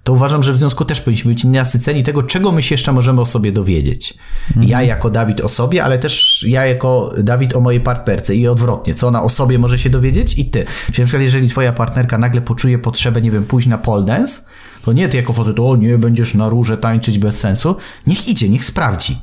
to 0.05 0.13
uważam, 0.13 0.43
że 0.43 0.53
w 0.53 0.59
związku 0.59 0.85
też 0.85 1.01
powinniśmy 1.01 1.33
być 1.33 1.45
nienasyceni 1.45 2.03
tego, 2.03 2.23
czego 2.23 2.53
my 2.53 2.63
się 2.63 2.75
jeszcze 2.75 2.93
możemy 2.93 3.21
o 3.21 3.27
sobie 3.27 3.53
dowiedzieć. 3.53 4.15
Mhm. 4.49 4.69
Ja 4.69 4.83
jako 4.83 5.11
Dawid 5.11 5.41
o 5.41 5.49
sobie, 5.49 5.85
ale 5.85 5.99
też 5.99 6.45
ja 6.49 6.67
jako 6.67 7.15
Dawid 7.23 7.57
o 7.57 7.61
mojej 7.61 7.81
partnerce 7.81 8.35
i 8.35 8.49
odwrotnie, 8.49 8.95
co 8.95 9.09
ona 9.09 9.23
o 9.23 9.29
sobie 9.29 9.59
może 9.59 9.79
się 9.79 9.91
dowiedzieć 9.91 10.39
i 10.39 10.45
ty. 10.45 10.65
Czyli 10.87 10.99
na 10.99 11.05
przykład 11.05 11.23
jeżeli 11.23 11.49
twoja 11.49 11.73
partnerka 11.73 12.19
nagle 12.19 12.41
poczuje 12.41 12.79
potrzebę, 12.79 13.21
nie 13.21 13.31
wiem, 13.31 13.45
pójść 13.45 13.69
na 13.69 13.79
pole 13.79 14.05
dance, 14.05 14.43
to 14.85 14.93
nie 14.93 15.09
ty 15.09 15.17
jako 15.17 15.33
facet, 15.33 15.59
o 15.59 15.77
nie, 15.77 15.99
będziesz 15.99 16.35
na 16.35 16.49
róże 16.49 16.79
tańczyć 16.79 17.19
bez 17.19 17.41
sensu. 17.41 17.77
Niech 18.07 18.29
idzie, 18.29 18.49
niech 18.49 18.65
sprawdzi. 18.65 19.19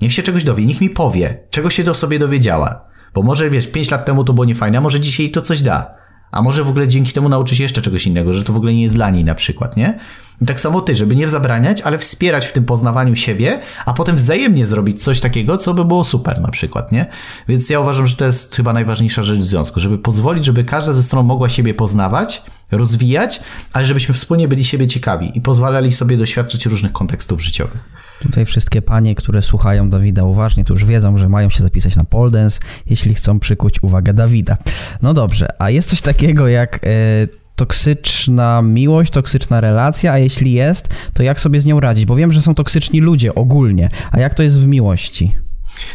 Niech 0.00 0.12
się 0.12 0.22
czegoś 0.22 0.44
dowie, 0.44 0.66
niech 0.66 0.80
mi 0.80 0.90
powie, 0.90 1.38
czego 1.50 1.70
się 1.70 1.84
do 1.84 1.94
sobie 1.94 2.18
dowiedziała. 2.18 2.84
Bo 3.14 3.22
może, 3.22 3.50
wiesz, 3.50 3.66
pięć 3.66 3.90
lat 3.90 4.04
temu 4.04 4.24
to 4.24 4.32
było 4.32 4.44
niefajne, 4.44 4.78
a 4.78 4.80
może 4.80 5.00
dzisiaj 5.00 5.30
to 5.30 5.40
coś 5.40 5.62
da. 5.62 5.94
A 6.30 6.42
może 6.42 6.64
w 6.64 6.68
ogóle 6.68 6.88
dzięki 6.88 7.12
temu 7.12 7.28
nauczy 7.28 7.56
się 7.56 7.62
jeszcze 7.62 7.82
czegoś 7.82 8.06
innego, 8.06 8.32
że 8.32 8.44
to 8.44 8.52
w 8.52 8.56
ogóle 8.56 8.72
nie 8.72 8.82
jest 8.82 8.94
dla 8.94 9.10
niej 9.10 9.24
na 9.24 9.34
przykład, 9.34 9.76
nie? 9.76 9.98
I 10.42 10.46
tak 10.46 10.60
samo 10.60 10.80
ty, 10.80 10.96
żeby 10.96 11.16
nie 11.16 11.28
zabraniać, 11.28 11.80
ale 11.80 11.98
wspierać 11.98 12.46
w 12.46 12.52
tym 12.52 12.64
poznawaniu 12.64 13.16
siebie, 13.16 13.60
a 13.86 13.92
potem 13.92 14.16
wzajemnie 14.16 14.66
zrobić 14.66 15.02
coś 15.02 15.20
takiego, 15.20 15.56
co 15.56 15.74
by 15.74 15.84
było 15.84 16.04
super 16.04 16.40
na 16.40 16.48
przykład, 16.48 16.92
nie? 16.92 17.06
Więc 17.48 17.70
ja 17.70 17.80
uważam, 17.80 18.06
że 18.06 18.16
to 18.16 18.24
jest 18.24 18.56
chyba 18.56 18.72
najważniejsza 18.72 19.22
rzecz 19.22 19.38
w 19.38 19.46
związku, 19.46 19.80
żeby 19.80 19.98
pozwolić, 19.98 20.44
żeby 20.44 20.64
każda 20.64 20.92
ze 20.92 21.02
stron 21.02 21.26
mogła 21.26 21.48
siebie 21.48 21.74
poznawać, 21.74 22.42
rozwijać, 22.70 23.40
ale 23.72 23.86
żebyśmy 23.86 24.14
wspólnie 24.14 24.48
byli 24.48 24.64
siebie 24.64 24.86
ciekawi 24.86 25.32
i 25.34 25.40
pozwalali 25.40 25.92
sobie 25.92 26.16
doświadczyć 26.16 26.66
różnych 26.66 26.92
kontekstów 26.92 27.42
życiowych. 27.42 27.80
Tutaj 28.20 28.46
wszystkie 28.46 28.82
panie, 28.82 29.14
które 29.14 29.42
słuchają 29.42 29.90
Dawida 29.90 30.24
uważnie, 30.24 30.64
to 30.64 30.72
już 30.72 30.84
wiedzą, 30.84 31.18
że 31.18 31.28
mają 31.28 31.50
się 31.50 31.62
zapisać 31.62 31.96
na 31.96 32.04
Poldens, 32.04 32.60
jeśli 32.86 33.14
chcą 33.14 33.40
przykuć 33.40 33.82
uwagę 33.82 34.14
Dawida. 34.14 34.56
No 35.02 35.14
dobrze, 35.14 35.48
a 35.58 35.70
jest 35.70 35.88
coś 35.88 36.00
takiego 36.00 36.48
jak 36.48 36.76
e, 36.76 36.88
toksyczna 37.56 38.62
miłość, 38.62 39.12
toksyczna 39.12 39.60
relacja, 39.60 40.12
a 40.12 40.18
jeśli 40.18 40.52
jest, 40.52 40.88
to 41.12 41.22
jak 41.22 41.40
sobie 41.40 41.60
z 41.60 41.66
nią 41.66 41.80
radzić? 41.80 42.04
Bo 42.04 42.16
wiem, 42.16 42.32
że 42.32 42.42
są 42.42 42.54
toksyczni 42.54 43.00
ludzie 43.00 43.34
ogólnie, 43.34 43.90
a 44.12 44.20
jak 44.20 44.34
to 44.34 44.42
jest 44.42 44.60
w 44.60 44.66
miłości? 44.66 45.36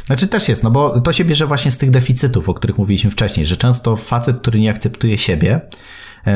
Znaczy 0.05 0.27
też 0.27 0.49
jest, 0.49 0.63
no 0.63 0.71
bo 0.71 1.01
to 1.01 1.13
się 1.13 1.25
bierze 1.25 1.47
właśnie 1.47 1.71
z 1.71 1.77
tych 1.77 1.91
deficytów, 1.91 2.49
o 2.49 2.53
których 2.53 2.77
mówiliśmy 2.77 3.11
wcześniej, 3.11 3.45
że 3.45 3.57
często 3.57 3.97
facet, 3.97 4.37
który 4.37 4.59
nie 4.59 4.69
akceptuje 4.69 5.17
siebie, 5.17 5.61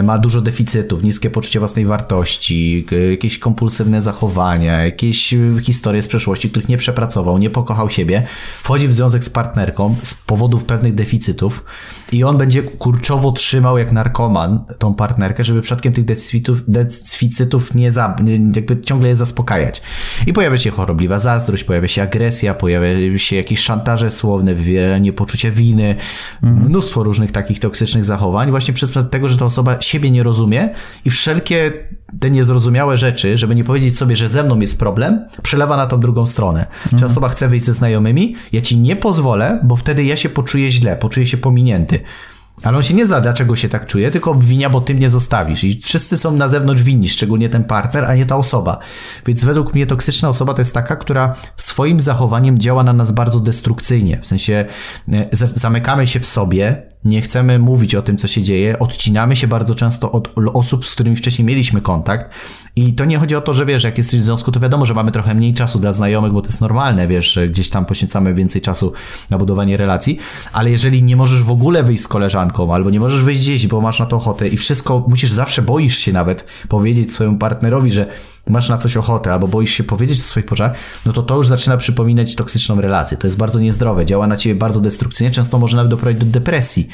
ma 0.04 0.17
dużo 0.17 0.41
deficytów, 0.41 1.04
niskie 1.04 1.30
poczucie 1.30 1.60
własnej 1.60 1.86
wartości, 1.86 2.86
jakieś 3.12 3.39
kompulsywne 3.39 4.02
zachowania, 4.02 4.86
jakieś 4.86 5.34
e, 5.34 5.38
historie 5.63 6.02
z 6.02 6.08
przeszłości, 6.08 6.50
których 6.50 6.69
nie 6.69 6.78
przepracował, 6.78 7.38
nie 7.38 7.50
pokochał 7.50 7.89
siebie, 7.89 8.24
wchodzi 8.63 8.88
w 8.88 8.93
związek 8.93 9.24
z 9.24 9.30
partnerką 9.30 9.95
z 10.04 10.13
powodów 10.13 10.65
pewnych 10.65 10.95
deficytów 10.95 11.63
i 12.12 12.24
on 12.24 12.38
będzie 12.38 12.63
kurczowo 12.63 13.32
trzymał 13.32 13.78
jak 13.78 13.91
narkoman 13.91 14.63
tą 14.80 14.93
partnerkę, 14.93 15.43
żeby 15.43 15.62
przypadkiem 15.62 15.93
tych 15.93 16.06
deficytów, 16.06 16.62
deficytów 16.67 17.76
nie, 17.76 17.91
za, 17.91 18.15
jakby 18.56 18.82
ciągle 18.82 19.10
je 19.10 19.15
zaspokajać. 19.15 19.82
I 20.28 20.34
pojawia 20.34 20.58
się 20.58 20.71
chorobliwa 20.71 21.19
zazdrość, 21.19 21.63
pojawia 21.63 21.88
się 21.88 22.02
agresja, 22.02 22.54
pojawia 22.54 23.17
się 23.17 23.36
jakieś 23.36 23.60
szantaże 23.60 24.10
słowne, 24.10 24.56
wywieranie 24.56 25.13
poczucia 25.13 25.52
winy, 25.52 25.95
mhm. 26.43 26.65
mnóstwo 26.65 27.04
różnych 27.04 27.32
takich 27.32 27.60
toksycznych 27.60 28.06
zachowań, 28.06 28.52
właśnie 28.52 28.74
przez 28.74 28.91
tego, 29.12 29.30
że 29.30 29.38
ta 29.38 29.45
osoba 29.45 29.75
siebie 29.84 30.12
nie 30.12 30.24
rozumie 30.24 30.70
i 31.06 31.10
wszelkie 31.10 31.72
te 32.20 32.30
niezrozumiałe 32.30 32.98
rzeczy, 32.98 33.38
żeby 33.38 33.56
nie 33.56 33.64
powiedzieć 33.64 33.98
sobie, 33.98 34.16
że 34.16 34.28
ze 34.28 34.44
mną 34.44 34.60
jest 34.60 34.80
problem, 34.80 35.26
przelewa 35.44 35.78
na 35.78 35.88
tą 35.88 36.00
drugą 36.00 36.26
stronę. 36.26 36.68
Mhm. 36.84 37.00
Czy 37.00 37.06
osoba 37.06 37.30
chce 37.30 37.48
wyjść 37.48 37.66
ze 37.66 37.74
znajomymi, 37.74 38.36
ja 38.52 38.62
ci 38.62 38.78
nie 38.78 38.96
pozwolę, 38.96 39.60
bo 39.64 39.76
wtedy 39.76 40.04
ja 40.04 40.18
się 40.18 40.30
poczuję 40.30 40.72
źle, 40.72 40.98
poczuję 40.98 41.28
się 41.28 41.38
pominięty. 41.38 42.00
Ale 42.64 42.78
on 42.78 42.84
się 42.84 42.94
nie 42.94 43.06
zna, 43.06 43.22
dlaczego 43.22 43.56
się 43.56 43.70
tak 43.70 43.86
czuje, 43.86 44.12
tylko 44.12 44.32
obwinia, 44.32 44.70
bo 44.70 44.82
ty 44.82 44.96
mnie 44.96 45.10
zostawisz. 45.10 45.64
I 45.64 45.80
wszyscy 45.82 46.18
są 46.18 46.32
na 46.32 46.50
zewnątrz 46.50 46.84
winni, 46.84 47.10
szczególnie 47.10 47.50
ten 47.50 47.64
partner, 47.64 48.06
a 48.06 48.16
nie 48.16 48.26
ta 48.26 48.36
osoba. 48.36 48.80
Więc 49.26 49.44
według 49.44 49.74
mnie 49.74 49.86
toksyczna 49.86 50.30
osoba 50.30 50.54
to 50.54 50.62
jest 50.62 50.74
taka, 50.74 50.96
która 50.96 51.36
swoim 51.58 52.00
zachowaniem 52.00 52.60
działa 52.60 52.84
na 52.84 52.94
nas 52.94 53.12
bardzo 53.12 53.40
destrukcyjnie. 53.40 54.20
W 54.22 54.28
sensie 54.28 54.66
e, 55.14 55.28
zamykamy 55.32 56.08
się 56.08 56.20
w 56.20 56.26
sobie, 56.26 56.88
nie 57.06 57.22
chcemy 57.22 57.60
mówić 57.60 57.96
o 57.96 58.02
tym, 58.02 58.18
co 58.18 58.28
się 58.28 58.44
dzieje, 58.44 58.80
odcinamy 58.80 59.36
się 59.36 59.48
bardzo 59.48 59.76
często 59.76 60.12
od 60.12 60.30
osób, 60.54 60.86
z 60.86 60.94
którymi 60.94 61.15
wcześniej 61.15 61.46
mieliśmy 61.46 61.82
kontakt. 61.82 62.30
I 62.76 62.94
to 62.94 63.06
nie 63.06 63.18
chodzi 63.18 63.36
o 63.36 63.41
to, 63.41 63.54
że 63.54 63.65
wiesz, 63.65 63.84
jak 63.84 63.98
jesteś 63.98 64.20
w 64.20 64.24
związku, 64.24 64.52
to 64.52 64.60
wiadomo, 64.60 64.86
że 64.86 64.94
mamy 64.94 65.12
trochę 65.12 65.36
mniej 65.36 65.54
czasu 65.54 65.80
dla 65.80 65.94
znajomych, 65.94 66.32
bo 66.32 66.41
to 66.41 66.48
jest 66.48 66.62
normalne, 66.62 67.08
wiesz, 67.08 67.39
gdzieś 67.50 67.70
tam 67.70 67.86
poświęcamy 67.86 68.34
więcej 68.34 68.62
czasu 68.62 68.94
na 69.30 69.38
budowanie 69.38 69.78
relacji, 69.78 70.20
ale 70.54 70.72
jeżeli 70.72 71.04
nie 71.04 71.15
możesz 71.15 71.44
w 71.44 71.52
ogóle 71.52 71.84
wyjść 71.84 72.04
z 72.04 72.08
koleżanką, 72.08 72.74
albo 72.74 72.89
nie 72.89 73.00
możesz 73.00 73.22
wyjść 73.22 73.41
gdzieś, 73.41 73.68
bo 73.68 73.82
masz 73.82 74.00
na 74.00 74.06
to 74.06 74.15
ochotę 74.15 74.48
i 74.48 74.58
wszystko, 74.58 75.06
musisz 75.08 75.32
zawsze, 75.32 75.62
boisz 75.62 75.98
się 75.98 76.13
nawet 76.13 76.46
powiedzieć 76.70 77.13
swojemu 77.13 77.38
partnerowi, 77.38 77.91
że 77.91 78.08
masz 78.47 78.69
na 78.69 78.77
coś 78.77 78.97
ochotę, 78.97 79.34
albo 79.34 79.47
boisz 79.47 79.71
się 79.71 79.84
powiedzieć 79.84 80.19
o 80.19 80.23
swoich 80.23 80.45
potrzebach, 80.45 80.77
no 81.05 81.13
to 81.13 81.23
to 81.23 81.36
już 81.36 81.47
zaczyna 81.47 81.77
przypominać 81.77 82.36
toksyczną 82.36 82.81
relację. 82.81 83.17
To 83.17 83.27
jest 83.27 83.38
bardzo 83.38 83.60
niezdrowe, 83.60 84.05
działa 84.05 84.27
na 84.27 84.38
ciebie 84.38 84.55
bardzo 84.55 84.81
destrukcyjnie, 84.81 85.31
często 85.31 85.60
może 85.60 85.77
nawet 85.77 85.89
doprowadzić 85.89 86.23
do 86.23 86.39
depresji. 86.39 86.89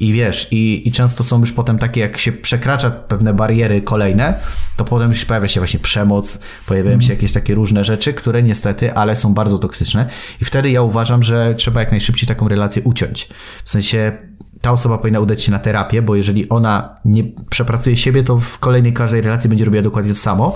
I 0.00 0.12
wiesz, 0.12 0.48
i, 0.50 0.88
i 0.88 0.92
często 0.92 1.24
są 1.24 1.40
już 1.40 1.52
potem 1.52 1.78
takie, 1.78 2.00
jak 2.00 2.18
się 2.18 2.32
przekracza 2.32 2.90
pewne 2.90 3.34
bariery 3.34 3.82
kolejne, 3.82 4.34
to 4.76 4.84
potem 4.84 5.08
już 5.08 5.24
pojawia 5.24 5.48
się 5.48 5.60
właśnie 5.60 5.80
przemoc, 5.80 6.40
pojawiają 6.66 7.00
się 7.00 7.12
jakieś 7.12 7.32
takie 7.32 7.54
różne 7.54 7.84
rzeczy, 7.84 8.12
które 8.12 8.42
niestety, 8.42 8.94
ale 8.94 9.16
są 9.16 9.34
bardzo 9.34 9.58
toksyczne. 9.58 10.08
I 10.40 10.44
wtedy 10.44 10.70
ja 10.70 10.82
uważam, 10.82 11.22
że 11.22 11.54
trzeba 11.54 11.80
jak 11.80 11.90
najszybciej 11.90 12.28
taką 12.28 12.48
relację 12.48 12.82
uciąć. 12.82 13.28
W 13.64 13.70
sensie 13.70 14.18
ta 14.60 14.72
osoba 14.72 14.98
powinna 14.98 15.20
udać 15.20 15.42
się 15.42 15.52
na 15.52 15.58
terapię, 15.58 16.02
bo 16.02 16.16
jeżeli 16.16 16.48
ona 16.48 16.96
nie 17.04 17.24
przepracuje 17.50 17.96
siebie, 17.96 18.22
to 18.22 18.38
w 18.38 18.58
kolejnej 18.58 18.92
każdej 18.92 19.20
relacji 19.20 19.48
będzie 19.48 19.64
robiła 19.64 19.82
dokładnie 19.82 20.12
to 20.12 20.18
samo. 20.18 20.54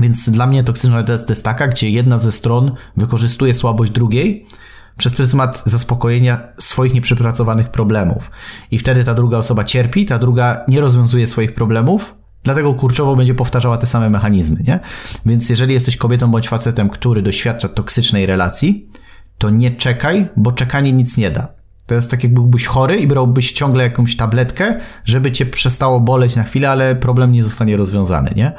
Więc 0.00 0.30
dla 0.30 0.46
mnie 0.46 0.64
toksyczna 0.64 1.02
to 1.02 1.12
jest 1.12 1.44
taka, 1.44 1.68
gdzie 1.68 1.90
jedna 1.90 2.18
ze 2.18 2.32
stron 2.32 2.72
wykorzystuje 2.96 3.54
słabość 3.54 3.92
drugiej, 3.92 4.46
przez 4.96 5.14
pryzmat 5.14 5.62
zaspokojenia 5.66 6.40
swoich 6.58 6.94
nieprzepracowanych 6.94 7.68
problemów. 7.68 8.30
I 8.70 8.78
wtedy 8.78 9.04
ta 9.04 9.14
druga 9.14 9.38
osoba 9.38 9.64
cierpi, 9.64 10.06
ta 10.06 10.18
druga 10.18 10.64
nie 10.68 10.80
rozwiązuje 10.80 11.26
swoich 11.26 11.54
problemów, 11.54 12.14
dlatego 12.42 12.74
kurczowo 12.74 13.16
będzie 13.16 13.34
powtarzała 13.34 13.76
te 13.76 13.86
same 13.86 14.10
mechanizmy, 14.10 14.62
nie? 14.68 14.80
Więc 15.26 15.50
jeżeli 15.50 15.74
jesteś 15.74 15.96
kobietą 15.96 16.30
bądź 16.30 16.48
facetem, 16.48 16.88
który 16.88 17.22
doświadcza 17.22 17.68
toksycznej 17.68 18.26
relacji, 18.26 18.88
to 19.38 19.50
nie 19.50 19.70
czekaj, 19.70 20.28
bo 20.36 20.52
czekanie 20.52 20.92
nic 20.92 21.16
nie 21.16 21.30
da. 21.30 21.48
To 21.86 21.94
jest 21.94 22.10
tak, 22.10 22.22
jak 22.22 22.34
byłbyś 22.34 22.66
chory 22.66 22.96
i 22.96 23.06
brałbyś 23.06 23.52
ciągle 23.52 23.84
jakąś 23.84 24.16
tabletkę, 24.16 24.80
żeby 25.04 25.32
cię 25.32 25.46
przestało 25.46 26.00
boleć 26.00 26.36
na 26.36 26.44
chwilę, 26.44 26.70
ale 26.70 26.96
problem 26.96 27.32
nie 27.32 27.44
zostanie 27.44 27.76
rozwiązany, 27.76 28.32
nie? 28.36 28.52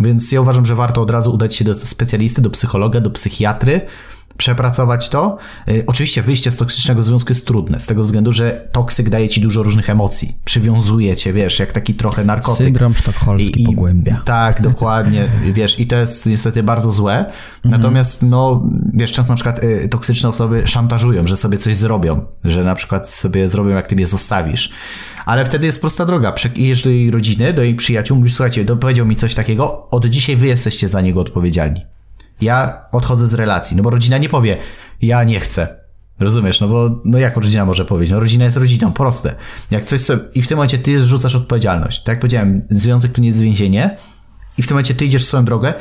Więc 0.00 0.32
ja 0.32 0.40
uważam, 0.40 0.66
że 0.66 0.74
warto 0.74 1.02
od 1.02 1.10
razu 1.10 1.32
udać 1.34 1.56
się 1.56 1.64
do 1.64 1.74
specjalisty, 1.74 2.42
do 2.42 2.50
psychologa, 2.50 3.00
do 3.00 3.10
psychiatry, 3.10 3.80
przepracować 4.36 5.08
to. 5.08 5.38
Y, 5.68 5.84
oczywiście 5.86 6.22
wyjście 6.22 6.50
z 6.50 6.56
toksycznego 6.56 7.02
związku 7.02 7.30
jest 7.30 7.46
trudne, 7.46 7.80
z 7.80 7.86
tego 7.86 8.02
względu, 8.02 8.32
że 8.32 8.68
toksyk 8.72 9.08
daje 9.08 9.28
ci 9.28 9.40
dużo 9.40 9.62
różnych 9.62 9.90
emocji. 9.90 10.36
Przywiązuje 10.44 11.16
cię, 11.16 11.32
wiesz, 11.32 11.58
jak 11.58 11.72
taki 11.72 11.94
trochę 11.94 12.24
narkotyk. 12.24 12.66
Syndrom 12.66 12.94
sztokholmski 12.94 13.62
I, 13.62 13.66
pogłębia. 13.66 14.22
Tak, 14.24 14.62
dokładnie, 14.70 15.28
wiesz, 15.52 15.80
i 15.80 15.86
to 15.86 15.96
jest 15.96 16.26
niestety 16.26 16.62
bardzo 16.62 16.92
złe. 16.92 17.18
Mhm. 17.18 17.32
Natomiast, 17.64 18.22
no, 18.22 18.62
wiesz, 18.94 19.12
często 19.12 19.32
na 19.32 19.36
przykład 19.36 19.64
y, 19.64 19.88
toksyczne 19.88 20.28
osoby 20.28 20.62
szantażują, 20.66 21.26
że 21.26 21.36
sobie 21.36 21.58
coś 21.58 21.76
zrobią, 21.76 22.26
że 22.44 22.64
na 22.64 22.74
przykład 22.74 23.10
sobie 23.10 23.48
zrobią, 23.48 23.70
jak 23.70 23.86
ty 23.86 23.96
mnie 23.96 24.06
zostawisz. 24.06 24.70
Ale 25.26 25.44
wtedy 25.44 25.66
jest 25.66 25.80
prosta 25.80 26.06
droga. 26.06 26.32
Przyjeżdżasz 26.32 26.84
do 26.84 26.90
jej 26.90 27.10
rodziny, 27.10 27.52
do 27.52 27.62
jej 27.62 27.74
przyjaciół, 27.74 28.16
mówisz, 28.16 28.34
słuchajcie, 28.34 28.64
powiedział 28.64 29.06
mi 29.06 29.16
coś 29.16 29.34
takiego, 29.34 29.90
od 29.90 30.06
dzisiaj 30.06 30.36
wy 30.36 30.46
jesteście 30.46 30.88
za 30.88 31.00
niego 31.00 31.20
odpowiedzialni 31.20 31.80
ja 32.40 32.84
odchodzę 32.92 33.28
z 33.28 33.34
relacji. 33.34 33.76
No 33.76 33.82
bo 33.82 33.90
rodzina 33.90 34.18
nie 34.18 34.28
powie, 34.28 34.56
ja 35.02 35.24
nie 35.24 35.40
chcę. 35.40 35.80
Rozumiesz, 36.20 36.60
no 36.60 36.68
bo 36.68 37.00
no 37.04 37.18
jak 37.18 37.36
rodzina 37.36 37.66
może 37.66 37.84
powiedzieć? 37.84 38.12
No 38.12 38.20
rodzina 38.20 38.44
jest 38.44 38.56
rodziną, 38.56 38.92
proste. 38.92 39.34
Jak 39.70 39.84
coś 39.84 40.00
sobie, 40.00 40.22
i 40.34 40.42
w 40.42 40.46
tym 40.46 40.56
momencie 40.56 40.78
ty 40.78 41.04
zrzucasz 41.04 41.34
odpowiedzialność. 41.34 42.02
Tak 42.02 42.08
jak 42.12 42.20
powiedziałem, 42.20 42.62
związek 42.70 43.12
to 43.12 43.20
nie 43.20 43.28
jest 43.28 43.40
więzienie 43.40 43.96
i 44.58 44.62
w 44.62 44.66
tym 44.66 44.74
momencie 44.74 44.94
ty 44.94 45.04
idziesz 45.04 45.24
swoją 45.24 45.44
drogę, 45.44 45.74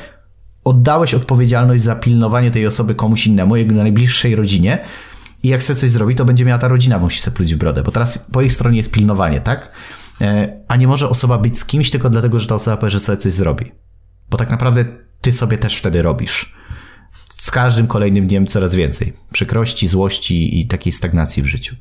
oddałeś 0.63 1.13
odpowiedzialność 1.13 1.83
za 1.83 1.95
pilnowanie 1.95 2.51
tej 2.51 2.67
osoby 2.67 2.95
komuś 2.95 3.27
innemu, 3.27 3.55
jego 3.55 3.75
najbliższej 3.75 4.35
rodzinie 4.35 4.85
i 5.43 5.47
jak 5.47 5.61
chce 5.61 5.75
coś 5.75 5.91
zrobić, 5.91 6.17
to 6.17 6.25
będzie 6.25 6.45
miała 6.45 6.59
ta 6.59 6.67
rodzina, 6.67 6.99
musi 6.99 7.21
sobie 7.21 7.35
pluć 7.35 7.55
w 7.55 7.57
brodę, 7.57 7.83
bo 7.83 7.91
teraz 7.91 8.17
po 8.17 8.41
ich 8.41 8.53
stronie 8.53 8.77
jest 8.77 8.91
pilnowanie, 8.91 9.41
tak? 9.41 9.71
E, 10.21 10.59
a 10.67 10.75
nie 10.75 10.87
może 10.87 11.09
osoba 11.09 11.37
być 11.37 11.59
z 11.59 11.65
kimś 11.65 11.91
tylko 11.91 12.09
dlatego, 12.09 12.39
że 12.39 12.47
ta 12.47 12.55
osoba 12.55 12.77
powie, 12.77 12.89
że 12.89 12.99
sobie 12.99 13.17
coś 13.17 13.33
zrobi. 13.33 13.71
Bo 14.29 14.37
tak 14.37 14.49
naprawdę 14.49 14.85
ty 15.21 15.33
sobie 15.33 15.57
też 15.57 15.77
wtedy 15.77 16.01
robisz. 16.01 16.55
Z 17.29 17.51
każdym 17.51 17.87
kolejnym 17.87 18.27
dniem 18.27 18.47
coraz 18.47 18.75
więcej. 18.75 19.13
Przykrości, 19.31 19.87
złości 19.87 20.59
i 20.59 20.67
takiej 20.67 20.93
stagnacji 20.93 21.43
w 21.43 21.45
życiu. 21.45 21.75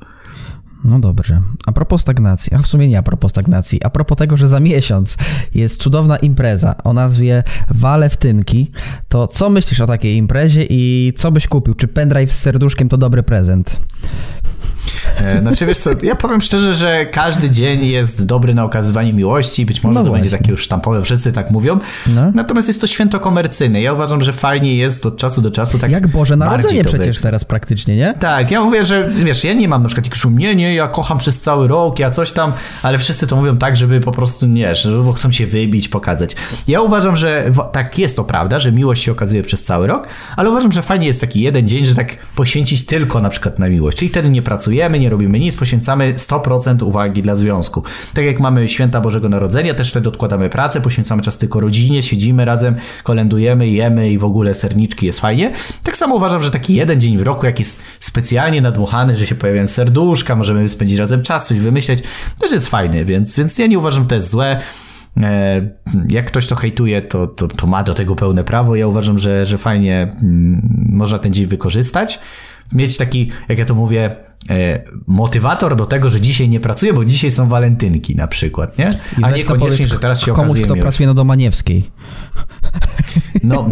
No 0.83 0.99
dobrze. 0.99 1.41
A 1.65 1.71
propos 1.71 2.01
stagnacji, 2.01 2.53
a 2.55 2.57
w 2.57 2.67
sumie 2.67 2.87
nie 2.87 2.97
a 2.97 3.03
propos 3.03 3.31
stagnacji, 3.31 3.83
a 3.83 3.89
propos 3.89 4.17
tego, 4.17 4.37
że 4.37 4.47
za 4.47 4.59
miesiąc 4.59 5.17
jest 5.55 5.81
cudowna 5.81 6.17
impreza 6.17 6.75
o 6.83 6.93
nazwie 6.93 7.43
Wale 7.69 8.09
Wtynki, 8.09 8.71
to 9.07 9.27
co 9.27 9.49
myślisz 9.49 9.81
o 9.81 9.87
takiej 9.87 10.15
imprezie 10.15 10.65
i 10.69 11.13
co 11.17 11.31
byś 11.31 11.47
kupił? 11.47 11.73
Czy 11.73 11.87
pendrive 11.87 12.33
z 12.33 12.39
serduszkiem 12.39 12.89
to 12.89 12.97
dobry 12.97 13.23
prezent? 13.23 13.81
Znaczy 15.41 15.65
wiesz 15.65 15.77
co, 15.77 15.89
ja 16.03 16.15
powiem 16.15 16.41
szczerze, 16.41 16.75
że 16.75 17.05
każdy 17.05 17.49
dzień 17.49 17.85
jest 17.85 18.25
dobry 18.25 18.53
na 18.53 18.63
okazywanie 18.63 19.13
miłości, 19.13 19.65
być 19.65 19.83
może 19.83 19.99
no 19.99 20.05
to 20.05 20.11
będzie 20.11 20.29
takie 20.29 20.51
już 20.51 20.61
sztampowe, 20.61 21.03
wszyscy 21.03 21.33
tak 21.33 21.51
mówią. 21.51 21.79
No. 22.07 22.31
Natomiast 22.35 22.67
jest 22.67 22.81
to 22.81 22.87
święto 22.87 23.19
komercyjne. 23.19 23.81
Ja 23.81 23.93
uważam, 23.93 24.21
że 24.21 24.33
fajnie 24.33 24.75
jest 24.75 25.05
od 25.05 25.17
czasu 25.17 25.41
do 25.41 25.51
czasu 25.51 25.79
tak 25.79 25.91
Jak 25.91 26.07
Boże 26.07 26.35
Narodzenie 26.35 26.83
przecież 26.83 27.21
teraz 27.21 27.45
praktycznie, 27.45 27.95
nie? 27.95 28.13
Tak, 28.19 28.51
ja 28.51 28.61
mówię, 28.61 28.85
że 28.85 29.09
wiesz, 29.09 29.43
ja 29.43 29.53
nie 29.53 29.67
mam 29.67 29.83
na 29.83 29.89
przykład 29.89 30.15
szum, 30.15 30.37
nie, 30.37 30.55
nie, 30.55 30.75
ja 30.75 30.87
kocham 30.87 31.17
przez 31.17 31.41
cały 31.41 31.67
rok, 31.67 31.99
ja 31.99 32.09
coś 32.09 32.31
tam, 32.31 32.53
ale 32.83 32.97
wszyscy 32.97 33.27
to 33.27 33.35
mówią 33.35 33.57
tak, 33.57 33.77
żeby 33.77 33.99
po 33.99 34.11
prostu, 34.11 34.47
nie, 34.47 34.73
bo 35.03 35.13
chcą 35.13 35.31
się 35.31 35.47
wybić, 35.47 35.87
pokazać. 35.87 36.35
Ja 36.67 36.81
uważam, 36.81 37.15
że 37.15 37.51
tak 37.71 37.99
jest 37.99 38.15
to 38.15 38.23
prawda, 38.23 38.59
że 38.59 38.71
miłość 38.71 39.03
się 39.03 39.11
okazuje 39.11 39.43
przez 39.43 39.63
cały 39.63 39.87
rok, 39.87 40.07
ale 40.35 40.49
uważam, 40.49 40.71
że 40.71 40.81
fajnie 40.81 41.07
jest 41.07 41.21
taki 41.21 41.41
jeden 41.41 41.67
dzień, 41.67 41.85
że 41.85 41.95
tak 41.95 42.15
poświęcić 42.35 42.85
tylko 42.85 43.21
na 43.21 43.29
przykład 43.29 43.59
na 43.59 43.69
miłość, 43.69 43.97
czyli 43.97 44.09
wtedy 44.09 44.29
nie 44.29 44.41
pracujemy, 44.69 44.99
nie 44.99 45.09
robimy 45.09 45.39
nic, 45.39 45.57
poświęcamy 45.57 46.13
100% 46.13 46.83
uwagi 46.83 47.21
dla 47.21 47.35
związku. 47.35 47.83
Tak 48.13 48.25
jak 48.25 48.39
mamy 48.39 48.69
święta 48.69 49.01
Bożego 49.01 49.29
Narodzenia, 49.29 49.73
też 49.73 49.89
wtedy 49.89 50.09
odkładamy 50.09 50.49
pracę, 50.49 50.81
poświęcamy 50.81 51.21
czas 51.21 51.37
tylko 51.37 51.59
rodzinie, 51.59 52.03
siedzimy 52.03 52.45
razem, 52.45 52.75
kolendujemy, 53.03 53.67
jemy 53.67 54.11
i 54.11 54.17
w 54.17 54.23
ogóle 54.23 54.53
serniczki 54.53 55.05
jest 55.05 55.19
fajnie. 55.19 55.51
Tak 55.83 55.97
samo 55.97 56.15
uważam, 56.15 56.41
że 56.43 56.51
taki 56.51 56.75
jeden 56.75 57.01
dzień 57.01 57.17
w 57.17 57.21
roku, 57.21 57.45
jak 57.45 57.59
jest 57.59 57.81
specjalnie 57.99 58.61
nadmuchany, 58.61 59.15
że 59.15 59.25
się 59.25 59.35
pojawiają 59.35 59.67
serduszka, 59.67 60.35
możemy 60.35 60.69
spędzić 60.69 60.97
razem 60.97 61.23
czas, 61.23 61.47
coś 61.47 61.59
wymyśleć, 61.59 62.03
też 62.41 62.51
jest 62.51 62.67
fajny, 62.67 63.05
więc, 63.05 63.37
więc 63.37 63.57
ja 63.59 63.67
nie 63.67 63.79
uważam, 63.79 64.03
że 64.03 64.09
to 64.09 64.15
jest 64.15 64.29
złe. 64.29 64.61
E, 65.17 65.61
jak 66.09 66.25
ktoś 66.25 66.47
to 66.47 66.55
hejtuje, 66.55 67.01
to, 67.01 67.27
to, 67.27 67.47
to 67.47 67.67
ma 67.67 67.83
do 67.83 67.93
tego 67.93 68.15
pełne 68.15 68.43
prawo. 68.43 68.75
Ja 68.75 68.87
uważam, 68.87 69.17
że, 69.17 69.45
że 69.45 69.57
fajnie 69.57 70.15
mm, 70.21 70.87
można 70.89 71.19
ten 71.19 71.33
dzień 71.33 71.45
wykorzystać. 71.45 72.19
Mieć 72.73 72.97
taki, 72.97 73.31
jak 73.49 73.57
ja 73.57 73.65
to 73.65 73.75
mówię, 73.75 74.15
E, 74.49 74.83
motywator 75.07 75.75
do 75.75 75.85
tego, 75.85 76.09
że 76.09 76.21
dzisiaj 76.21 76.49
nie 76.49 76.59
pracuję, 76.59 76.93
bo 76.93 77.05
dzisiaj 77.05 77.31
są 77.31 77.47
walentynki 77.47 78.15
na 78.15 78.27
przykład, 78.27 78.77
nie? 78.77 78.99
A 79.21 79.31
niekoniecznie, 79.31 79.87
że 79.87 79.99
teraz 79.99 80.21
się 80.21 80.31
komuś, 80.33 80.49
okazuje 80.49 80.65
kto 80.65 80.75
pracuje 80.75 81.07
na 81.07 81.13
Domaniewskiej. 81.13 81.89
No, 83.43 83.67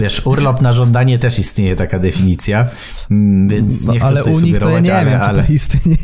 wiesz, 0.00 0.22
urlop 0.24 0.60
na 0.60 0.72
żądanie 0.72 1.18
też 1.18 1.38
istnieje 1.38 1.76
taka 1.76 1.98
definicja, 1.98 2.68
mm, 3.10 3.48
więc 3.48 3.86
no, 3.86 3.92
nie 3.92 3.98
chcę 3.98 4.08
ale 4.08 4.20
tutaj 4.20 4.34
sugerować, 4.34 4.86
ja 4.86 4.94
nie 4.94 5.00
ale, 5.00 5.10
wiem, 5.10 5.20
ale... 5.22 5.42
to 5.42 5.52
istnieje. 5.52 5.96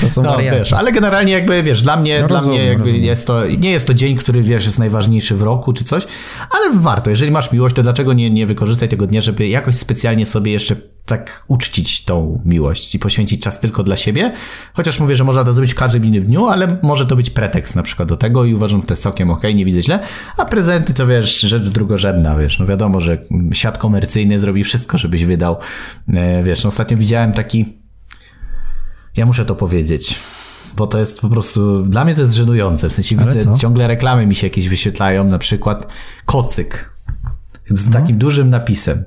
To 0.00 0.10
są 0.10 0.22
no, 0.22 0.38
wiesz, 0.38 0.72
ale 0.72 0.92
generalnie 0.92 1.32
jakby, 1.32 1.62
wiesz, 1.62 1.82
dla 1.82 1.96
mnie, 1.96 2.20
no, 2.20 2.28
dla 2.28 2.38
rozumiem, 2.38 2.60
mnie 2.60 2.68
jakby 2.68 2.84
rozumiem. 2.84 3.04
jest 3.04 3.26
to, 3.26 3.46
nie 3.46 3.70
jest 3.70 3.86
to 3.86 3.94
dzień, 3.94 4.16
który, 4.16 4.42
wiesz, 4.42 4.66
jest 4.66 4.78
najważniejszy 4.78 5.34
w 5.34 5.42
roku 5.42 5.72
czy 5.72 5.84
coś, 5.84 6.06
ale 6.50 6.74
warto, 6.80 7.10
jeżeli 7.10 7.30
masz 7.30 7.52
miłość, 7.52 7.76
to 7.76 7.82
dlaczego 7.82 8.12
nie, 8.12 8.30
nie 8.30 8.46
wykorzystaj 8.46 8.88
tego 8.88 9.06
dnia, 9.06 9.20
żeby 9.20 9.48
jakoś 9.48 9.76
specjalnie 9.76 10.26
sobie 10.26 10.52
jeszcze 10.52 10.76
tak 11.06 11.44
uczcić 11.48 12.04
tą 12.04 12.42
miłość 12.44 12.94
i 12.94 12.98
poświęcić 12.98 13.42
czas 13.42 13.60
tylko 13.60 13.84
dla 13.84 13.96
siebie. 13.96 14.32
Chociaż 14.74 15.00
mówię, 15.00 15.16
że 15.16 15.24
można 15.24 15.44
to 15.44 15.54
zrobić 15.54 15.72
w 15.72 15.76
każdym 15.76 16.04
innym 16.04 16.24
dniu, 16.24 16.46
ale 16.46 16.76
może 16.82 17.06
to 17.06 17.16
być 17.16 17.30
pretekst 17.30 17.76
na 17.76 17.82
przykład 17.82 18.08
do 18.08 18.16
tego 18.16 18.44
i 18.44 18.54
uważam, 18.54 18.80
że 18.80 18.86
to 18.86 18.92
jest 18.92 19.02
całkiem 19.02 19.30
okej, 19.30 19.38
okay, 19.40 19.54
nie 19.54 19.64
widzę 19.64 19.82
źle. 19.82 19.98
A 20.36 20.44
prezenty 20.44 20.94
to 20.94 21.06
wiesz, 21.06 21.40
rzecz 21.40 21.62
drugorzędna, 21.62 22.36
wiesz. 22.36 22.58
No 22.58 22.66
wiadomo, 22.66 23.00
że 23.00 23.18
świat 23.52 23.78
komercyjny 23.78 24.38
zrobi 24.38 24.64
wszystko, 24.64 24.98
żebyś 24.98 25.24
wydał. 25.24 25.56
E, 26.08 26.42
wiesz, 26.42 26.64
no 26.64 26.68
ostatnio 26.68 26.96
widziałem 26.96 27.32
taki. 27.32 27.78
Ja 29.16 29.26
muszę 29.26 29.44
to 29.44 29.54
powiedzieć 29.54 30.18
bo 30.76 30.86
to 30.86 30.98
jest 30.98 31.20
po 31.20 31.28
prostu, 31.28 31.82
dla 31.82 32.04
mnie 32.04 32.14
to 32.14 32.20
jest 32.20 32.32
żenujące, 32.32 32.88
w 32.88 32.92
sensie 32.92 33.16
Ale 33.18 33.32
widzę, 33.32 33.44
co? 33.44 33.60
ciągle 33.60 33.88
reklamy 33.88 34.26
mi 34.26 34.34
się 34.34 34.46
jakieś 34.46 34.68
wyświetlają, 34.68 35.24
na 35.24 35.38
przykład 35.38 35.86
kocyk, 36.24 36.91
z 37.78 37.86
no. 37.86 37.92
takim 37.92 38.18
dużym 38.18 38.50
napisem. 38.50 39.04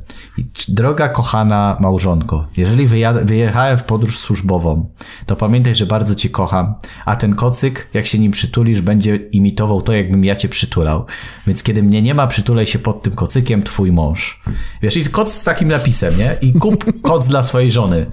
Droga 0.67 1.09
kochana 1.09 1.77
małżonko, 1.79 2.47
jeżeli 2.57 2.87
wyjechałem 3.23 3.77
w 3.77 3.83
podróż 3.83 4.19
służbową, 4.19 4.89
to 5.25 5.35
pamiętaj, 5.35 5.75
że 5.75 5.85
bardzo 5.85 6.15
cię 6.15 6.29
kocham, 6.29 6.75
a 7.05 7.15
ten 7.15 7.35
kocyk, 7.35 7.87
jak 7.93 8.05
się 8.05 8.19
nim 8.19 8.31
przytulisz, 8.31 8.81
będzie 8.81 9.15
imitował 9.15 9.81
to, 9.81 9.93
jakbym 9.93 10.25
ja 10.25 10.35
cię 10.35 10.49
przytulał. 10.49 11.05
Więc 11.47 11.63
kiedy 11.63 11.83
mnie 11.83 12.01
nie 12.01 12.13
ma, 12.13 12.27
przytulaj 12.27 12.65
się 12.65 12.79
pod 12.79 13.03
tym 13.03 13.15
kocykiem 13.15 13.63
twój 13.63 13.91
mąż. 13.91 14.41
Wiesz, 14.81 14.97
i 14.97 15.05
koc 15.05 15.33
z 15.33 15.43
takim 15.43 15.67
napisem, 15.67 16.17
nie? 16.17 16.35
I 16.41 16.53
kup 16.53 16.85
koc 17.09 17.27
dla 17.27 17.43
swojej 17.43 17.71
żony. 17.71 18.05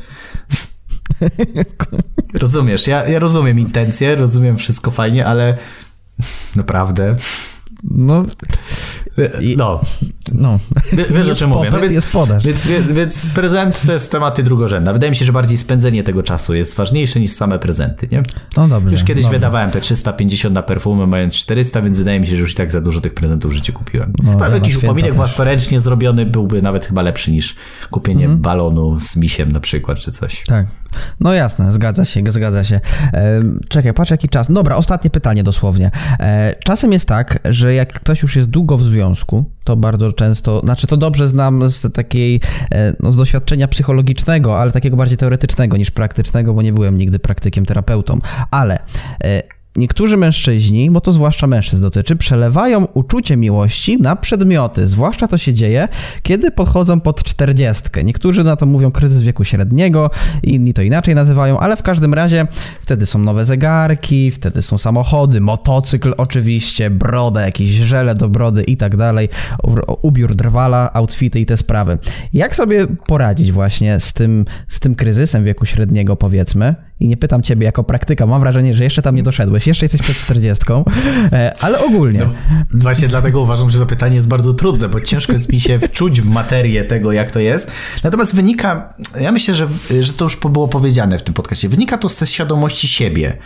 Rozumiesz, 2.35 2.87
ja, 2.87 3.09
ja 3.09 3.19
rozumiem 3.19 3.59
intencje, 3.59 4.15
rozumiem 4.15 4.57
wszystko 4.57 4.91
fajnie, 4.91 5.27
ale 5.27 5.57
naprawdę... 6.57 7.17
No, 7.85 8.25
no. 9.57 9.81
No. 10.35 10.59
Wiesz 11.11 11.29
o 11.29 11.35
czym 11.35 11.51
mówię. 11.51 11.71
No 11.71 11.81
więc, 11.81 11.95
jest 11.95 12.13
podaż. 12.13 12.45
Więc, 12.45 12.67
więc, 12.67 12.93
więc, 12.93 13.31
prezent 13.31 13.83
to 13.87 13.93
jest 13.93 14.11
tematy 14.11 14.43
drugorzędne. 14.43 14.93
Wydaje 14.93 15.11
mi 15.11 15.17
się, 15.17 15.25
że 15.25 15.33
bardziej 15.33 15.59
spędzenie 15.59 16.03
tego 16.03 16.23
czasu 16.23 16.55
jest 16.55 16.75
ważniejsze 16.75 17.21
niż 17.21 17.33
same 17.33 17.59
prezenty, 17.59 18.09
nie? 18.13 18.23
No 18.57 18.69
dobrze. 18.69 18.93
Już 18.93 19.05
kiedyś 19.05 19.25
dobrze. 19.25 19.39
wydawałem 19.39 19.71
te 19.71 19.81
350 19.81 20.55
na 20.55 20.63
perfumy, 20.63 21.07
mając 21.07 21.35
400, 21.35 21.83
więc 21.83 21.99
wydaje 21.99 22.21
mi 22.21 22.27
się, 22.27 22.37
że 22.37 22.43
już 22.43 22.53
i 22.53 22.55
tak 22.55 22.73
za 22.73 22.81
dużo 22.81 23.01
tych 23.01 23.15
prezentów 23.15 23.51
w 23.51 23.55
życiu 23.55 23.73
kupiłem. 23.73 24.13
No, 24.23 24.45
Ale 24.45 24.55
jakiś 24.55 24.77
upominek 24.77 25.15
własnoręcznie 25.15 25.81
zrobiony 25.81 26.27
byłby 26.27 26.63
nawet 26.63 26.87
chyba 26.87 27.03
lepszy 27.03 27.33
niż 27.33 27.57
kupienie 27.91 28.25
mhm. 28.25 28.43
balonu 28.43 29.01
z 29.01 29.17
misiem 29.17 29.53
na 29.53 29.61
przykład, 29.61 29.99
czy 29.99 30.13
coś. 30.13 30.43
Tak. 30.47 30.67
No 31.21 31.35
jasne, 31.35 31.73
zgadza 31.73 32.05
się, 32.05 32.23
zgadza 32.29 32.65
się. 32.65 32.81
Czekaj, 33.69 33.95
patrz 33.95 34.11
jaki 34.11 34.29
czas. 34.29 34.53
Dobra, 34.53 34.77
ostatnie 34.77 35.11
pytanie 35.11 35.43
dosłownie. 35.43 35.91
E, 36.21 36.55
czasem 36.65 36.93
jest 36.93 37.09
tak, 37.09 37.39
że 37.45 37.75
jak 37.75 37.93
ktoś 37.93 38.23
już 38.23 38.37
jest 38.37 38.49
długo 38.49 38.79
w 38.79 38.83
związku, 38.83 39.45
to 39.65 39.77
bardzo 39.77 40.12
często, 40.13 40.61
znaczy 40.61 40.87
to 40.87 40.97
dobrze 40.97 41.29
znam 41.29 41.71
z 41.71 41.93
takiej, 41.95 42.41
e, 42.71 42.95
no, 43.01 43.13
z 43.13 43.17
doświadczenia 43.17 43.69
psychologicznego, 43.69 44.59
ale 44.59 44.73
takiego 44.73 44.97
bardziej 44.97 45.19
teoretycznego 45.19 45.77
niż 45.77 45.91
praktycznego, 45.91 46.55
bo 46.55 46.63
nie 46.63 46.73
byłem 46.73 46.99
nigdy 46.99 47.19
praktykiem, 47.19 47.67
terapeutą, 47.67 48.19
ale 48.51 48.79
Niektórzy 49.77 50.17
mężczyźni, 50.17 50.91
bo 50.91 51.01
to 51.01 51.13
zwłaszcza 51.13 51.47
mężczyzn 51.47 51.83
dotyczy, 51.83 52.17
przelewają 52.17 52.85
uczucie 52.85 53.37
miłości 53.37 54.03
na 54.03 54.17
przedmioty. 54.17 54.87
Zwłaszcza 54.87 55.29
to 55.29 55.39
się 55.39 55.55
dzieje, 55.55 55.89
kiedy 56.23 56.51
podchodzą 56.51 57.01
pod 57.01 57.25
czterdziestkę. 57.25 58.05
Niektórzy 58.05 58.45
na 58.45 58.57
to 58.57 58.67
mówią 58.67 58.93
kryzys 58.93 59.23
wieku 59.23 59.45
średniego, 59.45 60.11
inni 60.43 60.75
to 60.75 60.83
inaczej 60.83 61.15
nazywają, 61.15 61.61
ale 61.61 61.77
w 61.77 61.83
każdym 61.83 62.15
razie 62.15 62.47
wtedy 62.81 63.07
są 63.07 63.19
nowe 63.19 63.45
zegarki, 63.45 64.31
wtedy 64.31 64.63
są 64.63 64.79
samochody, 64.79 65.41
motocykl 65.41 66.15
oczywiście, 66.17 66.91
broda, 66.91 67.41
jakieś 67.41 67.69
żele 67.69 68.15
do 68.15 68.29
brody 68.29 68.63
i 68.63 68.77
tak 68.77 68.97
dalej, 68.97 69.29
ubiór 70.03 70.35
drwala, 70.35 70.93
outfity 70.93 71.41
i 71.41 71.47
te 71.47 71.57
sprawy. 71.57 71.99
Jak 72.33 72.57
sobie 72.57 72.87
poradzić 72.87 73.53
właśnie 73.53 74.01
z 74.01 74.13
tym, 74.13 74.45
z 74.69 74.81
tym 74.81 74.95
kryzysem 74.95 75.45
wieku 75.45 75.67
średniego 75.67 76.17
powiedzmy? 76.17 76.75
I 77.01 77.09
nie 77.09 77.17
pytam 77.17 77.43
ciebie 77.43 77.67
jako 77.67 77.85
praktyka, 77.85 78.27
mam 78.27 78.41
wrażenie, 78.41 78.75
że 78.75 78.85
jeszcze 78.85 79.03
tam 79.03 79.17
nie 79.17 79.23
doszedłeś, 79.23 79.67
jeszcze 79.67 79.85
jesteś 79.85 80.03
przed 80.03 80.17
40, 80.17 80.65
e, 81.33 81.53
ale 81.61 81.85
ogólnie. 81.85 82.21
No, 82.21 82.33
właśnie 82.75 83.09
dlatego 83.09 83.41
uważam, 83.41 83.71
że 83.71 83.79
to 83.79 83.87
pytanie 83.87 84.15
jest 84.15 84.29
bardzo 84.29 84.55
trudne, 84.55 84.89
bo 84.89 85.01
ciężko 85.01 85.33
jest 85.33 85.53
mi 85.53 85.61
się 85.61 85.79
wczuć 85.79 86.21
w 86.21 86.31
materię 86.31 86.85
tego, 86.85 87.13
jak 87.13 87.31
to 87.31 87.41
jest. 87.41 87.71
Natomiast 88.05 88.35
wynika, 88.35 88.95
ja 89.21 89.33
myślę, 89.33 89.55
że, 89.55 89.69
że 90.01 90.13
to 90.13 90.25
już 90.25 90.37
było 90.37 90.69
powiedziane 90.69 91.19
w 91.19 91.23
tym 91.23 91.35
podcaście, 91.35 91.69
wynika 91.69 91.99
to 91.99 92.09
ze 92.09 92.27
świadomości 92.27 92.89
siebie. 92.89 93.37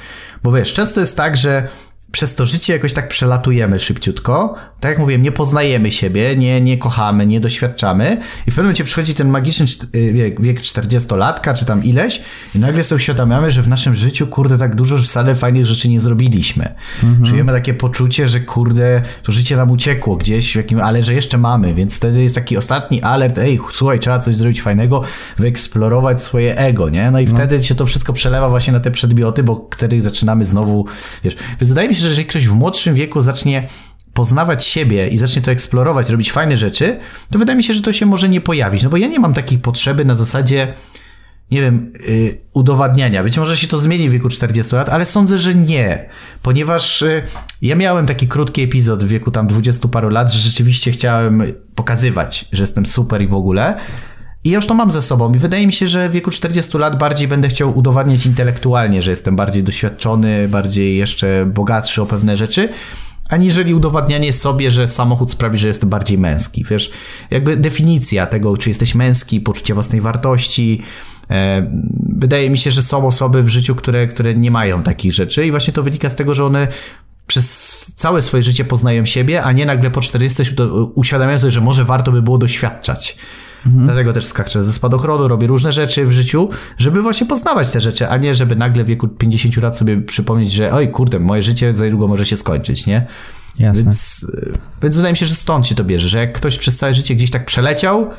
Bo 0.42 0.52
wiesz, 0.52 0.72
często 0.72 1.00
jest 1.00 1.16
tak, 1.16 1.36
że 1.36 1.68
przez 2.16 2.34
to 2.34 2.46
życie 2.46 2.72
jakoś 2.72 2.92
tak 2.92 3.08
przelatujemy 3.08 3.78
szybciutko. 3.78 4.54
Tak 4.80 4.90
jak 4.90 4.98
mówiłem, 4.98 5.22
nie 5.22 5.32
poznajemy 5.32 5.92
siebie, 5.92 6.36
nie, 6.36 6.60
nie 6.60 6.78
kochamy, 6.78 7.26
nie 7.26 7.40
doświadczamy 7.40 8.20
i 8.46 8.50
w 8.50 8.54
pewnym 8.54 8.64
momencie 8.64 8.84
przychodzi 8.84 9.14
ten 9.14 9.28
magiczny 9.28 9.66
y, 9.96 10.12
wiek, 10.12 10.40
wiek 10.40 10.60
40-latka, 10.60 11.58
czy 11.58 11.64
tam 11.64 11.84
ileś 11.84 12.22
i 12.54 12.58
nagle 12.58 12.84
sobie 12.84 12.96
uświadamiamy, 12.96 13.50
że 13.50 13.62
w 13.62 13.68
naszym 13.68 13.94
życiu, 13.94 14.26
kurde, 14.26 14.58
tak 14.58 14.74
dużo 14.74 14.98
wcale 14.98 15.34
fajnych 15.34 15.66
rzeczy 15.66 15.88
nie 15.88 16.00
zrobiliśmy. 16.00 16.74
Mhm. 17.02 17.24
Czujemy 17.24 17.52
takie 17.52 17.74
poczucie, 17.74 18.28
że 18.28 18.40
kurde, 18.40 19.02
to 19.22 19.32
życie 19.32 19.56
nam 19.56 19.70
uciekło 19.70 20.16
gdzieś, 20.16 20.52
w 20.52 20.56
jakim, 20.56 20.80
ale 20.80 21.02
że 21.02 21.14
jeszcze 21.14 21.38
mamy, 21.38 21.74
więc 21.74 21.96
wtedy 21.96 22.22
jest 22.22 22.34
taki 22.34 22.56
ostatni 22.56 23.02
alert, 23.02 23.38
ej, 23.38 23.60
słuchaj, 23.72 24.00
trzeba 24.00 24.18
coś 24.18 24.36
zrobić 24.36 24.62
fajnego, 24.62 25.02
wyeksplorować 25.38 26.22
swoje 26.22 26.58
ego, 26.58 26.90
nie? 26.90 27.10
No 27.10 27.20
i 27.20 27.24
no. 27.24 27.34
wtedy 27.34 27.62
się 27.62 27.74
to 27.74 27.86
wszystko 27.86 28.12
przelewa 28.12 28.48
właśnie 28.48 28.72
na 28.72 28.80
te 28.80 28.90
przedmioty, 28.90 29.42
bo 29.42 29.68
wtedy 29.74 30.02
zaczynamy 30.02 30.44
znowu, 30.44 30.86
wiesz, 31.24 31.36
więc 31.60 31.68
wydaje 31.68 31.88
mi 31.88 31.94
się, 31.94 32.05
że 32.08 32.10
jeżeli 32.10 32.28
ktoś 32.28 32.48
w 32.48 32.54
młodszym 32.54 32.94
wieku 32.94 33.22
zacznie 33.22 33.68
poznawać 34.16 34.64
siebie 34.64 35.08
i 35.08 35.18
zacznie 35.18 35.42
to 35.42 35.50
eksplorować, 35.50 36.10
robić 36.10 36.32
fajne 36.32 36.56
rzeczy, 36.56 36.98
to 37.30 37.38
wydaje 37.38 37.56
mi 37.56 37.64
się, 37.64 37.74
że 37.74 37.82
to 37.82 37.92
się 37.92 38.06
może 38.06 38.28
nie 38.28 38.40
pojawić. 38.40 38.82
No 38.82 38.90
bo 38.90 38.96
ja 38.96 39.06
nie 39.06 39.20
mam 39.20 39.34
takiej 39.34 39.58
potrzeby 39.58 40.04
na 40.04 40.14
zasadzie, 40.14 40.74
nie 41.50 41.60
wiem, 41.60 41.92
yy, 42.08 42.38
udowadniania. 42.52 43.22
Być 43.22 43.38
może 43.38 43.56
się 43.56 43.68
to 43.68 43.78
zmieni 43.78 44.08
w 44.08 44.12
wieku 44.12 44.28
40 44.28 44.76
lat, 44.76 44.88
ale 44.88 45.06
sądzę, 45.06 45.38
że 45.38 45.54
nie. 45.54 46.08
Ponieważ 46.42 47.02
yy, 47.02 47.22
ja 47.62 47.76
miałem 47.76 48.06
taki 48.06 48.28
krótki 48.28 48.62
epizod 48.62 49.04
w 49.04 49.08
wieku 49.08 49.30
tam 49.30 49.46
20 49.46 49.88
paru 49.88 50.08
lat, 50.08 50.32
że 50.32 50.38
rzeczywiście 50.38 50.92
chciałem 50.92 51.42
pokazywać, 51.74 52.44
że 52.52 52.62
jestem 52.62 52.86
super 52.86 53.22
i 53.22 53.28
w 53.28 53.34
ogóle. 53.34 53.76
I 54.46 54.50
już 54.50 54.66
to 54.66 54.74
mam 54.74 54.90
ze 54.90 55.02
sobą. 55.02 55.34
I 55.34 55.38
wydaje 55.38 55.66
mi 55.66 55.72
się, 55.72 55.88
że 55.88 56.08
w 56.08 56.12
wieku 56.12 56.30
40 56.30 56.78
lat 56.78 56.98
bardziej 56.98 57.28
będę 57.28 57.48
chciał 57.48 57.78
udowadniać 57.78 58.26
intelektualnie, 58.26 59.02
że 59.02 59.10
jestem 59.10 59.36
bardziej 59.36 59.64
doświadczony, 59.64 60.48
bardziej 60.48 60.96
jeszcze 60.96 61.46
bogatszy 61.46 62.02
o 62.02 62.06
pewne 62.06 62.36
rzeczy, 62.36 62.68
aniżeli 63.28 63.74
udowadnianie 63.74 64.32
sobie, 64.32 64.70
że 64.70 64.88
samochód 64.88 65.30
sprawi, 65.30 65.58
że 65.58 65.68
jestem 65.68 65.88
bardziej 65.88 66.18
męski. 66.18 66.64
Wiesz, 66.70 66.90
jakby 67.30 67.56
definicja 67.56 68.26
tego, 68.26 68.56
czy 68.56 68.70
jesteś 68.70 68.94
męski, 68.94 69.40
poczucie 69.40 69.74
własnej 69.74 70.00
wartości. 70.00 70.82
E, 71.30 71.70
wydaje 72.08 72.50
mi 72.50 72.58
się, 72.58 72.70
że 72.70 72.82
są 72.82 73.06
osoby 73.06 73.42
w 73.42 73.48
życiu, 73.48 73.74
które, 73.74 74.06
które 74.06 74.34
nie 74.34 74.50
mają 74.50 74.82
takich 74.82 75.12
rzeczy 75.12 75.46
i 75.46 75.50
właśnie 75.50 75.72
to 75.72 75.82
wynika 75.82 76.10
z 76.10 76.16
tego, 76.16 76.34
że 76.34 76.44
one 76.44 76.68
przez 77.26 77.46
całe 77.96 78.22
swoje 78.22 78.42
życie 78.42 78.64
poznają 78.64 79.04
siebie, 79.04 79.42
a 79.42 79.52
nie 79.52 79.66
nagle 79.66 79.90
po 79.90 80.00
40 80.00 80.42
uświadamiają 80.94 81.38
sobie, 81.38 81.50
że 81.50 81.60
może 81.60 81.84
warto 81.84 82.12
by 82.12 82.22
było 82.22 82.38
doświadczać. 82.38 83.16
Mhm. 83.66 83.84
Dlatego 83.84 84.12
też 84.12 84.26
skaczę 84.26 84.62
ze 84.62 84.72
spadochronu, 84.72 85.28
robię 85.28 85.46
różne 85.46 85.72
rzeczy 85.72 86.06
w 86.06 86.12
życiu, 86.12 86.48
żeby 86.78 87.02
właśnie 87.02 87.26
poznawać 87.26 87.70
te 87.70 87.80
rzeczy, 87.80 88.08
a 88.08 88.16
nie 88.16 88.34
żeby 88.34 88.56
nagle 88.56 88.84
w 88.84 88.86
wieku 88.86 89.08
50 89.08 89.56
lat 89.56 89.76
sobie 89.76 90.00
przypomnieć, 90.00 90.52
że 90.52 90.72
oj 90.72 90.90
kurde, 90.90 91.18
moje 91.18 91.42
życie 91.42 91.74
za 91.74 91.84
niedługo 91.84 92.08
może 92.08 92.26
się 92.26 92.36
skończyć, 92.36 92.86
nie? 92.86 93.06
Jasne. 93.58 93.82
Więc, 93.82 94.26
więc 94.82 94.96
wydaje 94.96 95.12
mi 95.12 95.16
się, 95.16 95.26
że 95.26 95.34
stąd 95.34 95.66
się 95.66 95.74
to 95.74 95.84
bierze, 95.84 96.08
że 96.08 96.18
jak 96.18 96.32
ktoś 96.32 96.58
przez 96.58 96.76
całe 96.76 96.94
życie 96.94 97.14
gdzieś 97.14 97.30
tak 97.30 97.44
przeleciał, 97.44 98.10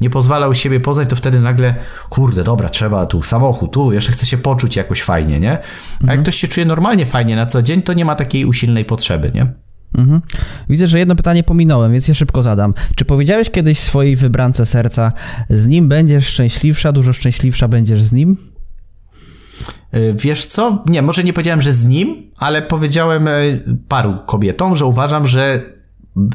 nie 0.00 0.10
pozwalał 0.10 0.54
siebie 0.54 0.80
poznać, 0.80 1.08
to 1.08 1.16
wtedy 1.16 1.40
nagle, 1.40 1.74
kurde, 2.10 2.44
dobra, 2.44 2.68
trzeba 2.68 3.06
tu 3.06 3.22
samochód, 3.22 3.72
tu, 3.72 3.92
jeszcze 3.92 4.12
chce 4.12 4.26
się 4.26 4.38
poczuć 4.38 4.76
jakoś 4.76 5.02
fajnie, 5.02 5.40
nie? 5.40 5.52
A 5.52 5.62
mhm. 6.00 6.10
jak 6.10 6.22
ktoś 6.22 6.36
się 6.36 6.48
czuje 6.48 6.66
normalnie 6.66 7.06
fajnie 7.06 7.36
na 7.36 7.46
co 7.46 7.62
dzień, 7.62 7.82
to 7.82 7.92
nie 7.92 8.04
ma 8.04 8.14
takiej 8.14 8.44
usilnej 8.44 8.84
potrzeby, 8.84 9.32
nie? 9.34 9.52
Mhm. 9.98 10.20
Widzę, 10.68 10.86
że 10.86 10.98
jedno 10.98 11.16
pytanie 11.16 11.44
pominąłem, 11.44 11.92
więc 11.92 12.08
je 12.08 12.14
szybko 12.14 12.42
zadam. 12.42 12.74
Czy 12.96 13.04
powiedziałeś 13.04 13.50
kiedyś 13.50 13.78
swojej 13.78 14.16
wybrance 14.16 14.66
serca, 14.66 15.12
z 15.50 15.66
nim 15.66 15.88
będziesz 15.88 16.26
szczęśliwsza, 16.26 16.92
dużo 16.92 17.12
szczęśliwsza 17.12 17.68
będziesz 17.68 18.02
z 18.02 18.12
nim? 18.12 18.36
E, 19.92 20.12
wiesz 20.12 20.46
co? 20.46 20.84
Nie, 20.86 21.02
może 21.02 21.24
nie 21.24 21.32
powiedziałem, 21.32 21.62
że 21.62 21.72
z 21.72 21.86
nim, 21.86 22.30
ale 22.36 22.62
powiedziałem 22.62 23.28
e, 23.28 23.32
paru 23.88 24.16
kobietom, 24.26 24.76
że 24.76 24.86
uważam, 24.86 25.26
że 25.26 25.60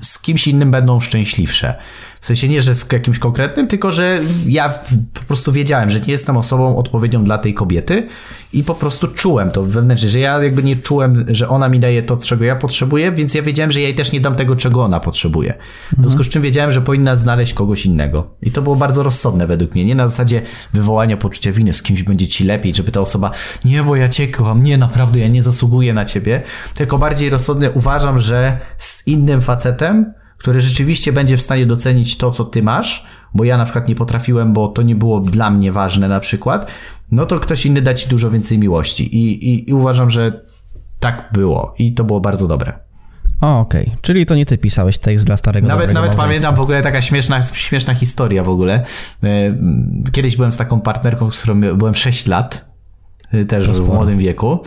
z 0.01 0.19
kimś 0.19 0.47
innym 0.47 0.71
będą 0.71 0.99
szczęśliwsze. 0.99 1.75
W 2.21 2.25
sensie 2.25 2.49
nie, 2.49 2.61
że 2.61 2.75
z 2.75 2.91
jakimś 2.91 3.19
konkretnym, 3.19 3.67
tylko 3.67 3.91
że 3.91 4.19
ja 4.47 4.79
po 5.13 5.21
prostu 5.27 5.51
wiedziałem, 5.51 5.89
że 5.89 5.99
nie 5.99 6.11
jestem 6.11 6.37
osobą 6.37 6.75
odpowiednią 6.75 7.23
dla 7.23 7.37
tej 7.37 7.53
kobiety 7.53 8.07
i 8.53 8.63
po 8.63 8.75
prostu 8.75 9.07
czułem 9.07 9.51
to 9.51 9.63
wewnętrznie, 9.63 10.09
że 10.09 10.19
ja 10.19 10.43
jakby 10.43 10.63
nie 10.63 10.75
czułem, 10.75 11.25
że 11.27 11.49
ona 11.49 11.69
mi 11.69 11.79
daje 11.79 12.03
to, 12.03 12.17
czego 12.17 12.43
ja 12.43 12.55
potrzebuję, 12.55 13.11
więc 13.11 13.33
ja 13.33 13.41
wiedziałem, 13.41 13.71
że 13.71 13.81
ja 13.81 13.87
jej 13.87 13.95
też 13.95 14.11
nie 14.11 14.21
dam 14.21 14.35
tego, 14.35 14.55
czego 14.55 14.83
ona 14.83 14.99
potrzebuje. 14.99 15.53
W 15.97 16.01
związku 16.01 16.23
z 16.23 16.29
czym 16.29 16.41
wiedziałem, 16.41 16.71
że 16.71 16.81
powinna 16.81 17.15
znaleźć 17.15 17.53
kogoś 17.53 17.85
innego. 17.85 18.35
I 18.41 18.51
to 18.51 18.61
było 18.61 18.75
bardzo 18.75 19.03
rozsądne 19.03 19.47
według 19.47 19.75
mnie. 19.75 19.85
Nie 19.85 19.95
na 19.95 20.07
zasadzie 20.07 20.41
wywołania 20.73 21.17
poczucia 21.17 21.51
winy, 21.51 21.73
z 21.73 21.83
kimś 21.83 22.03
będzie 22.03 22.27
ci 22.27 22.43
lepiej, 22.43 22.75
żeby 22.75 22.91
ta 22.91 23.01
osoba, 23.01 23.31
nie, 23.65 23.83
bo 23.83 23.95
ja 23.95 24.09
cię 24.09 24.27
kocham, 24.27 24.63
nie, 24.63 24.77
naprawdę, 24.77 25.19
ja 25.19 25.27
nie 25.27 25.43
zasługuję 25.43 25.93
na 25.93 26.05
ciebie, 26.05 26.41
tylko 26.73 26.97
bardziej 26.97 27.29
rozsądnie 27.29 27.71
uważam, 27.71 28.19
że 28.19 28.59
z 28.77 29.07
innym 29.07 29.41
facetem 29.41 29.66
który 30.37 30.61
rzeczywiście 30.61 31.13
będzie 31.13 31.37
w 31.37 31.41
stanie 31.41 31.65
docenić 31.65 32.17
to, 32.17 32.31
co 32.31 32.45
ty 32.45 32.63
masz, 32.63 33.05
bo 33.33 33.43
ja 33.43 33.57
na 33.57 33.63
przykład 33.63 33.87
nie 33.87 33.95
potrafiłem, 33.95 34.53
bo 34.53 34.67
to 34.67 34.81
nie 34.81 34.95
było 34.95 35.19
dla 35.19 35.49
mnie 35.49 35.71
ważne 35.71 36.07
na 36.07 36.19
przykład, 36.19 36.71
no 37.11 37.25
to 37.25 37.39
ktoś 37.39 37.65
inny 37.65 37.81
da 37.81 37.93
ci 37.93 38.09
dużo 38.09 38.31
więcej 38.31 38.59
miłości. 38.59 39.15
I, 39.15 39.49
i, 39.49 39.69
i 39.69 39.73
uważam, 39.73 40.09
że 40.09 40.41
tak 40.99 41.29
było 41.33 41.75
i 41.77 41.93
to 41.93 42.03
było 42.03 42.19
bardzo 42.19 42.47
dobre. 42.47 42.73
O, 43.41 43.59
okej. 43.59 43.85
Okay. 43.85 43.97
Czyli 44.01 44.25
to 44.25 44.35
nie 44.35 44.45
ty 44.45 44.57
pisałeś 44.57 44.97
tekst 44.97 45.25
dla 45.25 45.37
starego 45.37 45.67
Nawet, 45.67 45.93
nawet 45.93 46.15
pamiętam 46.15 46.55
w 46.55 46.59
ogóle 46.59 46.81
taka 46.81 47.01
śmieszna, 47.01 47.43
śmieszna 47.43 47.93
historia 47.93 48.43
w 48.43 48.49
ogóle. 48.49 48.85
E, 49.23 49.57
kiedyś 50.11 50.35
byłem 50.35 50.51
z 50.51 50.57
taką 50.57 50.81
partnerką, 50.81 51.31
z 51.31 51.39
którą 51.39 51.61
byłem 51.61 51.95
6 51.95 52.27
lat, 52.27 52.65
e, 53.33 53.45
też 53.45 53.67
w 53.67 53.87
młodym 53.93 54.17
wieku. 54.17 54.59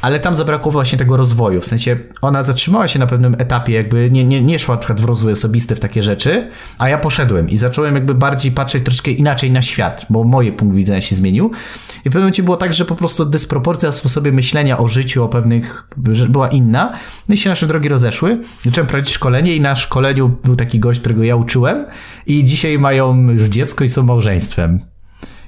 Ale 0.00 0.20
tam 0.20 0.36
zabrakło 0.36 0.72
właśnie 0.72 0.98
tego 0.98 1.16
rozwoju, 1.16 1.60
w 1.60 1.66
sensie 1.66 1.96
ona 2.22 2.42
zatrzymała 2.42 2.88
się 2.88 2.98
na 2.98 3.06
pewnym 3.06 3.36
etapie, 3.38 3.72
jakby 3.72 4.10
nie, 4.10 4.24
nie, 4.24 4.40
nie 4.40 4.58
szła 4.58 4.74
na 4.74 4.80
przykład 4.80 5.00
w 5.00 5.04
rozwój 5.04 5.32
osobisty 5.32 5.74
w 5.74 5.80
takie 5.80 6.02
rzeczy, 6.02 6.50
a 6.78 6.88
ja 6.88 6.98
poszedłem 6.98 7.48
i 7.48 7.58
zacząłem 7.58 7.94
jakby 7.94 8.14
bardziej 8.14 8.52
patrzeć 8.52 8.84
troszkę 8.84 9.10
inaczej 9.10 9.50
na 9.50 9.62
świat, 9.62 10.06
bo 10.10 10.24
moje 10.24 10.52
punkt 10.52 10.76
widzenia 10.76 11.00
się 11.00 11.16
zmienił. 11.16 11.50
I 11.96 12.00
w 12.00 12.02
pewnym 12.02 12.22
momencie 12.22 12.42
było 12.42 12.56
tak, 12.56 12.74
że 12.74 12.84
po 12.84 12.94
prostu 12.94 13.24
dysproporcja 13.24 13.90
w 13.90 13.94
sposobie 13.94 14.32
myślenia 14.32 14.78
o 14.78 14.88
życiu, 14.88 15.24
o 15.24 15.28
pewnych, 15.28 15.88
była 16.28 16.48
inna. 16.48 16.92
No 17.28 17.34
i 17.34 17.38
się 17.38 17.50
nasze 17.50 17.66
drogi 17.66 17.88
rozeszły. 17.88 18.40
Zacząłem 18.64 18.86
prowadzić 18.86 19.14
szkolenie 19.14 19.56
i 19.56 19.60
na 19.60 19.76
szkoleniu 19.76 20.36
był 20.44 20.56
taki 20.56 20.80
gość, 20.80 21.00
którego 21.00 21.24
ja 21.24 21.36
uczyłem 21.36 21.86
i 22.26 22.44
dzisiaj 22.44 22.78
mają 22.78 23.30
już 23.30 23.42
dziecko 23.42 23.84
i 23.84 23.88
są 23.88 24.02
małżeństwem. 24.02 24.80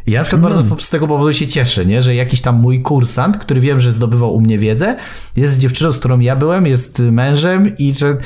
Ja 0.06 0.20
na 0.20 0.24
przykład 0.24 0.42
mm. 0.42 0.68
bardzo 0.68 0.84
z 0.84 0.90
tego 0.90 1.08
powodu 1.08 1.32
się 1.32 1.46
cieszę, 1.46 1.86
nie? 1.86 2.02
że 2.02 2.14
jakiś 2.14 2.40
tam 2.40 2.56
mój 2.56 2.82
kursant, 2.82 3.38
który 3.38 3.60
wiem, 3.60 3.80
że 3.80 3.92
zdobywał 3.92 4.34
u 4.34 4.40
mnie 4.40 4.58
wiedzę, 4.58 4.96
jest 5.36 5.58
dziewczyną, 5.58 5.92
z 5.92 5.98
którą 5.98 6.20
ja 6.20 6.36
byłem, 6.36 6.66
jest 6.66 6.98
mężem 6.98 7.76
i 7.78 7.94
że 7.94 8.16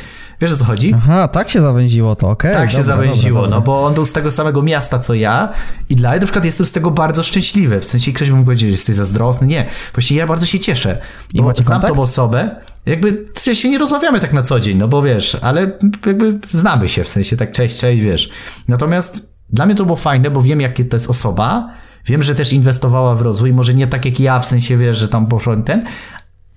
Wiesz 0.40 0.52
o 0.52 0.56
co 0.56 0.64
chodzi? 0.64 0.94
Aha, 0.96 1.28
tak 1.28 1.50
się 1.50 1.62
zawęziło 1.62 2.16
to, 2.16 2.30
okej. 2.30 2.50
Okay, 2.50 2.62
tak 2.62 2.70
dobra, 2.70 2.82
się 2.82 2.86
zawęziło, 2.86 3.40
dobra, 3.40 3.42
dobra. 3.42 3.56
no 3.56 3.60
bo 3.60 3.86
on 3.86 3.94
był 3.94 4.06
z 4.06 4.12
tego 4.12 4.30
samego 4.30 4.62
miasta 4.62 4.98
co 4.98 5.14
ja 5.14 5.52
i 5.88 5.96
dla 5.96 6.10
mnie 6.10 6.20
na 6.20 6.26
przykład 6.26 6.44
jestem 6.44 6.66
z 6.66 6.72
tego 6.72 6.90
bardzo 6.90 7.22
szczęśliwy. 7.22 7.80
W 7.80 7.84
sensie 7.84 8.12
ktoś 8.12 8.28
by 8.28 8.34
mógł 8.36 8.44
powiedzieć, 8.44 8.68
że 8.68 8.70
jesteś 8.70 8.96
zazdrosny. 8.96 9.46
Nie, 9.46 9.66
właściwie 9.94 10.20
ja 10.20 10.26
bardzo 10.26 10.46
się 10.46 10.58
cieszę, 10.58 10.98
I 11.34 11.42
bo 11.42 11.52
znam 11.52 11.80
kontakt? 11.80 11.94
tą 11.94 12.02
osobę, 12.02 12.56
jakby 12.86 13.24
się 13.54 13.70
nie 13.70 13.78
rozmawiamy 13.78 14.20
tak 14.20 14.32
na 14.32 14.42
co 14.42 14.60
dzień, 14.60 14.78
no 14.78 14.88
bo 14.88 15.02
wiesz, 15.02 15.36
ale 15.42 15.70
jakby 16.06 16.38
znamy 16.50 16.88
się, 16.88 17.04
w 17.04 17.08
sensie 17.08 17.36
tak 17.36 17.52
cześć, 17.52 17.78
cześć, 17.78 18.02
wiesz. 18.02 18.30
Natomiast 18.68 19.33
dla 19.54 19.66
mnie 19.66 19.74
to 19.74 19.84
było 19.84 19.96
fajne, 19.96 20.30
bo 20.30 20.42
wiem, 20.42 20.60
jakie 20.60 20.84
to 20.84 20.96
jest 20.96 21.10
osoba. 21.10 21.70
Wiem, 22.06 22.22
że 22.22 22.34
też 22.34 22.52
inwestowała 22.52 23.14
w 23.14 23.22
rozwój, 23.22 23.52
może 23.52 23.74
nie 23.74 23.86
tak 23.86 24.04
jak 24.04 24.20
ja, 24.20 24.40
w 24.40 24.46
sensie 24.46 24.76
wiesz, 24.76 24.98
że 24.98 25.08
tam 25.08 25.26
poszło 25.26 25.56
ten, 25.56 25.84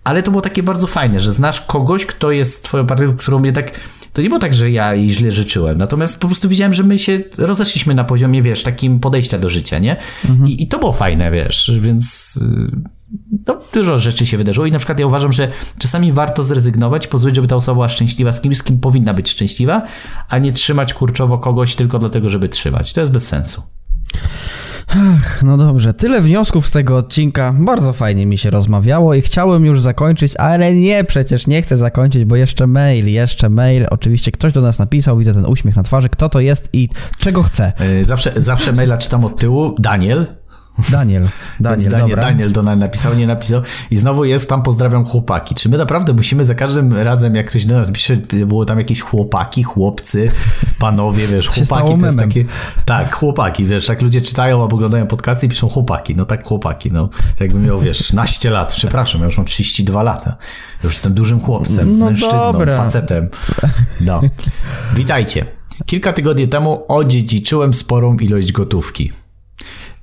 ale 0.04 0.24
to 0.24 0.32
było 0.32 0.42
takie 0.42 0.64
bardzo 0.64 0.88
fajne, 0.88 1.20
że 1.20 1.34
znasz 1.34 1.62
kogoś, 1.62 2.06
kto 2.06 2.32
jest 2.32 2.64
twoją 2.64 2.88
partnerką, 2.88 3.18
którą 3.18 3.40
mnie 3.40 3.52
tak. 3.52 3.72
To 4.14 4.22
nie 4.22 4.30
było 4.30 4.40
tak, 4.40 4.54
że 4.54 4.72
ja 4.72 4.96
jej 4.96 5.12
źle 5.12 5.32
życzyłem, 5.32 5.78
natomiast 5.78 6.20
po 6.20 6.28
prostu 6.28 6.50
widziałem, 6.50 6.74
że 6.74 6.84
my 6.84 7.00
się 7.00 7.20
rozeszliśmy 7.38 7.96
na 7.96 8.04
poziomie, 8.04 8.42
wiesz, 8.42 8.64
takim 8.64 9.00
podejścia 9.00 9.40
do 9.40 9.50
życia, 9.50 9.80
nie? 9.80 9.96
Mhm. 10.30 10.50
I, 10.50 10.64
I 10.64 10.68
to 10.68 10.80
było 10.80 10.94
fajne, 10.94 11.32
wiesz, 11.32 11.72
więc 11.82 12.40
no, 13.48 13.60
dużo 13.74 14.00
rzeczy 14.00 14.26
się 14.26 14.38
wydarzyło 14.38 14.66
i 14.66 14.72
na 14.72 14.78
przykład 14.78 15.00
ja 15.00 15.08
uważam, 15.08 15.34
że 15.34 15.48
czasami 15.78 16.12
warto 16.12 16.44
zrezygnować, 16.44 17.08
pozwolić, 17.08 17.36
żeby 17.36 17.48
ta 17.48 17.56
osoba 17.56 17.74
była 17.74 17.90
szczęśliwa 17.90 18.32
z 18.32 18.42
kimś, 18.42 18.58
z 18.58 18.64
kim 18.64 18.80
powinna 18.80 19.14
być 19.14 19.30
szczęśliwa, 19.30 19.82
a 20.30 20.38
nie 20.38 20.52
trzymać 20.52 20.94
kurczowo 20.94 21.38
kogoś 21.38 21.76
tylko 21.76 22.00
dlatego, 22.00 22.30
żeby 22.30 22.50
trzymać. 22.50 22.94
To 22.94 23.02
jest 23.02 23.14
bez 23.14 23.28
sensu. 23.28 23.62
Ach, 24.90 25.44
no 25.44 25.58
dobrze, 25.58 25.94
tyle 25.94 26.22
wniosków 26.22 26.68
z 26.68 26.72
tego 26.72 26.98
odcinka. 26.98 27.54
Bardzo 27.60 27.94
fajnie 27.94 28.26
mi 28.26 28.38
się 28.38 28.50
rozmawiało 28.50 29.14
i 29.14 29.22
chciałem 29.22 29.66
już 29.66 29.82
zakończyć, 29.82 30.36
ale 30.36 30.76
nie, 30.76 31.04
przecież 31.04 31.48
nie 31.48 31.62
chcę 31.62 31.78
zakończyć, 31.78 32.26
bo 32.26 32.36
jeszcze 32.36 32.68
mail, 32.68 33.08
jeszcze 33.08 33.50
mail. 33.50 33.86
Oczywiście 33.90 34.32
ktoś 34.32 34.54
do 34.54 34.62
nas 34.62 34.80
napisał, 34.80 35.18
widzę 35.18 35.34
ten 35.34 35.46
uśmiech 35.46 35.76
na 35.76 35.84
twarzy, 35.84 36.10
kto 36.10 36.30
to 36.30 36.40
jest 36.40 36.70
i 36.74 36.90
czego 37.20 37.44
chce. 37.44 37.74
Zawsze, 38.02 38.32
zawsze 38.36 38.74
maila 38.74 38.98
czytam 38.98 39.26
od 39.26 39.40
tyłu. 39.40 39.76
Daniel, 39.80 40.26
Daniel, 40.90 41.28
Daniel, 41.60 41.90
Daniel, 41.92 42.10
dobra. 42.10 42.22
Daniel 42.22 42.52
do 42.52 42.64
nas 42.64 42.78
napisał, 42.78 43.16
nie 43.16 43.28
napisał. 43.28 43.62
I 43.92 43.98
znowu 43.98 44.26
jest 44.26 44.50
tam, 44.50 44.64
pozdrawiam 44.64 45.06
chłopaki. 45.06 45.56
Czy 45.56 45.70
my 45.70 45.78
naprawdę 45.78 46.14
musimy 46.14 46.46
za 46.46 46.56
każdym 46.56 46.94
razem, 46.94 47.36
jak 47.36 47.50
ktoś 47.50 47.66
do 47.66 47.76
nas 47.76 47.92
pisze, 47.92 48.18
było 48.18 48.66
tam 48.66 48.78
jakieś 48.78 49.02
chłopaki, 49.02 49.64
chłopcy, 49.64 50.32
panowie, 50.80 51.28
wiesz, 51.28 51.48
chłopaki 51.48 52.00
to 52.00 52.06
jest 52.06 52.18
takie... 52.18 52.44
Tak, 52.86 53.16
chłopaki, 53.16 53.66
wiesz, 53.66 53.86
tak 53.86 54.02
ludzie 54.02 54.22
czytają 54.22 54.62
albo 54.62 54.76
oglądają 54.76 55.08
podcasty 55.08 55.46
i 55.46 55.50
piszą 55.50 55.70
chłopaki. 55.70 56.16
No 56.16 56.26
tak, 56.26 56.48
chłopaki, 56.48 56.92
no. 56.92 57.08
Tak 57.08 57.42
jakbym 57.42 57.66
miał, 57.66 57.80
wiesz, 57.80 58.14
naście 58.14 58.50
lat. 58.50 58.74
Przepraszam, 58.74 59.22
ja 59.22 59.26
już 59.26 59.38
mam 59.38 59.46
32 59.46 60.04
lata. 60.04 60.38
Już 60.84 60.94
jestem 60.94 61.14
dużym 61.14 61.40
chłopcem, 61.40 62.00
No 62.00 62.06
mężczyzną, 62.06 62.52
dobra. 62.54 62.78
facetem. 62.78 63.30
No. 64.02 64.22
Witajcie. 64.96 65.46
Kilka 65.86 66.14
tygodni 66.14 66.48
temu 66.48 66.86
odziedziczyłem 66.88 67.74
sporą 67.74 68.18
ilość 68.18 68.52
gotówki. 68.52 69.12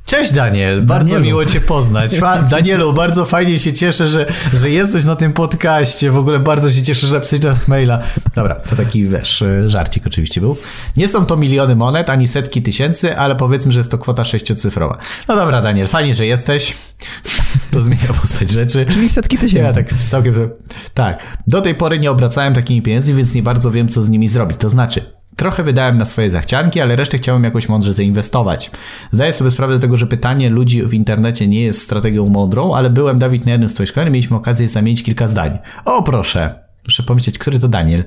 Cześć 0.07 0.33
Daniel, 0.33 0.83
bardzo 0.83 1.13
Danielu. 1.13 1.27
miło 1.27 1.45
Cię 1.45 1.61
poznać. 1.61 2.13
Danielu, 2.51 2.93
bardzo 2.93 3.25
fajnie 3.25 3.59
się 3.59 3.73
cieszę, 3.73 4.09
że, 4.09 4.27
że 4.61 4.71
jesteś 4.71 5.05
na 5.05 5.17
tym 5.17 5.33
podcaście. 5.33 6.11
W 6.11 6.17
ogóle 6.19 6.39
bardzo 6.39 6.73
się 6.73 6.83
cieszę, 6.83 7.07
że 7.07 7.15
napisałeś 7.15 7.69
maila. 7.69 8.03
Dobra, 8.35 8.55
to 8.55 8.77
taki 8.77 9.09
wiesz, 9.09 9.45
żarcik 9.67 10.07
oczywiście 10.07 10.41
był. 10.41 10.57
Nie 10.97 11.09
są 11.09 11.27
to 11.27 11.37
miliony 11.37 11.77
monet, 11.77 12.11
ani 12.11 12.29
setki 12.29 12.63
tysięcy, 12.63 13.17
ale 13.17 13.37
powiedzmy, 13.37 13.73
że 13.73 13.81
jest 13.81 13.91
to 13.91 13.99
kwota 13.99 14.25
sześciocyfrowa. 14.25 14.99
No 15.29 15.37
dobra, 15.37 15.63
Daniel, 15.63 15.89
fajnie, 15.89 16.15
że 16.15 16.27
jesteś. 16.27 16.75
To 17.71 17.83
zmienia 17.83 18.07
postać 18.21 18.51
rzeczy. 18.51 18.87
Czyli 18.91 19.09
setki 19.09 19.39
tysięcy. 19.39 19.65
Ja 19.65 19.73
tak 19.73 19.93
całkiem. 19.93 20.51
Tak. 20.95 21.39
Do 21.47 21.61
tej 21.61 21.75
pory 21.75 21.99
nie 21.99 22.11
obracałem 22.11 22.55
takimi 22.55 22.83
pieniędzmi, 22.83 23.15
więc 23.15 23.35
nie 23.35 23.43
bardzo 23.43 23.71
wiem, 23.71 23.89
co 23.89 24.03
z 24.03 24.11
nimi 24.11 24.29
zrobić. 24.29 24.59
To 24.59 24.69
znaczy, 24.69 25.05
trochę 25.37 25.63
wydałem 25.63 25.99
na 25.99 26.05
swoje 26.05 26.31
zachcianki, 26.31 26.81
ale 26.81 26.97
resztę 26.97 27.19
chciałem 27.19 27.45
jakoś 27.45 27.69
mądrze 27.69 27.93
zainwestować. 27.93 28.71
Zdaję 29.11 29.33
sobie 29.33 29.51
sprawę 29.51 29.79
z 29.79 29.81
tego, 29.81 29.97
że 29.97 30.07
pytanie 30.07 30.51
ludzi 30.51 30.83
w 30.83 30.95
internecie 30.95 31.49
nie 31.49 31.63
jest 31.63 31.83
strategią 31.83 32.29
mądrą, 32.29 32.75
ale 32.75 32.91
byłem, 32.91 33.19
Dawid, 33.19 33.47
na 33.47 33.53
jednym 33.53 33.69
z 33.69 33.75
twoich 33.75 33.89
szkoleń, 33.89 34.13
mieliśmy 34.13 34.37
okazję 34.37 34.69
zamienić 34.69 35.03
kilka 35.03 35.27
zdań. 35.29 35.59
O, 35.85 36.03
proszę. 36.03 36.64
Muszę 36.85 37.03
pomyśleć, 37.03 37.39
który 37.39 37.59
to 37.59 37.69
Daniel. 37.69 38.05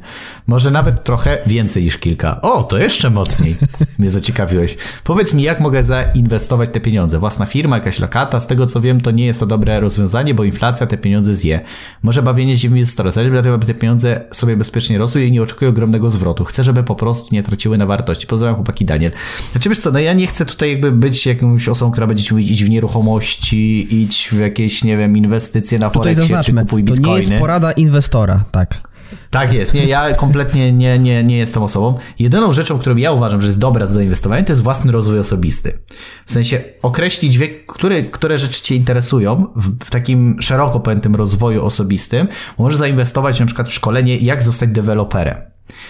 Może 0.47 0.71
nawet 0.71 1.03
trochę 1.03 1.37
więcej 1.47 1.83
niż 1.83 1.97
kilka. 1.97 2.41
O, 2.41 2.63
to 2.63 2.77
jeszcze 2.77 3.09
mocniej 3.09 3.55
mnie 3.99 4.09
zaciekawiłeś. 4.09 4.77
Powiedz 5.03 5.33
mi, 5.33 5.43
jak 5.43 5.59
mogę 5.59 5.83
zainwestować 5.83 6.69
te 6.73 6.79
pieniądze? 6.79 7.19
Własna 7.19 7.45
firma, 7.45 7.75
jakaś 7.75 7.99
lokata? 7.99 8.39
Z 8.39 8.47
tego 8.47 8.65
co 8.65 8.81
wiem, 8.81 9.01
to 9.01 9.11
nie 9.11 9.25
jest 9.25 9.39
to 9.39 9.45
dobre 9.45 9.79
rozwiązanie, 9.79 10.33
bo 10.33 10.43
inflacja 10.43 10.87
te 10.87 10.97
pieniądze 10.97 11.33
zje. 11.33 11.61
Może 12.03 12.23
bawienie 12.23 12.57
się 12.57 12.69
w 12.69 12.71
inwestora, 12.77 13.11
dlatego 13.11 13.55
aby 13.55 13.65
te 13.65 13.73
pieniądze 13.73 14.21
sobie 14.31 14.57
bezpiecznie 14.57 14.97
rosły 14.97 15.25
i 15.25 15.31
nie 15.31 15.41
oczekuję 15.41 15.69
ogromnego 15.69 16.09
zwrotu. 16.09 16.43
Chcę, 16.45 16.63
żeby 16.63 16.83
po 16.83 16.95
prostu 16.95 17.35
nie 17.35 17.43
traciły 17.43 17.77
na 17.77 17.85
wartości. 17.85 18.27
Pozdrawiam 18.27 18.55
chłopaki 18.55 18.85
Daniel. 18.85 19.11
Znaczy 19.51 19.69
wiesz 19.69 19.79
co, 19.79 19.91
no 19.91 19.99
ja 19.99 20.13
nie 20.13 20.27
chcę 20.27 20.45
tutaj 20.45 20.71
jakby 20.71 20.91
być 20.91 21.25
jakąś 21.25 21.69
osobą, 21.69 21.91
która 21.91 22.07
będzie 22.07 22.23
ci 22.23 22.33
mówić 22.33 22.51
idź 22.51 22.63
w 22.63 22.69
nieruchomości, 22.69 23.87
idź 24.01 24.29
w 24.31 24.39
jakieś, 24.39 24.83
nie 24.83 24.97
wiem, 24.97 25.17
inwestycje 25.17 25.79
na 25.79 25.89
Tutaj 25.89 26.15
Forexie, 26.15 26.39
czy 26.43 26.53
kupuj 26.53 26.83
to 26.83 26.93
bitcoiny. 26.93 27.19
nie 27.21 27.27
jest 27.27 27.39
porada 27.41 27.71
inwestora, 27.71 28.43
tak. 28.51 28.66
Tak 29.29 29.53
jest. 29.53 29.73
Nie, 29.73 29.85
ja 29.85 30.13
kompletnie 30.13 30.71
nie, 30.71 30.99
nie, 30.99 31.23
nie 31.23 31.37
jestem 31.37 31.63
osobą. 31.63 31.97
Jedyną 32.19 32.51
rzeczą, 32.51 32.79
którą 32.79 32.95
ja 32.95 33.11
uważam, 33.11 33.41
że 33.41 33.47
jest 33.47 33.59
dobra 33.59 33.87
do 33.87 33.93
zainwestowania, 33.93 34.43
to 34.43 34.51
jest 34.51 34.61
własny 34.61 34.91
rozwój 34.91 35.19
osobisty. 35.19 35.79
W 36.25 36.31
sensie 36.31 36.59
określić 36.81 37.37
wiek, 37.37 37.65
które, 37.65 38.03
które 38.03 38.39
rzeczy 38.39 38.61
Cię 38.61 38.75
interesują 38.75 39.47
w, 39.55 39.85
w 39.85 39.89
takim 39.89 40.41
szeroko 40.41 40.79
pojętym 40.79 41.15
rozwoju 41.15 41.65
osobistym. 41.65 42.27
Możesz 42.57 42.77
zainwestować 42.77 43.39
na 43.39 43.45
przykład 43.45 43.69
w 43.69 43.73
szkolenie, 43.73 44.17
jak 44.17 44.43
zostać 44.43 44.69
deweloperem. 44.69 45.37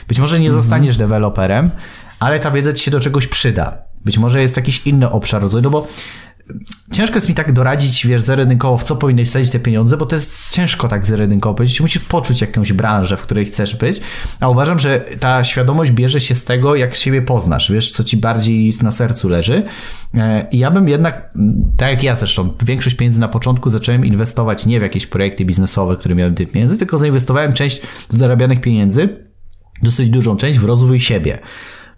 Być 0.08 0.20
może 0.20 0.40
nie 0.40 0.52
zostaniesz 0.52 0.98
deweloperem, 0.98 1.72
ale 2.20 2.40
ta 2.40 2.52
wiedza 2.52 2.74
Ci 2.74 2.84
się 2.84 2.92
do 2.92 3.00
czegoś 3.00 3.28
przyda. 3.28 3.78
Być 4.06 4.18
może 4.18 4.42
jest 4.42 4.58
jakiś 4.58 4.88
inny 4.88 5.10
obszar 5.10 5.42
rozwoju, 5.42 5.64
no 5.64 5.70
bo 5.70 5.88
ciężko 6.92 7.16
jest 7.16 7.30
mi 7.30 7.36
tak 7.36 7.52
doradzić, 7.52 8.08
wiesz, 8.08 8.22
zerodynkowo, 8.22 8.78
w 8.78 8.84
co 8.84 8.96
powinieneś 8.96 9.30
wsadzić 9.30 9.52
te 9.52 9.60
pieniądze, 9.60 9.98
bo 9.98 10.06
to 10.06 10.16
jest 10.16 10.50
ciężko 10.50 10.88
tak 10.88 11.06
zerodynkowo 11.06 11.56
powiedzieć. 11.56 11.82
Musisz 11.82 12.02
poczuć 12.02 12.42
jakąś 12.42 12.74
branżę, 12.74 13.18
w 13.18 13.22
której 13.22 13.46
chcesz 13.46 13.76
być, 13.76 14.02
a 14.40 14.50
uważam, 14.50 14.80
że 14.80 15.06
ta 15.20 15.44
świadomość 15.44 15.92
bierze 15.92 16.20
się 16.20 16.36
z 16.36 16.44
tego, 16.44 16.76
jak 16.76 16.96
siebie 16.96 17.22
poznasz, 17.22 17.72
wiesz, 17.72 17.92
co 17.92 18.04
ci 18.04 18.18
bardziej 18.18 18.74
na 18.82 18.92
sercu 18.92 19.30
leży. 19.30 19.64
E, 20.14 20.48
I 20.52 20.58
ja 20.58 20.72
bym 20.72 20.88
jednak, 20.88 21.34
tak 21.78 21.90
jak 21.90 22.04
ja 22.04 22.16
zresztą, 22.16 22.54
większość 22.62 22.96
pieniędzy 22.96 23.20
na 23.20 23.28
początku 23.28 23.70
zacząłem 23.70 24.06
inwestować 24.06 24.66
nie 24.66 24.80
w 24.80 24.84
jakieś 24.84 25.08
projekty 25.08 25.46
biznesowe, 25.46 25.98
które 25.98 26.16
miałem 26.16 26.36
tych 26.36 26.52
pieniędzy, 26.52 26.78
tylko 26.78 26.98
zainwestowałem 26.98 27.54
część 27.54 27.82
zarabianych 28.10 28.62
pieniędzy, 28.62 29.28
dosyć 29.84 30.10
dużą 30.10 30.38
część 30.38 30.60
w 30.60 30.66
rozwój 30.66 31.00
siebie 31.00 31.40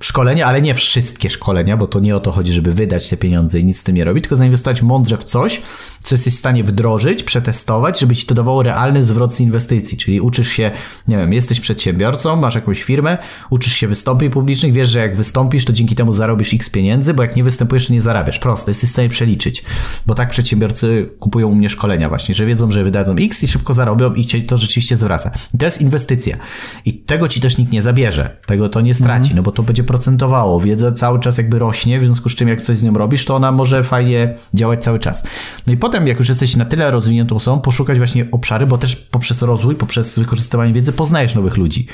szkolenia, 0.03 0.45
ale 0.45 0.61
nie 0.61 0.73
wszystkie 0.73 1.29
szkolenia, 1.29 1.77
bo 1.77 1.87
to 1.87 1.99
nie 1.99 2.15
o 2.15 2.19
to 2.19 2.31
chodzi, 2.31 2.53
żeby 2.53 2.73
wydać 2.73 3.09
te 3.09 3.17
pieniądze 3.17 3.59
i 3.59 3.65
nic 3.65 3.79
z 3.79 3.83
tym 3.83 3.95
nie 3.95 4.03
robić, 4.03 4.23
tylko 4.23 4.35
zainwestować 4.35 4.81
mądrze 4.81 5.17
w 5.17 5.23
coś, 5.23 5.61
co 6.03 6.15
jesteś 6.15 6.33
w 6.33 6.37
stanie 6.37 6.63
wdrożyć, 6.63 7.23
przetestować, 7.23 7.99
żeby 7.99 8.15
ci 8.15 8.25
to 8.25 8.35
dawało 8.35 8.63
realny 8.63 9.03
zwrot 9.03 9.33
z 9.33 9.39
inwestycji. 9.39 9.97
Czyli 9.97 10.21
uczysz 10.21 10.49
się, 10.49 10.71
nie 11.07 11.17
wiem, 11.17 11.33
jesteś 11.33 11.59
przedsiębiorcą, 11.59 12.35
masz 12.35 12.55
jakąś 12.55 12.83
firmę, 12.83 13.17
uczysz 13.49 13.73
się 13.73 13.87
wystąpień 13.87 14.29
publicznych, 14.29 14.73
wiesz, 14.73 14.89
że 14.89 14.99
jak 14.99 15.15
wystąpisz, 15.15 15.65
to 15.65 15.73
dzięki 15.73 15.95
temu 15.95 16.13
zarobisz 16.13 16.53
x 16.53 16.69
pieniędzy, 16.69 17.13
bo 17.13 17.23
jak 17.23 17.35
nie 17.35 17.43
występujesz, 17.43 17.87
to 17.87 17.93
nie 17.93 18.01
zarabiasz. 18.01 18.39
Proste, 18.39 18.71
jesteś 18.71 18.89
w 18.89 18.93
stanie 18.93 19.09
przeliczyć. 19.09 19.63
Bo 20.05 20.15
tak 20.15 20.29
przedsiębiorcy 20.29 21.09
kupują 21.19 21.47
u 21.47 21.55
mnie 21.55 21.69
szkolenia 21.69 22.09
właśnie, 22.09 22.35
że 22.35 22.45
wiedzą, 22.45 22.71
że 22.71 22.83
wydadzą 22.83 23.15
x 23.19 23.43
i 23.43 23.47
szybko 23.47 23.73
zarobią 23.73 24.13
i 24.13 24.25
cię 24.25 24.41
to 24.41 24.57
rzeczywiście 24.57 24.97
zwraca. 24.97 25.31
I 25.53 25.57
to 25.57 25.65
jest 25.65 25.81
inwestycja. 25.81 26.37
I 26.85 26.93
tego 26.93 27.27
ci 27.27 27.41
też 27.41 27.57
nikt 27.57 27.71
nie 27.71 27.81
zabierze. 27.81 28.37
Tego 28.45 28.69
to 28.69 28.81
nie 28.81 28.93
straci, 28.93 29.35
no 29.35 29.41
bo 29.41 29.51
to 29.51 29.63
będzie 29.63 29.83
procentowało. 29.89 30.59
Wiedza 30.59 30.91
cały 30.91 31.19
czas 31.19 31.37
jakby 31.37 31.59
rośnie, 31.59 31.99
w 31.99 32.05
związku 32.05 32.29
z 32.29 32.35
czym 32.35 32.47
jak 32.47 32.61
coś 32.61 32.77
z 32.77 32.83
nią 32.83 32.93
robisz, 32.93 33.25
to 33.25 33.35
ona 33.35 33.51
może 33.51 33.83
fajnie 33.83 34.35
działać 34.53 34.83
cały 34.83 34.99
czas. 34.99 35.23
No 35.67 35.73
i 35.73 35.77
potem, 35.77 36.07
jak 36.07 36.19
już 36.19 36.29
jesteś 36.29 36.55
na 36.55 36.65
tyle 36.65 36.91
rozwiniętą 36.91 37.35
osobą, 37.35 37.61
poszukać 37.61 37.97
właśnie 37.97 38.25
obszary, 38.31 38.67
bo 38.67 38.77
też 38.77 38.95
poprzez 38.95 39.41
rozwój, 39.41 39.75
poprzez 39.75 40.19
wykorzystywanie 40.19 40.73
wiedzy 40.73 40.93
poznajesz 40.93 41.35
nowych 41.35 41.57
ludzi. 41.57 41.87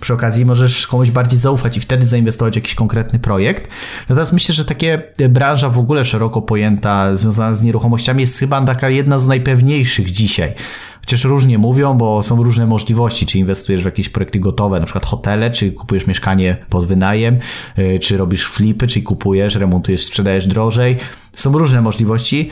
Przy 0.00 0.14
okazji 0.14 0.44
możesz 0.44 0.86
komuś 0.86 1.10
bardziej 1.10 1.38
zaufać 1.38 1.76
i 1.76 1.80
wtedy 1.80 2.06
zainwestować 2.06 2.54
w 2.54 2.56
jakiś 2.56 2.74
konkretny 2.74 3.18
projekt. 3.18 3.70
Natomiast 4.08 4.32
myślę, 4.32 4.54
że 4.54 4.64
takie 4.64 5.02
branża 5.28 5.68
w 5.68 5.78
ogóle 5.78 6.04
szeroko 6.04 6.42
pojęta, 6.42 7.16
związana 7.16 7.54
z 7.54 7.62
nieruchomościami, 7.62 8.20
jest 8.20 8.38
chyba 8.38 8.64
taka 8.64 8.90
jedna 8.90 9.18
z 9.18 9.26
najpewniejszych 9.26 10.10
dzisiaj. 10.10 10.54
Chociaż 11.00 11.24
różnie 11.24 11.58
mówią, 11.58 11.94
bo 11.94 12.22
są 12.22 12.42
różne 12.42 12.66
możliwości, 12.66 13.26
czy 13.26 13.38
inwestujesz 13.38 13.82
w 13.82 13.84
jakieś 13.84 14.08
projekty 14.08 14.40
gotowe, 14.40 14.80
na 14.80 14.86
przykład 14.86 15.06
hotele, 15.06 15.50
czy 15.50 15.72
kupujesz 15.72 16.06
mieszkanie 16.06 16.56
pod 16.68 16.86
wynajem, 16.86 17.38
yy, 17.76 17.98
czy 17.98 18.16
robisz 18.16 18.46
flipy, 18.46 18.86
czyli 18.86 19.02
kupujesz, 19.02 19.54
remontujesz, 19.54 20.04
sprzedajesz 20.04 20.46
drożej. 20.46 20.96
Są 21.32 21.58
różne 21.58 21.80
możliwości. 21.80 22.50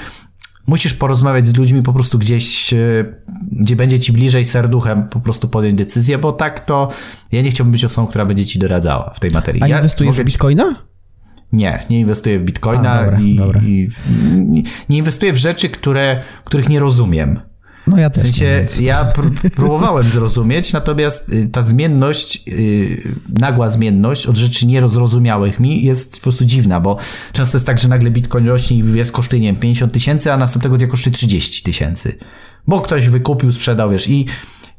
Musisz 0.66 0.94
porozmawiać 0.94 1.46
z 1.46 1.56
ludźmi 1.56 1.82
po 1.82 1.92
prostu 1.92 2.18
gdzieś, 2.18 2.72
yy, 2.72 3.14
gdzie 3.52 3.76
będzie 3.76 3.98
ci 3.98 4.12
bliżej 4.12 4.44
serduchem 4.44 5.08
po 5.08 5.20
prostu 5.20 5.48
podjąć 5.48 5.74
decyzję, 5.74 6.18
bo 6.18 6.32
tak 6.32 6.64
to 6.64 6.88
ja 7.32 7.42
nie 7.42 7.50
chciałbym 7.50 7.72
być 7.72 7.84
osobą, 7.84 8.06
która 8.06 8.24
będzie 8.26 8.44
ci 8.44 8.58
doradzała 8.58 9.12
w 9.14 9.20
tej 9.20 9.30
materii. 9.30 9.62
A 9.62 9.68
ja 9.68 9.76
inwestujesz 9.76 10.12
mogę 10.12 10.22
w 10.22 10.26
bitcoina? 10.26 10.86
nie, 11.52 11.86
nie 11.90 12.00
inwestuję 12.00 12.38
w 12.38 12.42
bitcoina 12.42 12.90
A, 12.90 13.04
dobra, 13.04 13.20
i, 13.20 13.36
dobra. 13.36 13.60
i 13.60 13.88
nie, 14.36 14.62
nie 14.88 14.98
inwestuję 14.98 15.32
w 15.32 15.36
rzeczy, 15.36 15.68
które, 15.68 16.22
których 16.44 16.68
nie 16.68 16.80
rozumiem. 16.80 17.40
No 17.86 17.98
ja 17.98 18.10
W 18.10 18.12
też. 18.12 18.22
sensie 18.22 18.44
nie, 18.44 18.58
więc- 18.58 18.80
ja 18.80 19.12
pr- 19.16 19.50
próbowałem 19.50 20.04
zrozumieć, 20.10 20.72
natomiast 20.72 21.28
y, 21.28 21.48
ta 21.52 21.62
zmienność, 21.62 22.42
y, 22.48 23.14
nagła 23.28 23.70
zmienność 23.70 24.26
od 24.26 24.36
rzeczy 24.36 24.66
nierozrozumiałych 24.66 25.60
mi 25.60 25.84
jest 25.84 26.16
po 26.16 26.22
prostu 26.22 26.44
dziwna, 26.44 26.80
bo 26.80 26.96
często 27.32 27.56
jest 27.56 27.66
tak, 27.66 27.78
że 27.78 27.88
nagle 27.88 28.10
bitcoin 28.10 28.46
rośnie 28.46 28.76
i 28.78 28.92
jest 28.96 29.12
nie 29.40 29.40
wiem, 29.40 29.56
50 29.56 29.92
tysięcy, 29.92 30.32
a 30.32 30.36
następnego 30.36 30.78
dnia 30.78 30.86
kosztuje 30.86 31.14
30 31.14 31.62
tysięcy. 31.62 32.18
Bo 32.68 32.80
ktoś 32.80 33.08
wykupił, 33.08 33.52
sprzedał, 33.52 33.90
wiesz, 33.90 34.08
i 34.08 34.26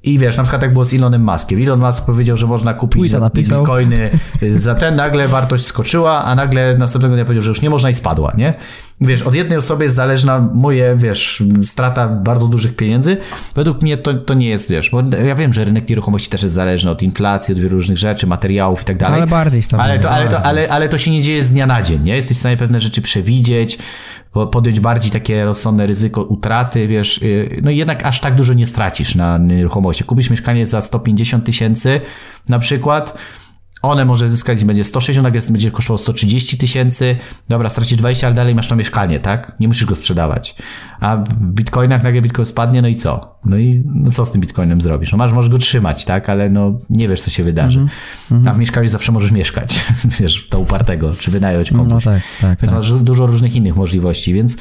i 0.08 0.20
wiesz, 0.20 0.38
na 0.38 0.44
przykład 0.44 0.62
tak 0.62 0.74
było 0.74 0.86
z 0.86 0.94
Elonem 0.94 1.24
Muskiem. 1.24 1.64
Elon 1.64 1.80
Musk 1.80 2.06
powiedział, 2.06 2.38
że 2.38 2.48
można 2.48 2.74
kupić 2.74 3.12
za 3.12 3.30
bitcoiny 3.30 4.10
za 4.58 4.76
ten, 4.76 4.96
nagle 4.96 5.28
wartość 5.28 5.66
skoczyła, 5.66 6.24
a 6.24 6.36
nagle 6.36 6.78
następnego 6.78 7.16
dnia 7.16 7.26
powiedział, 7.26 7.44
że 7.44 7.50
już 7.50 7.62
nie 7.62 7.70
można 7.70 7.90
i 7.90 7.94
spadła, 7.94 8.34
nie? 8.38 8.54
Wiesz, 9.02 9.22
od 9.22 9.36
jednej 9.36 9.58
osoby 9.58 9.84
jest 9.84 9.96
zależna 9.96 10.50
moje, 10.54 10.96
wiesz, 10.98 11.44
strata 11.64 12.08
bardzo 12.08 12.48
dużych 12.48 12.76
pieniędzy. 12.76 13.18
Według 13.56 13.82
mnie 13.82 13.98
to, 13.98 14.14
to 14.14 14.34
nie 14.34 14.50
jest, 14.50 14.72
wiesz, 14.72 14.90
bo 14.90 15.04
ja 15.26 15.36
wiem, 15.36 15.54
że 15.54 15.66
rynek 15.66 15.90
nieruchomości 15.90 16.30
też 16.30 16.44
jest 16.44 16.56
zależny 16.56 16.92
od 16.92 17.02
inflacji, 17.02 17.54
od 17.54 17.60
wielu 17.60 17.70
różnych 17.70 17.98
rzeczy, 17.98 18.28
materiałów 18.28 18.82
i 18.82 18.86
tak 18.86 18.98
dalej. 18.98 19.18
Ale 19.18 19.28
bardziej 19.28 19.62
stabilny, 19.62 19.92
Ale 19.92 20.00
to, 20.00 20.10
ale, 20.10 20.28
to, 20.28 20.42
ale, 20.42 20.70
ale 20.70 20.90
to 20.90 20.98
się 20.98 21.12
nie 21.12 21.22
dzieje 21.22 21.44
z 21.44 21.50
dnia 21.50 21.68
na 21.68 21.82
dzień, 21.82 22.04
nie? 22.04 22.16
Jesteś 22.16 22.38
w 22.38 22.40
stanie 22.40 22.58
pewne 22.58 22.80
rzeczy 22.80 23.02
przewidzieć, 23.02 23.78
podjąć 24.32 24.80
bardziej 24.80 25.12
takie 25.12 25.46
rozsądne 25.46 25.88
ryzyko 25.88 26.24
utraty, 26.24 26.88
wiesz, 26.88 27.22
yy, 27.22 27.60
no 27.64 27.72
jednak 27.72 28.06
aż 28.06 28.22
tak 28.22 28.36
dużo 28.36 28.54
nie 28.54 28.68
stracisz 28.68 29.16
na 29.16 29.38
nieruchomości. 29.38 30.04
Kupisz 30.04 30.30
mieszkanie 30.30 30.68
za 30.68 30.82
150 30.82 31.46
tysięcy 31.46 32.02
na 32.50 32.60
przykład, 32.60 33.18
one 33.82 34.06
może 34.06 34.30
zyskać 34.30 34.66
będzie 34.66 34.84
160, 34.84 35.24
nagle 35.24 35.42
będzie 35.50 35.72
kosztowało 35.72 35.98
130 35.98 36.58
tysięcy. 36.58 37.16
Dobra, 37.50 37.70
stracisz 37.70 37.98
20, 37.98 38.28
ale 38.28 38.36
dalej 38.36 38.56
masz 38.56 38.68
to 38.68 38.76
mieszkanie, 38.76 39.20
tak? 39.20 39.56
Nie 39.60 39.68
musisz 39.68 39.86
go 39.86 39.96
sprzedawać. 39.96 40.56
A 41.00 41.18
w 41.18 41.34
bitcoinach 41.34 42.04
nagle 42.04 42.22
bitcoin 42.22 42.46
spadnie, 42.46 42.82
no 42.82 42.88
i 42.88 42.96
co? 42.96 43.40
No 43.46 43.58
i 43.58 43.84
no 43.86 44.12
co 44.12 44.26
z 44.26 44.32
tym 44.32 44.42
bitcoinem 44.42 44.82
zrobisz? 44.82 45.12
No 45.12 45.18
masz, 45.18 45.32
możesz 45.32 45.52
go 45.52 45.58
trzymać, 45.58 46.06
tak? 46.06 46.30
Ale 46.30 46.50
no 46.50 46.80
nie 46.90 47.08
wiesz, 47.08 47.22
co 47.22 47.30
się 47.30 47.44
wydarzy. 47.44 47.80
Mm-hmm. 47.80 48.50
A 48.50 48.54
w 48.54 48.58
mieszkaniu 48.58 48.90
zawsze 48.90 49.12
możesz 49.12 49.32
mieszkać, 49.32 49.86
wiesz, 50.20 50.48
to 50.50 50.60
upartego, 50.60 51.16
czy 51.16 51.32
wynająć 51.32 51.72
komuś. 51.72 52.06
No 52.06 52.12
tak, 52.12 52.24
tak. 52.42 52.60
Więc 52.62 52.72
tak. 52.72 52.80
masz 52.80 52.92
dużo 52.92 53.26
różnych 53.26 53.56
innych 53.56 53.76
możliwości, 53.76 54.34
więc 54.34 54.58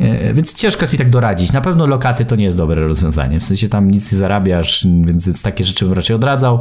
e, 0.00 0.34
więc 0.34 0.54
ciężko 0.54 0.82
jest 0.82 0.92
mi 0.92 0.98
tak 0.98 1.10
doradzić. 1.10 1.52
Na 1.52 1.60
pewno 1.60 1.86
lokaty 1.86 2.24
to 2.24 2.36
nie 2.36 2.44
jest 2.44 2.58
dobre 2.58 2.86
rozwiązanie. 2.86 3.40
W 3.40 3.44
sensie 3.44 3.68
tam 3.68 3.90
nic 3.90 4.12
nie 4.12 4.18
zarabiasz, 4.18 4.86
więc 5.06 5.42
takie 5.42 5.64
rzeczy 5.64 5.84
bym 5.84 5.94
raczej 5.94 6.16
odradzał 6.16 6.60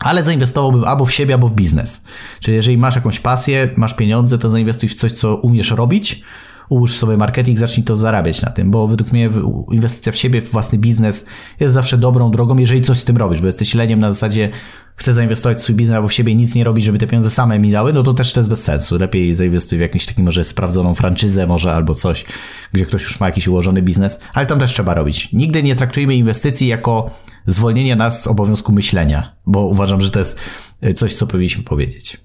ale 0.00 0.24
zainwestowałbym 0.24 0.84
albo 0.84 1.06
w 1.06 1.12
siebie, 1.12 1.34
albo 1.34 1.48
w 1.48 1.54
biznes. 1.54 2.02
Czyli 2.40 2.56
jeżeli 2.56 2.78
masz 2.78 2.94
jakąś 2.94 3.20
pasję, 3.20 3.70
masz 3.76 3.94
pieniądze, 3.94 4.38
to 4.38 4.50
zainwestuj 4.50 4.88
w 4.88 4.94
coś, 4.94 5.12
co 5.12 5.36
umiesz 5.36 5.70
robić, 5.70 6.22
ułóż 6.68 6.96
sobie 6.96 7.16
marketing, 7.16 7.58
zacznij 7.58 7.84
to 7.84 7.96
zarabiać 7.96 8.42
na 8.42 8.50
tym, 8.50 8.70
bo 8.70 8.88
według 8.88 9.12
mnie 9.12 9.30
inwestycja 9.72 10.12
w 10.12 10.16
siebie, 10.16 10.42
w 10.42 10.50
własny 10.50 10.78
biznes 10.78 11.26
jest 11.60 11.74
zawsze 11.74 11.98
dobrą 11.98 12.30
drogą, 12.30 12.58
jeżeli 12.58 12.82
coś 12.82 12.98
z 12.98 13.04
tym 13.04 13.16
robisz, 13.16 13.40
bo 13.40 13.46
jesteś 13.46 13.74
leniem 13.74 14.00
na 14.00 14.12
zasadzie 14.12 14.50
chcę 14.96 15.12
zainwestować 15.12 15.58
w 15.58 15.60
swój 15.60 15.74
biznes 15.74 15.96
albo 15.96 16.08
w 16.08 16.12
siebie 16.12 16.34
nic 16.34 16.54
nie 16.54 16.64
robić, 16.64 16.84
żeby 16.84 16.98
te 16.98 17.06
pieniądze 17.06 17.30
same 17.30 17.58
mi 17.58 17.70
dały, 17.70 17.92
no 17.92 18.02
to 18.02 18.14
też 18.14 18.32
to 18.32 18.40
jest 18.40 18.50
bez 18.50 18.64
sensu. 18.64 18.98
Lepiej 18.98 19.34
zainwestuj 19.34 19.78
w 19.78 19.80
jakąś 19.80 20.06
taki 20.06 20.22
może 20.22 20.44
sprawdzoną 20.44 20.94
franczyzę 20.94 21.46
może 21.46 21.74
albo 21.74 21.94
coś, 21.94 22.24
gdzie 22.72 22.86
ktoś 22.86 23.02
już 23.02 23.20
ma 23.20 23.26
jakiś 23.26 23.48
ułożony 23.48 23.82
biznes, 23.82 24.20
ale 24.34 24.46
tam 24.46 24.58
też 24.58 24.72
trzeba 24.72 24.94
robić. 24.94 25.32
Nigdy 25.32 25.62
nie 25.62 25.76
traktujmy 25.76 26.14
inwestycji 26.14 26.66
jako 26.66 27.10
zwolnienie 27.48 27.96
nas 27.96 28.22
z 28.22 28.26
obowiązku 28.26 28.72
myślenia, 28.72 29.32
bo 29.46 29.66
uważam, 29.66 30.00
że 30.00 30.10
to 30.10 30.18
jest 30.18 30.38
e, 30.80 30.94
coś, 30.94 31.14
co 31.14 31.26
powinniśmy 31.26 31.64
powiedzieć. 31.64 32.20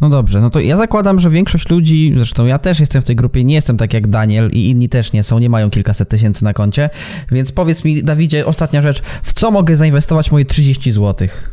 No 0.00 0.08
dobrze, 0.08 0.40
no 0.40 0.50
to 0.50 0.60
ja 0.60 0.76
zakładam, 0.76 1.20
że 1.20 1.30
większość 1.30 1.70
ludzi, 1.70 2.12
zresztą 2.16 2.46
ja 2.46 2.58
też 2.58 2.80
jestem 2.80 3.02
w 3.02 3.04
tej 3.04 3.16
grupie, 3.16 3.44
nie 3.44 3.54
jestem 3.54 3.76
tak 3.76 3.94
jak 3.94 4.08
Daniel 4.08 4.50
i 4.52 4.70
inni 4.70 4.88
też 4.88 5.12
nie 5.12 5.22
są, 5.22 5.38
nie 5.38 5.50
mają 5.50 5.70
kilkaset 5.70 6.08
tysięcy 6.08 6.44
na 6.44 6.52
koncie, 6.52 6.90
więc 7.32 7.52
powiedz 7.52 7.84
mi, 7.84 8.02
Dawidzie, 8.02 8.46
ostatnia 8.46 8.82
rzecz, 8.82 9.02
w 9.22 9.32
co 9.32 9.50
mogę 9.50 9.76
zainwestować 9.76 10.30
moje 10.30 10.44
30 10.44 10.92
złotych? 10.92 11.50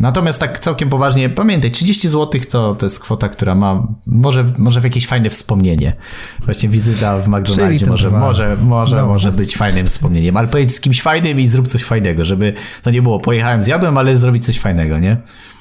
Natomiast 0.00 0.40
tak 0.40 0.58
całkiem 0.58 0.88
poważnie, 0.88 1.28
pamiętaj, 1.28 1.70
30 1.70 2.08
zł 2.08 2.40
to, 2.50 2.74
to 2.74 2.86
jest 2.86 3.00
kwota, 3.00 3.28
która 3.28 3.54
ma 3.54 3.86
może, 4.06 4.44
może 4.58 4.80
w 4.80 4.84
jakieś 4.84 5.06
fajne 5.06 5.30
wspomnienie. 5.30 5.96
Właśnie 6.44 6.68
wizyta 6.68 7.18
w 7.18 7.28
McDonaldzie 7.28 7.86
może, 7.86 8.10
może, 8.10 8.56
może, 8.62 9.06
może 9.06 9.32
być 9.32 9.56
fajnym 9.56 9.86
wspomnieniem 9.86 10.13
wspomnieniem, 10.14 10.36
ale 10.36 10.48
pojedź 10.48 10.74
z 10.74 10.80
kimś 10.80 11.02
fajnym 11.02 11.40
i 11.40 11.46
zrób 11.46 11.66
coś 11.66 11.84
fajnego, 11.84 12.24
żeby 12.24 12.52
to 12.82 12.90
nie 12.90 13.02
było 13.02 13.20
pojechałem, 13.20 13.60
zjadłem, 13.60 13.98
ale 13.98 14.16
zrobić 14.16 14.44
coś 14.44 14.60
fajnego, 14.60 14.98
nie? 14.98 15.16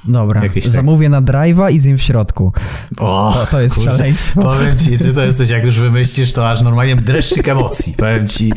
Dobra, 0.06 0.44
Jakieś 0.44 0.66
zamówię 0.66 1.10
tak... 1.10 1.26
na 1.26 1.32
drive'a 1.34 1.72
i 1.72 1.80
zjem 1.80 1.98
w 1.98 2.02
środku. 2.02 2.54
O, 2.98 3.34
to, 3.34 3.46
to 3.52 3.62
jest 3.62 3.76
kurczę, 3.76 3.92
szaleństwo. 3.92 4.42
Powiem 4.42 4.78
ci, 4.78 4.98
ty 4.98 5.14
to 5.14 5.26
jesteś, 5.26 5.50
jak 5.50 5.64
już 5.64 5.80
wymyślisz, 5.80 6.34
to 6.34 6.50
aż 6.50 6.62
normalnie 6.62 6.96
dreszczyk 6.96 7.48
emocji. 7.48 7.94
Powiem 7.98 8.28
ci, 8.28 8.54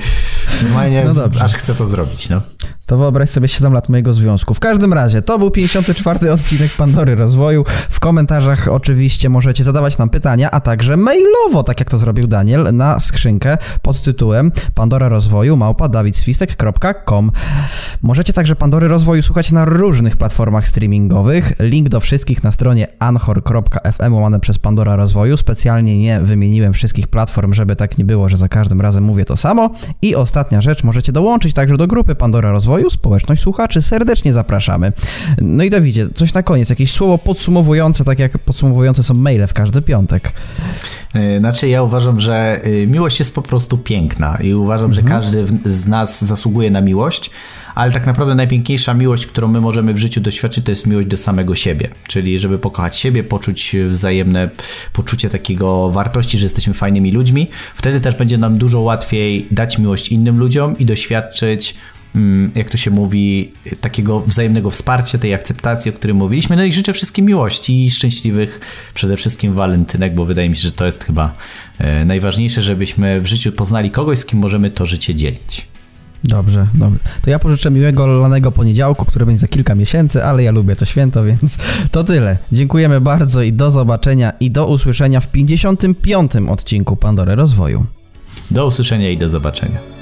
normalnie 0.62 1.05
no 1.14 1.28
aż 1.40 1.55
chcę 1.55 1.74
to 1.74 1.86
zrobić, 1.86 2.28
no. 2.28 2.40
To 2.87 2.97
wyobraź 2.97 3.30
sobie 3.30 3.49
7 3.49 3.72
lat 3.72 3.89
mojego 3.89 4.14
związku. 4.14 4.55
W 4.55 4.61
każdym 4.61 4.93
razie, 4.93 5.22
to 5.22 5.39
był 5.39 5.51
54 5.51 6.32
odcinek 6.32 6.70
Pandory 6.72 7.14
Rozwoju. 7.14 7.64
W 7.91 8.01
komentarzach 8.01 8.68
oczywiście 8.68 9.28
możecie 9.28 9.64
zadawać 9.64 9.99
nam 9.99 10.11
pytania, 10.11 10.51
a 10.51 10.61
także 10.61 10.97
mailowo, 10.97 11.62
tak 11.64 11.80
jak 11.80 11.91
to 11.91 11.99
zrobił 11.99 12.26
Daniel, 12.26 12.68
na 12.72 13.01
skrzynkę 13.01 13.59
pod 13.82 14.03
tytułem 14.03 14.53
Pandora 14.74 15.09
Rozwoju 15.09 15.57
małpa 15.57 15.89
dawidswistek.com. 15.89 17.30
Możecie 18.03 18.32
także 18.32 18.57
Pandory 18.57 18.89
Rozwoju 18.89 19.22
słuchać 19.22 19.53
na 19.53 19.64
różnych 19.64 20.16
platformach 20.16 20.68
streamingowych. 20.68 21.53
Link 21.61 21.89
do 21.89 22.01
wszystkich 22.01 22.45
na 22.45 22.51
stronie 22.51 22.89
anchor.fm 22.99 24.14
łamane 24.14 24.41
przez 24.41 24.59
Pandora 24.59 24.97
Rozwoju. 24.97 25.37
Specjalnie 25.37 25.99
nie 25.99 26.20
wymieniłem 26.20 26.72
wszystkich 26.72 27.09
platform, 27.09 27.55
żeby 27.55 27.76
tak 27.76 27.99
nie 27.99 28.05
było, 28.05 28.28
że 28.28 28.37
za 28.37 28.49
każdym 28.49 28.80
razem 28.80 29.05
mówię 29.05 29.24
to 29.24 29.37
samo. 29.37 29.70
I 30.03 30.14
ostatnia 30.14 30.61
rzecz, 30.61 30.84
możecie 30.84 31.12
dołączyć 31.12 31.55
także 31.55 31.76
do 31.76 31.87
grupy 31.87 32.14
Pandora 32.14 32.53
Rozwoju 32.53 32.76
rozwoju, 32.77 32.91
społeczność 32.91 33.43
słuchaczy 33.43 33.83
serdecznie 33.83 34.33
zapraszamy. 34.33 34.93
No 35.41 35.64
i 35.64 35.70
Dawidzie, 35.70 36.09
coś 36.14 36.35
na 36.35 36.43
koniec, 36.43 36.70
jakieś 36.70 36.93
słowo 36.93 37.18
podsumowujące, 37.18 38.05
tak 38.05 38.18
jak 38.18 38.39
podsumowujące 38.39 39.03
są 39.03 39.14
maile 39.14 39.47
w 39.47 39.55
każdy 39.55 39.83
piątek. 39.83 40.33
E, 41.14 41.39
znaczy 41.39 41.68
ja 41.68 41.83
uważam, 41.83 42.20
że 42.20 42.61
e, 42.62 42.87
miłość 42.87 43.18
jest 43.18 43.35
po 43.35 43.43
prostu 43.43 43.79
piękna 43.79 44.39
i 44.43 44.55
uważam, 44.55 44.91
mhm. 44.91 45.07
że 45.07 45.14
każdy 45.14 45.47
z 45.64 45.87
nas 45.87 46.24
zasługuje 46.24 46.70
na 46.70 46.81
miłość, 46.81 47.31
ale 47.74 47.93
tak 47.93 48.07
naprawdę 48.07 48.35
najpiękniejsza 48.35 48.95
miłość, 48.95 49.27
którą 49.27 49.49
my 49.49 49.61
możemy 49.61 49.95
w 49.95 49.99
życiu 49.99 50.20
doświadczyć, 50.20 50.64
to 50.64 50.72
jest 50.72 50.87
miłość 50.87 51.09
do 51.09 51.16
samego 51.16 51.55
siebie. 51.55 51.89
Czyli 52.09 52.39
żeby 52.39 52.59
pokochać 52.59 52.97
siebie, 52.97 53.24
poczuć 53.24 53.77
wzajemne 53.89 54.51
poczucie 54.93 55.31
takiego 55.31 55.91
wartości, 55.91 56.39
że 56.39 56.47
jesteśmy 56.47 56.74
fajnymi 56.74 57.12
ludźmi. 57.12 57.47
Wtedy 57.74 58.01
też 58.01 58.14
będzie 58.14 58.39
nam 58.39 58.59
dużo 58.59 58.81
łatwiej 58.81 59.47
dać 59.51 59.79
miłość 59.79 60.09
innym 60.09 60.39
ludziom 60.39 60.79
i 60.79 60.85
doświadczyć 60.85 61.74
jak 62.54 62.70
to 62.70 62.76
się 62.76 62.90
mówi, 62.90 63.52
takiego 63.80 64.20
wzajemnego 64.20 64.70
wsparcia, 64.70 65.18
tej 65.18 65.34
akceptacji, 65.34 65.90
o 65.90 65.94
której 65.94 66.14
mówiliśmy. 66.14 66.57
No 66.57 66.64
i 66.64 66.72
życzę 66.72 66.92
wszystkim 66.92 67.26
miłości 67.26 67.86
i 67.86 67.90
szczęśliwych 67.90 68.61
przede 68.94 69.16
wszystkim 69.16 69.54
walentynek, 69.54 70.14
bo 70.14 70.24
wydaje 70.24 70.48
mi 70.48 70.57
się, 70.57 70.62
że 70.62 70.72
to 70.72 70.86
jest 70.86 71.04
chyba 71.04 71.34
e, 71.78 72.04
najważniejsze, 72.04 72.62
żebyśmy 72.62 73.20
w 73.20 73.26
życiu 73.26 73.52
poznali 73.52 73.90
kogoś, 73.90 74.18
z 74.18 74.24
kim 74.24 74.38
możemy 74.38 74.70
to 74.70 74.86
życie 74.86 75.14
dzielić. 75.14 75.66
Dobrze, 76.24 76.66
dobrze. 76.74 76.98
To 77.22 77.30
ja 77.30 77.38
pożyczę 77.38 77.70
miłego 77.70 78.07
lanego 78.07 78.52
poniedziałku, 78.52 79.04
który 79.04 79.26
będzie 79.26 79.40
za 79.40 79.48
kilka 79.48 79.74
miesięcy, 79.74 80.24
ale 80.24 80.42
ja 80.42 80.52
lubię 80.52 80.76
to 80.76 80.84
święto, 80.84 81.24
więc 81.24 81.59
to 81.92 82.04
tyle. 82.04 82.38
Dziękujemy 82.52 83.00
bardzo 83.00 83.42
i 83.42 83.52
do 83.52 83.70
zobaczenia 83.70 84.32
i 84.40 84.50
do 84.50 84.66
usłyszenia 84.66 85.20
w 85.20 85.30
55. 85.30 86.32
odcinku 86.48 86.96
Pandory 86.96 87.34
Rozwoju. 87.34 87.86
Do 88.50 88.66
usłyszenia 88.66 89.11
i 89.11 89.18
do 89.18 89.28
zobaczenia. 89.28 89.95